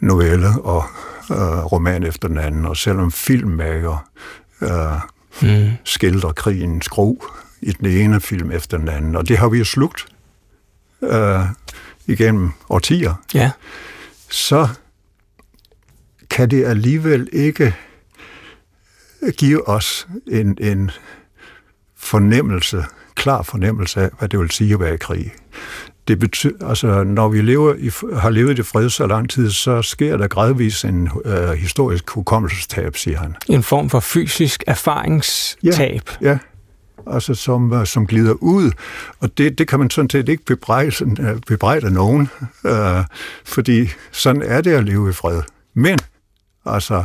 novelle 0.00 0.48
og 0.48 0.84
uh, 1.30 1.72
roman 1.72 2.02
efter 2.02 2.28
den 2.28 2.38
anden, 2.38 2.66
og 2.66 2.76
selvom 2.76 3.12
filmmager 3.12 4.08
uh, 4.60 5.00
mm. 5.42 5.70
skildrer 5.84 6.32
krigen 6.32 6.82
skru 6.82 7.16
i 7.60 7.72
den 7.72 7.86
ene 7.86 8.20
film 8.20 8.50
efter 8.50 8.78
den 8.78 8.88
anden, 8.88 9.16
og 9.16 9.28
det 9.28 9.38
har 9.38 9.48
vi 9.48 9.58
jo 9.58 9.64
slugt 9.64 10.06
uh, 11.00 11.40
igennem 12.06 12.50
årtier, 12.68 13.14
ja. 13.34 13.50
så 14.30 14.68
kan 16.30 16.50
det 16.50 16.64
alligevel 16.64 17.28
ikke 17.32 17.74
give 19.36 19.68
os 19.68 20.08
en, 20.26 20.58
en 20.60 20.90
fornemmelse, 21.96 22.84
klar 23.14 23.42
fornemmelse 23.42 24.00
af, 24.00 24.10
hvad 24.18 24.28
det 24.28 24.40
vil 24.40 24.50
sige 24.50 24.74
at 24.74 24.80
være 24.80 24.94
i 24.94 24.96
krig. 24.96 25.32
Det 26.08 26.18
betyder, 26.18 26.68
altså, 26.68 27.04
når 27.04 27.28
vi 27.28 27.42
lever 27.42 27.74
i, 27.74 27.90
har 28.16 28.30
levet 28.30 28.58
i 28.58 28.62
fred 28.62 28.90
så 28.90 29.06
lang 29.06 29.30
tid, 29.30 29.50
så 29.50 29.82
sker 29.82 30.16
der 30.16 30.28
gradvist 30.28 30.84
en 30.84 31.10
øh, 31.24 31.50
historisk 31.50 32.10
hukommelsestab, 32.10 32.96
siger 32.96 33.18
han. 33.18 33.36
En 33.48 33.62
form 33.62 33.90
for 33.90 34.00
fysisk 34.00 34.64
erfaringstab. 34.66 36.10
Ja, 36.22 36.28
ja 36.30 36.38
altså 37.06 37.34
som, 37.34 37.72
øh, 37.72 37.86
som 37.86 38.06
glider 38.06 38.32
ud, 38.32 38.70
og 39.20 39.38
det, 39.38 39.58
det 39.58 39.68
kan 39.68 39.78
man 39.78 39.90
sådan 39.90 40.10
set 40.10 40.28
ikke 40.28 40.44
bebrejde, 40.44 40.92
øh, 41.20 41.40
bebrejde 41.46 41.90
nogen, 41.90 42.28
øh, 42.64 43.04
fordi 43.44 43.88
sådan 44.12 44.42
er 44.42 44.60
det 44.60 44.72
at 44.72 44.84
leve 44.84 45.10
i 45.10 45.12
fred. 45.12 45.42
Men, 45.74 45.98
altså 46.66 47.04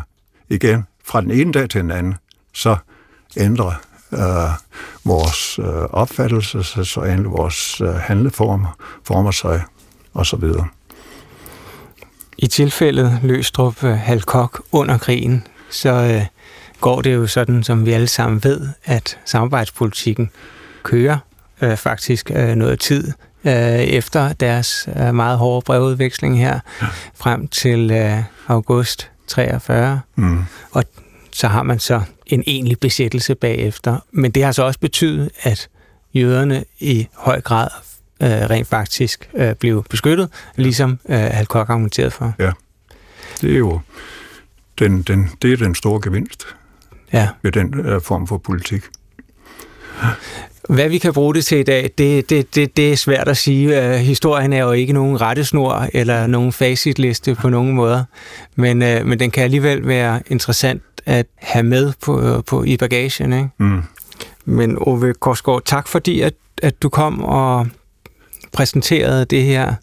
igen, 0.49 0.83
fra 1.05 1.21
den 1.21 1.31
ene 1.31 1.51
dag 1.51 1.69
til 1.69 1.81
den 1.81 1.91
anden, 1.91 2.15
så 2.53 2.75
ændrer 3.37 3.73
øh, 4.13 4.51
vores 5.05 5.59
øh, 5.59 5.65
opfattelse, 5.89 6.63
så, 6.63 6.83
så 6.83 7.05
ændrer 7.05 7.31
vores 7.31 7.81
øh, 7.81 7.93
handleformer 7.93 8.77
former 9.03 9.31
sig, 9.31 9.63
og 10.13 10.25
så 10.25 10.35
videre. 10.35 10.67
I 12.37 12.47
tilfældet 12.47 13.19
Løstrup 13.23 13.83
øh, 13.83 13.93
Halkok 13.93 14.63
under 14.71 14.97
krigen, 14.97 15.47
så 15.69 15.89
øh, 15.89 16.25
går 16.81 17.01
det 17.01 17.13
jo 17.13 17.27
sådan, 17.27 17.63
som 17.63 17.85
vi 17.85 17.91
alle 17.91 18.07
sammen 18.07 18.43
ved, 18.43 18.67
at 18.85 19.17
samarbejdspolitikken 19.25 20.29
kører 20.83 21.17
øh, 21.61 21.77
faktisk 21.77 22.31
øh, 22.35 22.55
noget 22.55 22.79
tid 22.79 23.11
øh, 23.45 23.53
efter 23.79 24.33
deres 24.33 24.89
øh, 24.99 25.15
meget 25.15 25.37
hårde 25.37 25.65
brevudveksling 25.65 26.39
her, 26.39 26.59
ja. 26.81 26.87
frem 27.15 27.47
til 27.47 27.91
øh, 27.91 28.17
august 28.47 29.09
43. 29.27 30.01
Mm. 30.15 30.39
Og 30.71 30.83
så 31.31 31.47
har 31.47 31.63
man 31.63 31.79
så 31.79 32.01
en 32.25 32.43
egentlig 32.47 32.79
besættelse 32.79 33.35
bagefter. 33.35 33.97
Men 34.11 34.31
det 34.31 34.43
har 34.43 34.51
så 34.51 34.63
også 34.63 34.79
betydet, 34.79 35.29
at 35.41 35.69
jøderne 36.13 36.63
i 36.79 37.07
høj 37.13 37.41
grad 37.41 37.67
øh, 38.21 38.29
rent 38.29 38.67
faktisk 38.67 39.29
øh, 39.33 39.55
blev 39.55 39.85
beskyttet, 39.89 40.29
ligesom 40.55 40.99
øh, 41.09 41.15
Halkok 41.17 41.69
argumenteret 41.69 42.13
for. 42.13 42.33
Ja, 42.39 42.51
det 43.41 43.53
er 43.53 43.57
jo 43.57 43.79
den, 44.79 45.01
den, 45.01 45.29
det 45.41 45.53
er 45.53 45.57
den 45.57 45.75
store 45.75 46.01
gevinst 46.03 46.45
ja. 47.13 47.27
ved 47.41 47.51
den 47.51 47.79
øh, 47.79 48.01
form 48.01 48.27
for 48.27 48.37
politik. 48.37 48.83
Hvad 50.69 50.89
vi 50.89 50.97
kan 50.97 51.13
bruge 51.13 51.33
det 51.33 51.45
til 51.45 51.57
i 51.57 51.63
dag, 51.63 51.89
det, 51.97 52.29
det, 52.29 52.55
det, 52.55 52.77
det 52.77 52.91
er 52.91 52.95
svært 52.95 53.27
at 53.27 53.37
sige. 53.37 53.67
Uh, 53.79 53.95
historien 53.95 54.53
er 54.53 54.63
jo 54.63 54.71
ikke 54.71 54.93
nogen 54.93 55.21
rettesnor 55.21 55.87
eller 55.93 56.27
nogen 56.27 56.51
facitliste 56.51 57.35
på 57.35 57.49
nogen 57.49 57.71
måder, 57.71 58.03
men, 58.55 58.81
uh, 58.81 59.05
men 59.05 59.19
den 59.19 59.31
kan 59.31 59.43
alligevel 59.43 59.87
være 59.87 60.21
interessant 60.27 60.83
at 61.05 61.25
have 61.35 61.63
med 61.63 61.93
på, 62.01 62.43
på 62.47 62.63
i 62.63 62.77
bagagen. 62.77 63.33
Ikke? 63.33 63.49
Mm. 63.57 63.81
Men 64.45 64.77
Ove 64.81 65.13
Korsgaard, 65.13 65.61
tak 65.65 65.87
fordi, 65.87 66.21
at, 66.21 66.33
at 66.63 66.81
du 66.81 66.89
kom 66.89 67.23
og 67.23 67.67
præsenterede 68.53 69.25
det 69.25 69.43
her 69.43 69.73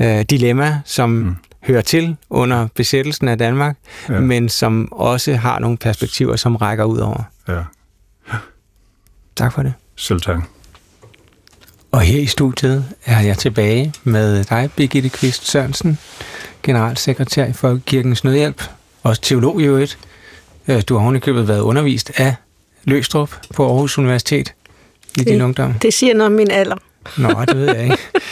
uh, 0.00 0.20
dilemma, 0.30 0.80
som 0.84 1.10
mm. 1.10 1.36
Hører 1.62 1.80
til 1.80 2.16
under 2.30 2.68
besættelsen 2.74 3.28
af 3.28 3.38
Danmark, 3.38 3.76
ja. 4.08 4.20
men 4.20 4.48
som 4.48 4.92
også 4.92 5.34
har 5.34 5.58
nogle 5.58 5.76
perspektiver, 5.76 6.36
som 6.36 6.56
rækker 6.56 6.84
ud 6.84 6.98
over. 6.98 7.22
Ja. 7.48 7.62
Tak 9.36 9.52
for 9.52 9.62
det. 9.62 9.74
Selv 9.96 10.20
tak. 10.20 10.42
Og 11.92 12.00
her 12.00 12.20
i 12.20 12.26
studiet 12.26 12.84
er 13.04 13.20
jeg 13.20 13.38
tilbage 13.38 13.94
med 14.04 14.44
dig, 14.44 14.70
Birgitte 14.76 15.08
Kvist 15.08 15.50
Sørensen, 15.50 15.98
generalsekretær 16.62 17.46
i 17.46 17.52
Folkekirkens 17.52 18.24
Nødhjælp, 18.24 18.62
også 19.02 19.22
teolog 19.22 19.60
i 19.60 19.64
øvrigt. 19.64 19.98
Du 20.88 20.94
har 20.94 21.02
ovenikøbet 21.02 21.48
været 21.48 21.60
undervist 21.60 22.12
af 22.16 22.34
Løstrup 22.84 23.30
på 23.54 23.66
Aarhus 23.66 23.98
Universitet 23.98 24.54
i 25.14 25.18
det, 25.18 25.26
din 25.26 25.42
ungdom. 25.42 25.74
Det 25.74 25.94
siger 25.94 26.14
noget 26.14 26.26
om 26.26 26.32
min 26.32 26.50
alder. 26.50 26.76
Nå, 27.18 27.44
det 27.44 27.56
ved 27.56 27.74
jeg 27.74 27.84
ikke. 27.84 27.98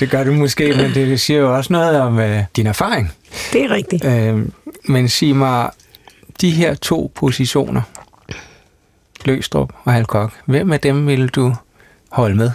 Det 0.00 0.10
gør 0.10 0.24
du 0.24 0.32
måske, 0.32 0.74
men 0.76 0.94
det 0.94 1.20
siger 1.20 1.40
jo 1.40 1.56
også 1.56 1.72
noget 1.72 2.00
om 2.00 2.18
uh, 2.18 2.38
din 2.56 2.66
erfaring. 2.66 3.12
Det 3.52 3.64
er 3.64 3.70
rigtigt. 3.70 4.04
Uh, 4.04 4.40
men 4.84 5.08
sig 5.08 5.36
mig, 5.36 5.70
de 6.40 6.50
her 6.50 6.74
to 6.74 7.12
positioner, 7.14 7.82
Løstrup 9.24 9.72
og 9.84 9.92
Halkok. 9.92 10.32
Hvem 10.46 10.72
af 10.72 10.80
dem 10.80 11.06
vil 11.06 11.28
du 11.28 11.54
holde 12.10 12.36
med? 12.36 12.50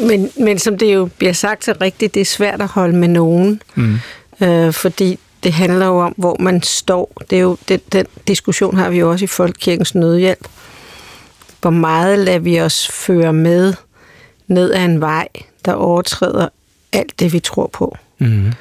Men, 0.00 0.30
men 0.36 0.58
som 0.58 0.78
det 0.78 0.94
jo 0.94 1.08
bliver 1.18 1.32
sagt 1.32 1.64
så 1.64 1.74
rigtigt, 1.80 2.14
det 2.14 2.20
er 2.20 2.24
svært 2.24 2.62
at 2.62 2.68
holde 2.68 2.96
med 2.96 3.08
nogen. 3.08 3.62
Mm. 3.74 3.98
Øh, 4.40 4.72
fordi 4.72 5.18
det 5.42 5.52
handler 5.52 5.86
jo 5.86 5.98
om, 5.98 6.14
hvor 6.16 6.36
man 6.40 6.62
står. 6.62 7.12
Det 7.30 7.38
er 7.38 7.42
jo, 7.42 7.56
det, 7.68 7.92
den 7.92 8.06
diskussion 8.28 8.76
har 8.76 8.90
vi 8.90 8.98
jo 8.98 9.10
også 9.10 9.24
i 9.24 9.28
Folkekirkens 9.28 9.94
Nødhjælp. 9.94 10.48
Hvor 11.60 11.70
meget 11.70 12.18
lader 12.18 12.38
vi 12.38 12.60
os 12.60 12.88
føre 12.92 13.32
med 13.32 13.74
ned 14.46 14.72
ad 14.72 14.84
en 14.84 15.00
vej, 15.00 15.28
der 15.66 15.72
overtræder 15.72 16.48
alt 16.92 17.20
det, 17.20 17.32
vi 17.32 17.40
tror 17.40 17.66
på. 17.66 17.96
Mm. 18.18 18.52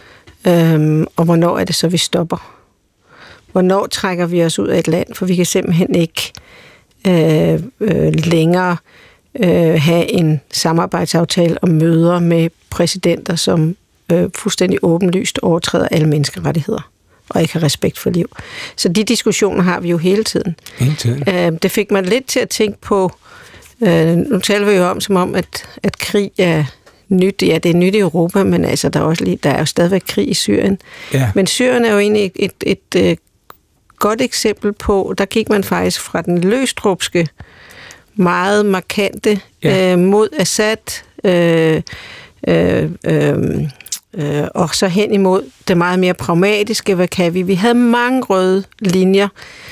Øhm, 0.47 1.05
og 1.15 1.25
hvornår 1.25 1.57
er 1.59 1.63
det 1.63 1.75
så, 1.75 1.87
vi 1.87 1.97
stopper? 1.97 2.51
Hvornår 3.51 3.87
trækker 3.87 4.25
vi 4.25 4.43
os 4.43 4.59
ud 4.59 4.67
af 4.67 4.79
et 4.79 4.87
land? 4.87 5.13
For 5.13 5.25
vi 5.25 5.35
kan 5.35 5.45
simpelthen 5.45 5.95
ikke 5.95 6.33
øh, 7.07 7.63
øh, 7.79 8.13
længere 8.15 8.77
øh, 9.39 9.81
have 9.81 10.11
en 10.11 10.41
samarbejdsaftale 10.51 11.57
og 11.57 11.69
møder 11.69 12.19
med 12.19 12.49
præsidenter, 12.69 13.35
som 13.35 13.75
øh, 14.11 14.29
fuldstændig 14.35 14.79
åbenlyst 14.81 15.39
overtræder 15.39 15.87
alle 15.87 16.07
menneskerettigheder 16.07 16.91
og 17.29 17.41
ikke 17.41 17.53
har 17.53 17.63
respekt 17.63 17.99
for 17.99 18.09
liv. 18.09 18.29
Så 18.75 18.89
de 18.89 19.03
diskussioner 19.03 19.63
har 19.63 19.79
vi 19.79 19.89
jo 19.89 19.97
hele 19.97 20.23
tiden. 20.23 20.55
Hele 20.77 20.95
tiden. 20.95 21.23
Øh, 21.29 21.51
det 21.61 21.71
fik 21.71 21.91
mig 21.91 22.03
lidt 22.03 22.27
til 22.27 22.39
at 22.39 22.49
tænke 22.49 22.81
på, 22.81 23.11
øh, 23.81 24.15
nu 24.15 24.39
taler 24.39 24.65
vi 24.65 24.71
jo 24.71 24.89
om 24.89 25.01
som 25.01 25.15
om, 25.15 25.35
at, 25.35 25.69
at 25.83 25.97
krig 25.97 26.31
er 26.37 26.63
nyt. 27.09 27.41
Ja, 27.41 27.57
det 27.57 27.71
er 27.71 27.75
nyt 27.75 27.95
i 27.95 27.99
Europa, 27.99 28.43
men 28.43 28.65
altså, 28.65 28.89
der 28.89 28.99
er, 28.99 29.03
også 29.03 29.23
lige, 29.23 29.39
der 29.43 29.49
er 29.49 29.59
jo 29.59 29.65
stadigvæk 29.65 30.03
krig 30.07 30.29
i 30.29 30.33
Syrien. 30.33 30.77
Ja. 31.13 31.31
Men 31.35 31.47
Syrien 31.47 31.85
er 31.85 31.91
jo 31.93 31.99
egentlig 31.99 32.25
et, 32.25 32.31
et, 32.35 32.51
et, 32.95 33.11
et 33.11 33.19
godt 33.99 34.21
eksempel 34.21 34.73
på, 34.73 35.13
der 35.17 35.25
gik 35.25 35.49
man 35.49 35.63
faktisk 35.63 36.01
fra 36.01 36.21
den 36.21 36.37
løstrupske, 36.41 37.27
meget 38.15 38.65
markante 38.65 39.39
Ja. 39.63 39.91
øh, 39.93 39.99
mod 39.99 40.29
Assad, 40.39 40.77
øh, 41.23 41.81
øh, 42.47 42.89
øh, 43.05 43.61
øh, 44.13 44.47
og 44.55 44.75
så 44.75 44.87
hen 44.87 45.13
imod 45.13 45.43
det 45.67 45.77
meget 45.77 45.99
mere 45.99 46.13
pragmatiske, 46.13 46.95
hvad 46.95 47.07
kan 47.07 47.33
vi? 47.33 47.41
Vi 47.41 47.53
havde 47.53 47.73
mange 47.73 48.21
røde 48.23 48.63
linjer, 48.79 49.27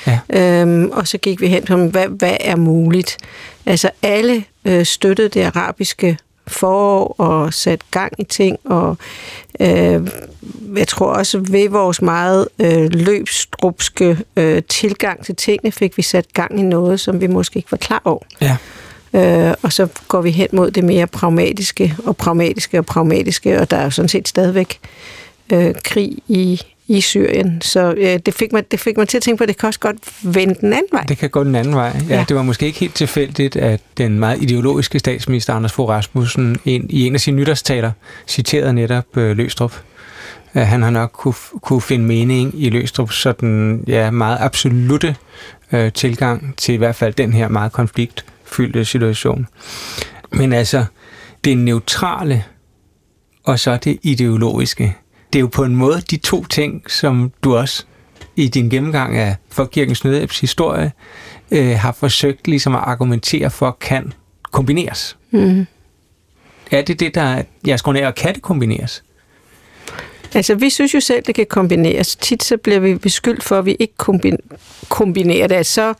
Ja. 0.06 0.18
øhm, 0.32 0.90
og 0.90 1.08
så 1.08 1.18
gik 1.18 1.40
vi 1.40 1.46
hen 1.46 1.64
på, 1.64 1.76
hvad, 1.76 2.08
hvad 2.08 2.36
er 2.40 2.56
muligt? 2.56 3.18
Altså 3.66 3.90
alle 4.02 4.44
øh, 4.64 4.84
støttede 4.86 5.28
det 5.28 5.42
arabiske 5.42 6.18
forår 6.46 7.14
og 7.18 7.54
satte 7.54 7.86
gang 7.90 8.12
i 8.18 8.24
ting, 8.24 8.58
og 8.64 8.96
øh, 9.60 10.08
jeg 10.76 10.88
tror 10.88 11.06
også 11.06 11.38
ved 11.38 11.68
vores 11.68 12.02
meget 12.02 12.48
øh, 12.58 12.88
løbstrupske 12.92 14.18
øh, 14.36 14.62
tilgang 14.68 15.24
til 15.24 15.36
tingene, 15.36 15.72
fik 15.72 15.96
vi 15.96 16.02
sat 16.02 16.32
gang 16.32 16.60
i 16.60 16.62
noget, 16.62 17.00
som 17.00 17.20
vi 17.20 17.26
måske 17.26 17.56
ikke 17.56 17.70
var 17.70 17.78
klar 17.78 18.02
over. 18.04 18.22
Ja. 18.40 18.56
Øh, 19.14 19.54
og 19.62 19.72
så 19.72 19.88
går 20.08 20.22
vi 20.22 20.30
hen 20.30 20.48
mod 20.52 20.70
det 20.70 20.84
mere 20.84 21.06
pragmatiske 21.06 21.96
og 22.06 22.16
pragmatiske 22.16 22.78
og 22.78 22.86
pragmatiske, 22.86 23.60
og 23.60 23.70
der 23.70 23.76
er 23.76 23.84
jo 23.84 23.90
sådan 23.90 24.08
set 24.08 24.28
stadigvæk 24.28 24.78
øh, 25.52 25.74
krig 25.84 26.18
i, 26.28 26.62
i 26.86 27.00
Syrien. 27.00 27.60
Så 27.60 27.94
øh, 27.96 28.18
det, 28.26 28.34
fik 28.34 28.52
mig, 28.52 28.70
det 28.70 28.80
fik 28.80 28.96
mig 28.96 29.08
til 29.08 29.16
at 29.16 29.22
tænke 29.22 29.38
på, 29.38 29.44
at 29.44 29.48
det 29.48 29.56
kan 29.56 29.66
også 29.66 29.80
godt 29.80 29.96
vende 30.22 30.54
den 30.54 30.72
anden 30.72 30.88
vej. 30.92 31.02
Det 31.02 31.18
kan 31.18 31.30
gå 31.30 31.44
den 31.44 31.54
anden 31.54 31.74
vej. 31.74 31.96
Ja, 32.08 32.14
Ja. 32.14 32.24
Det 32.28 32.36
var 32.36 32.42
måske 32.42 32.66
ikke 32.66 32.78
helt 32.78 32.94
tilfældigt, 32.94 33.56
at 33.56 33.80
den 33.98 34.18
meget 34.18 34.42
ideologiske 34.42 34.98
statsminister 34.98 35.54
Anders 35.54 35.72
Fogh 35.72 35.90
Rasmussen 35.90 36.56
en, 36.64 36.86
i 36.90 37.06
en 37.06 37.14
af 37.14 37.20
sine 37.20 37.36
nytårstaler 37.36 37.90
citerede 38.26 38.72
netop 38.72 39.16
øh, 39.16 39.36
Løstrup. 39.36 39.82
At 40.52 40.66
han 40.66 40.82
har 40.82 40.90
nok 40.90 41.10
kunne, 41.12 41.34
kunne 41.62 41.80
finde 41.80 42.04
mening 42.04 42.62
i 42.62 42.70
Løstrup 42.70 43.12
sådan 43.12 43.84
ja, 43.86 44.10
meget 44.10 44.38
absolute 44.40 45.16
øh, 45.72 45.92
tilgang 45.92 46.54
til 46.56 46.74
i 46.74 46.76
hvert 46.76 46.96
fald 46.96 47.14
den 47.14 47.32
her 47.32 47.48
meget 47.48 47.72
konfliktfyldte 47.72 48.84
situation. 48.84 49.46
Men 50.32 50.52
altså, 50.52 50.84
det 51.44 51.58
neutrale 51.58 52.44
og 53.44 53.60
så 53.60 53.76
det 53.76 53.98
ideologiske, 54.02 54.96
det 55.34 55.38
er 55.38 55.40
jo 55.40 55.46
på 55.46 55.64
en 55.64 55.76
måde 55.76 56.00
de 56.10 56.16
to 56.16 56.44
ting, 56.44 56.90
som 56.90 57.32
du 57.42 57.56
også 57.56 57.84
i 58.36 58.48
din 58.48 58.68
gennemgang 58.68 59.16
af 59.16 59.36
Folkekirkens 59.50 60.04
Nødhjælps 60.04 60.40
historie 60.40 60.92
øh, 61.50 61.78
har 61.78 61.92
forsøgt 61.92 62.48
ligesom 62.48 62.74
at 62.74 62.80
argumentere 62.84 63.50
for, 63.50 63.76
kan 63.80 64.12
kombineres. 64.52 65.16
Mm. 65.30 65.66
Er 66.70 66.82
det 66.82 67.00
det, 67.00 67.14
der 67.14 67.22
er 67.22 67.42
jeres 67.66 67.82
grundlag, 67.82 68.06
og 68.06 68.14
kan 68.14 68.34
det 68.34 68.42
kombineres? 68.42 69.02
Altså, 70.34 70.54
vi 70.54 70.70
synes 70.70 70.94
jo 70.94 71.00
selv, 71.00 71.22
det 71.26 71.34
kan 71.34 71.46
kombineres. 71.50 72.16
Tit 72.16 72.42
så 72.42 72.56
bliver 72.56 72.80
vi 72.80 72.94
beskyldt 72.94 73.42
for, 73.42 73.58
at 73.58 73.64
vi 73.64 73.76
ikke 73.78 73.94
kombin- 74.02 74.56
kombinerer 74.88 75.46
det. 75.46 75.66
Så 75.66 75.94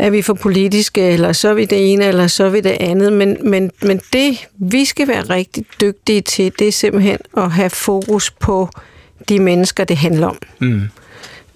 er 0.00 0.10
vi 0.10 0.22
for 0.22 0.34
politiske, 0.34 1.10
eller 1.10 1.32
så 1.32 1.48
er 1.48 1.54
vi 1.54 1.64
det 1.64 1.92
ene, 1.92 2.04
eller 2.04 2.26
så 2.26 2.44
er 2.44 2.50
vi 2.50 2.60
det 2.60 2.76
andet. 2.80 3.12
Men, 3.12 3.36
men, 3.50 3.70
men 3.82 4.00
det, 4.12 4.48
vi 4.58 4.84
skal 4.84 5.08
være 5.08 5.22
rigtig 5.22 5.64
dygtige 5.80 6.20
til, 6.20 6.52
det 6.58 6.68
er 6.68 6.72
simpelthen 6.72 7.18
at 7.36 7.50
have 7.50 7.70
fokus 7.70 8.30
på 8.30 8.68
de 9.28 9.38
mennesker, 9.38 9.84
det 9.84 9.96
handler 9.96 10.26
om. 10.26 10.38
Mm. 10.58 10.82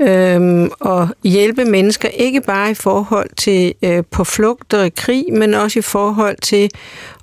Øhm, 0.01 0.70
og 0.80 1.09
hjælpe 1.24 1.64
mennesker, 1.64 2.09
ikke 2.09 2.40
bare 2.40 2.70
i 2.70 2.74
forhold 2.74 3.30
til 3.36 3.74
øh, 3.82 4.03
på 4.11 4.24
flugt 4.24 4.74
og 4.74 4.90
krig, 4.97 5.24
men 5.32 5.55
også 5.55 5.78
i 5.78 5.82
forhold 5.82 6.36
til 6.42 6.70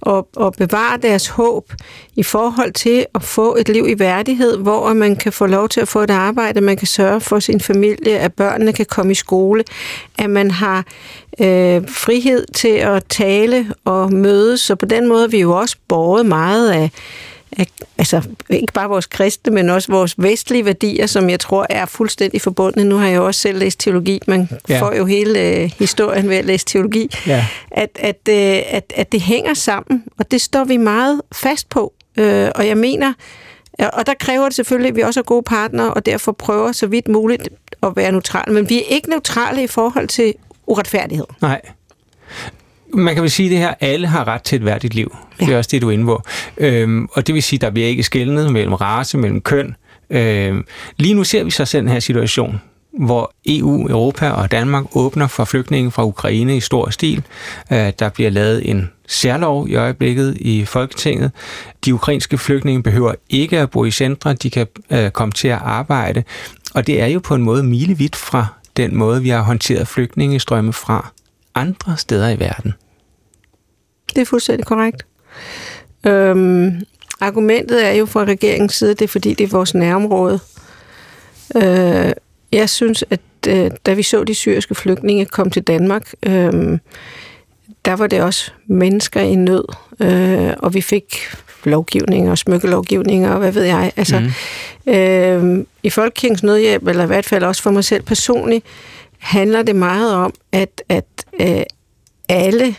at, 0.05 0.23
at 0.41 0.53
bevare 0.57 0.97
deres 0.97 1.27
håb, 1.27 1.73
i 2.15 2.23
forhold 2.23 2.73
til 2.73 3.05
at 3.15 3.23
få 3.23 3.55
et 3.55 3.69
liv 3.69 3.87
i 3.87 3.99
værdighed, 3.99 4.57
hvor 4.57 4.93
man 4.93 5.15
kan 5.15 5.33
få 5.33 5.45
lov 5.45 5.69
til 5.69 5.81
at 5.81 5.87
få 5.87 5.99
et 5.99 6.11
arbejde, 6.11 6.61
man 6.61 6.77
kan 6.77 6.87
sørge 6.87 7.21
for 7.21 7.39
sin 7.39 7.59
familie, 7.59 8.19
at 8.19 8.33
børnene 8.33 8.73
kan 8.73 8.85
komme 8.85 9.11
i 9.11 9.15
skole, 9.15 9.63
at 10.17 10.29
man 10.29 10.51
har 10.51 10.85
øh, 11.39 11.81
frihed 11.89 12.45
til 12.53 12.75
at 12.77 13.03
tale 13.09 13.73
og 13.85 14.13
mødes, 14.13 14.61
så 14.61 14.75
på 14.75 14.85
den 14.85 15.07
måde 15.07 15.23
er 15.23 15.27
vi 15.27 15.39
jo 15.39 15.51
også 15.57 15.75
borget 15.87 16.25
meget 16.25 16.71
af, 16.71 16.91
altså 17.97 18.21
ikke 18.49 18.73
bare 18.73 18.89
vores 18.89 19.05
kristne, 19.05 19.53
men 19.53 19.69
også 19.69 19.91
vores 19.91 20.15
vestlige 20.17 20.65
værdier, 20.65 21.05
som 21.05 21.29
jeg 21.29 21.39
tror 21.39 21.67
er 21.69 21.85
fuldstændig 21.85 22.41
forbundne. 22.41 22.83
Nu 22.83 22.97
har 22.97 23.07
jeg 23.07 23.15
jo 23.15 23.25
også 23.25 23.41
selv 23.41 23.59
læst 23.59 23.79
teologi. 23.79 24.19
Man 24.27 24.49
ja. 24.69 24.81
får 24.81 24.95
jo 24.95 25.05
hele 25.05 25.39
øh, 25.39 25.71
historien 25.79 26.29
ved 26.29 26.37
at 26.37 26.45
læse 26.45 26.65
teologi. 26.65 27.09
Ja. 27.27 27.45
At, 27.71 27.89
at, 27.95 28.19
øh, 28.29 28.61
at, 28.75 28.93
at 28.95 29.11
det 29.11 29.21
hænger 29.21 29.53
sammen, 29.53 30.03
og 30.17 30.31
det 30.31 30.41
står 30.41 30.63
vi 30.63 30.77
meget 30.77 31.21
fast 31.31 31.69
på. 31.69 31.93
Øh, 32.17 32.49
og 32.55 32.67
jeg 32.67 32.77
mener, 32.77 33.13
og 33.79 34.05
der 34.05 34.13
kræver 34.19 34.45
det 34.45 34.55
selvfølgelig, 34.55 34.89
at 34.89 34.95
vi 34.95 35.01
også 35.01 35.19
er 35.19 35.23
gode 35.23 35.43
partnere, 35.43 35.93
og 35.93 36.05
derfor 36.05 36.31
prøver 36.31 36.71
så 36.71 36.87
vidt 36.87 37.07
muligt 37.07 37.49
at 37.83 37.95
være 37.95 38.11
neutrale. 38.11 38.53
Men 38.53 38.69
vi 38.69 38.77
er 38.77 38.85
ikke 38.87 39.09
neutrale 39.09 39.63
i 39.63 39.67
forhold 39.67 40.07
til 40.07 40.33
uretfærdighed. 40.67 41.25
Nej. 41.41 41.61
Man 42.93 43.13
kan 43.13 43.21
vel 43.21 43.31
sige 43.31 43.49
det 43.49 43.57
her, 43.57 43.73
alle 43.79 44.07
har 44.07 44.27
ret 44.27 44.41
til 44.41 44.55
et 44.55 44.65
værdigt 44.65 44.93
liv. 44.93 45.15
Ja. 45.41 45.45
Det 45.45 45.53
er 45.53 45.57
også 45.57 45.69
det, 45.71 45.81
du 45.81 45.87
er 45.87 45.91
inde 45.91 46.05
på. 46.05 46.21
Øhm, 46.57 47.07
og 47.11 47.27
det 47.27 47.35
vil 47.35 47.43
sige, 47.43 47.59
der 47.59 47.69
bliver 47.69 47.87
ikke 47.87 48.03
skældnet 48.03 48.53
mellem 48.53 48.73
race, 48.73 49.17
mellem 49.17 49.41
køn. 49.41 49.75
Øhm, 50.09 50.65
lige 50.97 51.13
nu 51.13 51.23
ser 51.23 51.43
vi 51.43 51.51
så 51.51 51.65
selv 51.65 51.81
den 51.81 51.91
her 51.91 51.99
situation, 51.99 52.61
hvor 52.99 53.33
EU, 53.45 53.89
Europa 53.89 54.29
og 54.29 54.51
Danmark 54.51 54.85
åbner 54.95 55.27
for 55.27 55.45
flygtninge 55.45 55.91
fra 55.91 56.05
Ukraine 56.05 56.57
i 56.57 56.59
stor 56.59 56.89
stil. 56.89 57.23
Øh, 57.71 57.91
der 57.99 58.09
bliver 58.09 58.29
lavet 58.29 58.69
en 58.69 58.89
særlov 59.07 59.69
i 59.69 59.75
øjeblikket 59.75 60.37
i 60.39 60.65
Folketinget. 60.65 61.31
De 61.85 61.93
ukrainske 61.93 62.37
flygtninge 62.37 62.83
behøver 62.83 63.13
ikke 63.29 63.59
at 63.59 63.69
bo 63.69 63.85
i 63.85 63.91
centre, 63.91 64.33
de 64.33 64.49
kan 64.49 64.67
øh, 64.91 65.11
komme 65.11 65.31
til 65.31 65.47
at 65.47 65.59
arbejde. 65.61 66.23
Og 66.73 66.87
det 66.87 67.01
er 67.01 67.07
jo 67.07 67.19
på 67.19 67.35
en 67.35 67.41
måde 67.41 67.63
milevidt 67.63 68.15
fra 68.15 68.45
den 68.77 68.95
måde, 68.95 69.21
vi 69.21 69.29
har 69.29 69.41
håndteret 69.41 69.87
flygtningestrømme 69.87 70.73
fra 70.73 71.11
andre 71.55 71.97
steder 71.97 72.29
i 72.29 72.39
verden. 72.39 72.73
Det 74.15 74.21
er 74.21 74.25
fuldstændig 74.25 74.65
korrekt. 74.65 75.05
Øhm, 76.05 76.81
argumentet 77.21 77.85
er 77.87 77.91
jo 77.91 78.05
fra 78.05 78.25
regeringens 78.25 78.73
side, 78.73 78.89
det 78.89 79.01
er 79.01 79.07
fordi, 79.07 79.33
det 79.33 79.43
er 79.43 79.47
vores 79.47 79.73
nærområde. 79.73 80.39
Øh, 81.55 82.11
jeg 82.51 82.69
synes, 82.69 83.03
at 83.09 83.19
øh, 83.47 83.71
da 83.85 83.93
vi 83.93 84.03
så 84.03 84.23
de 84.23 84.35
syriske 84.35 84.75
flygtninge 84.75 85.25
komme 85.25 85.51
til 85.51 85.63
Danmark, 85.63 86.13
øh, 86.23 86.79
der 87.85 87.93
var 87.93 88.07
det 88.07 88.21
også 88.21 88.51
mennesker 88.67 89.21
i 89.21 89.35
nød, 89.35 89.65
øh, 89.99 90.53
og 90.59 90.73
vi 90.73 90.81
fik 90.81 91.15
lovgivning 91.63 92.31
og 92.31 92.37
smykkelovgivning 92.37 93.29
og 93.29 93.39
hvad 93.39 93.51
ved 93.51 93.63
jeg. 93.63 93.91
Altså, 93.95 94.19
mm. 94.85 94.93
øh, 94.93 95.65
I 95.83 95.89
Folkekirkens 95.89 96.43
Nødhjælp, 96.43 96.87
eller 96.87 97.03
i 97.03 97.07
hvert 97.07 97.25
fald 97.25 97.43
også 97.43 97.61
for 97.61 97.71
mig 97.71 97.83
selv 97.83 98.03
personligt, 98.03 98.65
handler 99.17 99.63
det 99.63 99.75
meget 99.75 100.13
om, 100.13 100.33
at, 100.51 100.81
at 100.89 101.05
øh, 101.41 101.63
alle 102.29 102.75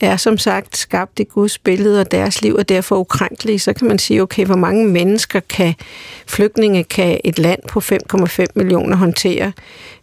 er 0.00 0.16
som 0.16 0.38
sagt 0.38 0.76
skabt 0.76 1.20
i 1.20 1.24
Guds 1.24 1.58
billede, 1.58 2.00
og 2.00 2.10
deres 2.10 2.42
liv 2.42 2.54
er 2.54 2.62
derfor 2.62 2.96
ukrænkelige, 2.96 3.58
så 3.58 3.72
kan 3.72 3.88
man 3.88 3.98
sige, 3.98 4.22
okay, 4.22 4.46
hvor 4.46 4.56
mange 4.56 4.88
mennesker 4.88 5.40
kan 5.40 5.74
flygtninge 6.26 6.84
kan 6.84 7.20
et 7.24 7.38
land 7.38 7.60
på 7.68 7.80
5,5 7.80 8.46
millioner 8.54 8.96
håndtere? 8.96 9.52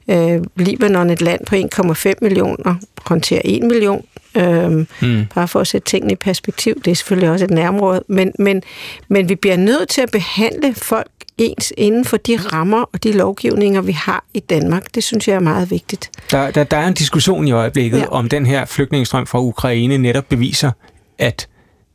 Øh, 0.09 0.41
Libanon, 0.55 1.09
et 1.09 1.21
land 1.21 1.45
på 1.45 1.55
1,5 1.55 2.13
millioner, 2.21 2.75
håndterer 3.05 3.41
1 3.45 3.63
million. 3.63 4.05
Øhm, 4.35 4.87
mm. 5.01 5.25
Bare 5.35 5.47
for 5.47 5.59
at 5.59 5.67
sætte 5.67 5.87
tingene 5.89 6.13
i 6.13 6.15
perspektiv. 6.15 6.81
Det 6.85 6.91
er 6.91 6.95
selvfølgelig 6.95 7.29
også 7.29 7.45
et 7.45 7.51
nærområde. 7.51 8.03
Men, 8.07 8.31
men, 8.39 8.63
men 9.07 9.29
vi 9.29 9.35
bliver 9.35 9.57
nødt 9.57 9.89
til 9.89 10.01
at 10.01 10.11
behandle 10.11 10.73
folk 10.73 11.07
ens 11.37 11.73
inden 11.77 12.05
for 12.05 12.17
de 12.17 12.37
rammer 12.37 12.89
og 12.93 13.03
de 13.03 13.11
lovgivninger, 13.11 13.81
vi 13.81 13.91
har 13.91 14.25
i 14.33 14.39
Danmark. 14.39 14.95
Det 14.95 15.03
synes 15.03 15.27
jeg 15.27 15.35
er 15.35 15.39
meget 15.39 15.71
vigtigt. 15.71 16.11
Der, 16.31 16.51
der, 16.51 16.63
der 16.63 16.77
er 16.77 16.87
en 16.87 16.93
diskussion 16.93 17.47
i 17.47 17.51
øjeblikket, 17.51 17.99
ja. 17.99 18.07
om 18.07 18.29
den 18.29 18.45
her 18.45 18.65
flygtningestrøm 18.65 19.27
fra 19.27 19.41
Ukraine 19.41 19.97
netop 19.97 20.25
beviser, 20.29 20.71
at 21.19 21.47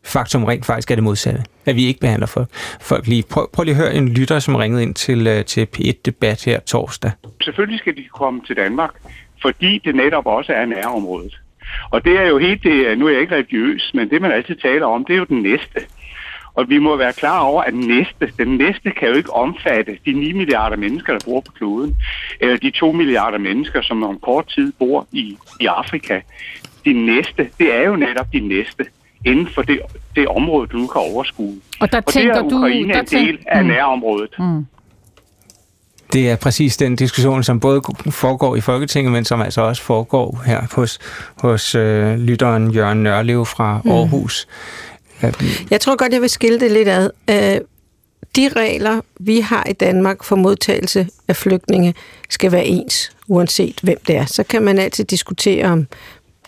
faktum 0.04 0.44
rent 0.44 0.66
faktisk 0.66 0.90
er 0.90 0.94
det 0.94 1.04
modsatte. 1.04 1.44
At 1.66 1.76
vi 1.76 1.84
ikke 1.84 2.00
behandler 2.00 2.26
folk, 2.26 2.48
folk 2.80 3.06
lige. 3.06 3.22
Prøv, 3.30 3.50
prøv 3.52 3.64
lige 3.64 3.74
at 3.74 3.80
høre 3.80 3.94
en 3.94 4.08
lytter, 4.08 4.38
som 4.38 4.54
ringede 4.54 4.82
ind 4.82 4.94
til, 4.94 5.26
øh, 5.26 5.44
til 5.44 5.66
P1-debat 5.76 6.44
her 6.44 6.60
torsdag. 6.60 7.10
Selvfølgelig 7.42 7.78
skal 7.78 7.96
de 7.96 8.04
komme 8.14 8.40
til 8.46 8.56
Danmark, 8.56 8.90
fordi 9.42 9.80
det 9.84 9.94
netop 9.94 10.26
også 10.26 10.52
er 10.52 10.66
nærområdet. 10.66 11.40
Og 11.90 12.04
det 12.04 12.20
er 12.20 12.26
jo 12.28 12.38
helt 12.38 12.62
det, 12.62 12.98
nu 12.98 13.06
er 13.06 13.10
jeg 13.10 13.20
ikke 13.20 13.34
religiøs, 13.34 13.90
men 13.94 14.10
det 14.10 14.22
man 14.22 14.32
altid 14.32 14.54
taler 14.56 14.86
om, 14.86 15.04
det 15.04 15.12
er 15.14 15.18
jo 15.18 15.24
den 15.24 15.42
næste. 15.42 15.80
Og 16.54 16.68
vi 16.68 16.78
må 16.78 16.96
være 16.96 17.12
klar 17.12 17.40
over, 17.40 17.62
at 17.62 17.74
næste, 17.74 18.32
den 18.38 18.56
næste 18.56 18.90
kan 18.90 19.08
jo 19.08 19.14
ikke 19.14 19.32
omfatte 19.32 19.98
de 20.06 20.12
9 20.12 20.32
milliarder 20.32 20.76
mennesker, 20.76 21.12
der 21.12 21.20
bor 21.24 21.40
på 21.40 21.52
kloden, 21.52 21.96
eller 22.40 22.56
de 22.56 22.70
2 22.70 22.92
milliarder 22.92 23.38
mennesker, 23.38 23.82
som 23.82 24.02
om 24.02 24.18
kort 24.22 24.48
tid 24.48 24.72
bor 24.78 25.06
i, 25.12 25.36
i 25.60 25.66
Afrika. 25.66 26.20
De 26.84 26.92
næste, 26.92 27.48
det 27.58 27.74
er 27.74 27.82
jo 27.88 27.96
netop 27.96 28.26
de 28.32 28.40
næste 28.40 28.84
inden 29.26 29.46
for 29.46 29.62
det, 29.62 29.80
det 30.16 30.26
område, 30.28 30.66
du 30.66 30.76
nu 30.76 30.86
kan 30.86 31.00
overskue. 31.14 31.54
Og 31.80 31.92
der 31.92 31.98
og 31.98 32.04
det 32.06 32.14
tænker 32.14 32.34
er 32.34 32.48
du- 32.48 32.56
Ukraine 32.56 32.92
der 32.94 33.00
en 33.00 33.06
del 33.06 33.38
af 33.46 33.62
Mm. 33.62 33.68
nærområdet. 33.68 34.30
Mm. 34.38 34.66
Det 36.12 36.30
er 36.30 36.36
præcis 36.36 36.76
den 36.76 36.96
diskussion, 36.96 37.42
som 37.44 37.60
både 37.60 37.82
foregår 38.10 38.56
i 38.56 38.60
Folketinget, 38.60 39.12
men 39.12 39.24
som 39.24 39.40
altså 39.42 39.60
også 39.60 39.82
foregår 39.82 40.42
her 40.46 40.62
hos, 40.72 40.98
hos 41.36 41.74
øh, 41.74 42.18
lytteren 42.18 42.70
Jørgen 42.70 43.02
Nørlev 43.02 43.46
fra 43.46 43.80
Mm. 43.84 43.90
Aarhus. 43.90 44.48
Jeg 45.70 45.80
tror 45.80 45.96
godt, 45.96 46.12
jeg 46.12 46.20
vil 46.20 46.30
skille 46.30 46.60
det 46.60 46.70
lidt 46.72 46.88
ad. 46.88 47.10
Øh, 47.30 47.60
De 48.36 48.48
regler, 48.56 49.00
vi 49.20 49.40
har 49.40 49.66
i 49.70 49.72
Danmark 49.72 50.24
for 50.24 50.36
modtagelse 50.36 51.08
af 51.28 51.36
flygtninge, 51.36 51.94
skal 52.30 52.52
være 52.52 52.64
ens, 52.64 53.12
uanset 53.28 53.78
hvem 53.82 53.98
det 54.06 54.16
er. 54.16 54.26
Så 54.26 54.42
kan 54.42 54.62
man 54.62 54.78
altid 54.78 55.04
diskutere, 55.04 55.66
om 55.66 55.86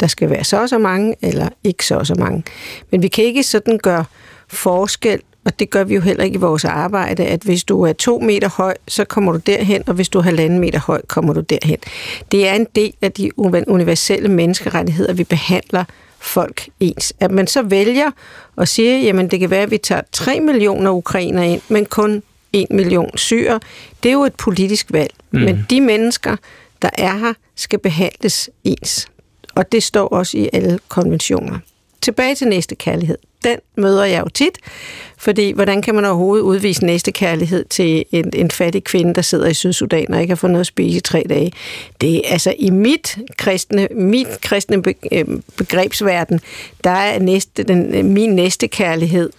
der 0.00 0.06
skal 0.06 0.30
være 0.30 0.44
så 0.44 0.60
og 0.62 0.68
så 0.68 0.78
mange, 0.78 1.14
eller 1.22 1.48
ikke 1.64 1.86
så 1.86 1.94
og 1.94 2.06
så 2.06 2.14
mange. 2.14 2.44
Men 2.90 3.02
vi 3.02 3.08
kan 3.08 3.24
ikke 3.24 3.42
sådan 3.42 3.78
gøre 3.82 4.04
forskel, 4.48 5.20
og 5.44 5.58
det 5.58 5.70
gør 5.70 5.84
vi 5.84 5.94
jo 5.94 6.00
heller 6.00 6.24
ikke 6.24 6.34
i 6.34 6.40
vores 6.40 6.64
arbejde, 6.64 7.24
at 7.24 7.42
hvis 7.42 7.64
du 7.64 7.82
er 7.82 7.92
to 7.92 8.18
meter 8.18 8.48
høj, 8.48 8.74
så 8.88 9.04
kommer 9.04 9.32
du 9.32 9.38
derhen, 9.38 9.82
og 9.86 9.94
hvis 9.94 10.08
du 10.08 10.18
er 10.18 10.22
halvanden 10.22 10.58
meter 10.58 10.80
høj, 10.80 11.02
kommer 11.08 11.32
du 11.32 11.40
derhen. 11.40 11.78
Det 12.32 12.48
er 12.48 12.54
en 12.54 12.66
del 12.76 12.94
af 13.02 13.12
de 13.12 13.38
universelle 13.68 14.28
menneskerettigheder, 14.28 15.12
vi 15.12 15.24
behandler 15.24 15.84
folk 16.18 16.68
ens. 16.80 17.12
At 17.20 17.30
man 17.30 17.46
så 17.46 17.62
vælger 17.62 18.10
og 18.56 18.68
siger, 18.68 18.98
jamen 18.98 19.30
det 19.30 19.40
kan 19.40 19.50
være, 19.50 19.62
at 19.62 19.70
vi 19.70 19.78
tager 19.78 20.02
3 20.12 20.40
millioner 20.40 20.90
ukrainer 20.90 21.42
ind, 21.42 21.60
men 21.68 21.86
kun 21.86 22.22
1 22.52 22.66
million 22.70 23.18
syre. 23.18 23.60
Det 24.02 24.08
er 24.08 24.12
jo 24.12 24.24
et 24.24 24.34
politisk 24.34 24.86
valg. 24.92 25.14
Mm. 25.30 25.40
Men 25.40 25.66
de 25.70 25.80
mennesker, 25.80 26.36
der 26.82 26.90
er 26.98 27.16
her, 27.18 27.32
skal 27.56 27.78
behandles 27.78 28.50
ens. 28.64 29.08
Og 29.54 29.72
det 29.72 29.82
står 29.82 30.08
også 30.08 30.38
i 30.38 30.48
alle 30.52 30.78
konventioner. 30.88 31.58
Tilbage 32.00 32.34
til 32.34 32.48
næste 32.48 32.74
kærlighed. 32.74 33.18
Den 33.44 33.58
møder 33.76 34.04
jeg 34.04 34.20
jo 34.20 34.28
tit, 34.28 34.58
fordi 35.18 35.52
hvordan 35.52 35.82
kan 35.82 35.94
man 35.94 36.04
overhovedet 36.04 36.44
udvise 36.44 36.86
næste 36.86 37.12
kærlighed 37.12 37.64
til 37.64 38.04
en, 38.12 38.30
en 38.34 38.50
fattig 38.50 38.84
kvinde, 38.84 39.14
der 39.14 39.22
sidder 39.22 39.48
i 39.48 39.54
Sydsudan 39.54 40.14
og 40.14 40.20
ikke 40.20 40.30
har 40.30 40.36
fået 40.36 40.50
noget 40.50 40.60
at 40.60 40.66
spise 40.66 40.96
i 40.96 41.00
tre 41.00 41.24
dage? 41.28 41.52
Det 42.00 42.16
er 42.16 42.32
altså 42.32 42.54
i 42.58 42.70
mit 42.70 43.18
kristne, 43.38 43.88
mit 43.90 44.40
kristne 44.40 44.82
øh, 45.12 45.24
begrebsverden, 45.56 46.40
der 46.84 46.90
er 46.90 47.18
næste, 47.18 47.62
den, 47.62 48.12
min 48.12 48.34
næste 48.34 48.68
kærlighed 48.68 49.30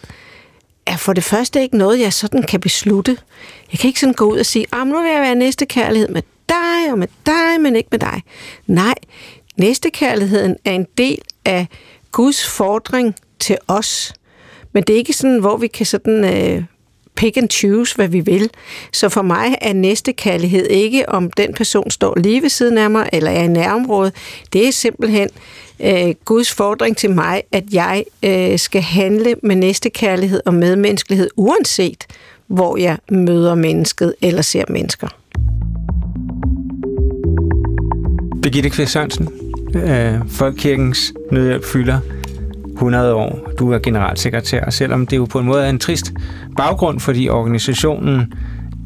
er 0.85 0.97
for 0.97 1.13
det 1.13 1.23
første 1.23 1.61
ikke 1.61 1.77
noget, 1.77 1.99
jeg 1.99 2.13
sådan 2.13 2.43
kan 2.43 2.59
beslutte. 2.59 3.17
Jeg 3.71 3.79
kan 3.79 3.87
ikke 3.87 3.99
sådan 3.99 4.13
gå 4.13 4.25
ud 4.25 4.39
og 4.39 4.45
sige, 4.45 4.65
ah, 4.71 4.87
nu 4.87 5.01
vil 5.01 5.11
jeg 5.11 5.21
være 5.21 5.35
næste 5.35 5.65
kærlighed 5.65 6.09
med 6.09 6.21
dig 6.49 6.91
og 6.91 6.99
med 6.99 7.07
dig, 7.25 7.61
men 7.61 7.75
ikke 7.75 7.89
med 7.91 7.99
dig. 7.99 8.21
Nej, 8.67 8.95
næstekærligheden 9.57 10.55
er 10.65 10.71
en 10.71 10.87
del 10.97 11.21
af 11.45 11.67
Guds 12.11 12.47
fordring 12.47 13.15
til 13.43 13.57
os. 13.67 14.13
Men 14.73 14.83
det 14.83 14.93
er 14.93 14.97
ikke 14.97 15.13
sådan, 15.13 15.39
hvor 15.39 15.57
vi 15.57 15.67
kan 15.67 15.85
sådan 15.85 16.25
øh, 16.25 16.63
pick 17.15 17.37
and 17.37 17.49
choose, 17.49 17.95
hvad 17.95 18.07
vi 18.07 18.19
vil. 18.19 18.49
Så 18.91 19.09
for 19.09 19.21
mig 19.21 19.55
er 19.61 19.73
næstekærlighed 19.73 20.67
ikke, 20.67 21.09
om 21.09 21.31
den 21.31 21.53
person 21.53 21.91
står 21.91 22.19
lige 22.19 22.41
ved 22.41 22.49
siden 22.49 22.77
af 22.77 22.89
mig, 22.89 23.09
eller 23.13 23.31
er 23.31 23.43
i 23.43 23.47
nærområdet. 23.47 24.13
Det 24.53 24.67
er 24.67 24.71
simpelthen 24.71 25.29
øh, 25.79 26.15
Guds 26.25 26.51
fordring 26.51 26.97
til 26.97 27.11
mig, 27.11 27.43
at 27.51 27.63
jeg 27.71 28.03
øh, 28.23 28.59
skal 28.59 28.81
handle 28.81 29.35
med 29.43 29.55
næstekærlighed 29.55 30.41
og 30.45 30.53
medmenneskelighed, 30.53 31.29
uanset 31.37 32.05
hvor 32.47 32.77
jeg 32.77 32.97
møder 33.11 33.55
mennesket 33.55 34.15
eller 34.21 34.41
ser 34.41 34.63
mennesker. 34.69 35.07
Birgitte 38.41 38.69
Kvist 38.69 38.91
Sørensen, 38.91 39.29
øh, 39.75 40.13
Folkekirkens 40.29 41.13
Nødhjælp 41.31 41.65
fylder 41.65 41.99
100 42.83 43.13
år. 43.13 43.39
Du 43.59 43.71
er 43.71 43.79
generalsekretær, 43.79 44.69
selvom 44.69 45.07
det 45.07 45.17
jo 45.17 45.25
på 45.25 45.39
en 45.39 45.45
måde 45.45 45.65
er 45.65 45.69
en 45.69 45.79
trist 45.79 46.13
baggrund, 46.57 46.99
fordi 46.99 47.29
organisationen 47.29 48.33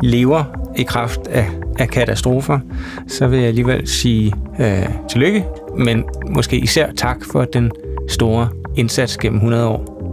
lever 0.03 0.43
i 0.77 0.83
kraft 0.83 1.27
af, 1.27 1.47
af 1.79 1.89
katastrofer, 1.89 2.59
så 3.07 3.27
vil 3.27 3.39
jeg 3.39 3.47
alligevel 3.47 3.87
sige 3.87 4.33
øh, 4.59 4.85
tillykke, 5.09 5.45
men 5.77 6.03
måske 6.29 6.57
især 6.57 6.91
tak 6.97 7.17
for 7.31 7.43
den 7.43 7.71
store 8.09 8.49
indsats 8.75 9.17
gennem 9.17 9.37
100 9.37 9.67
år. 9.67 10.11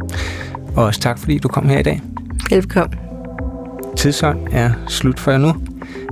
Og 0.76 0.84
også 0.84 1.00
tak, 1.00 1.18
fordi 1.18 1.38
du 1.38 1.48
kom 1.48 1.68
her 1.68 1.78
i 1.78 1.82
dag. 1.82 2.00
Velkommen. 2.50 2.98
Tidsånd 3.96 4.38
er 4.52 4.70
slut 4.88 5.20
for 5.20 5.30
jer 5.30 5.38
nu. 5.38 5.54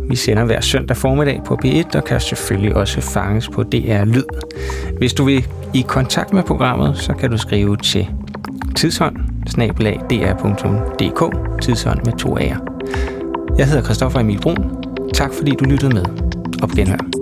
Vi 0.09 0.16
sender 0.16 0.45
hver 0.45 0.61
søndag 0.61 0.97
formiddag 0.97 1.40
på 1.47 1.59
B1 1.64 1.97
og 1.97 2.05
kan 2.05 2.20
selvfølgelig 2.20 2.76
også 2.76 3.01
fanges 3.01 3.49
på 3.49 3.62
DR 3.62 4.05
Lyd. 4.05 4.24
Hvis 4.99 5.14
du 5.14 5.24
vil 5.24 5.47
i 5.74 5.84
kontakt 5.88 6.32
med 6.32 6.43
programmet, 6.43 6.99
så 6.99 7.12
kan 7.12 7.30
du 7.30 7.38
skrive 7.38 7.76
til 7.76 8.09
tidshånd 8.76 9.16
dr.dk 10.20 11.20
tidshånd 11.62 12.01
med 12.05 12.18
to 12.18 12.38
A'er. 12.38 12.59
Jeg 13.59 13.66
hedder 13.68 13.82
Christoffer 13.82 14.20
Emil 14.20 14.40
Brun. 14.40 14.84
Tak 15.14 15.32
fordi 15.34 15.51
du 15.51 15.64
lyttede 15.64 15.95
med. 15.95 16.05
Op 16.62 16.70
genhør. 16.70 17.21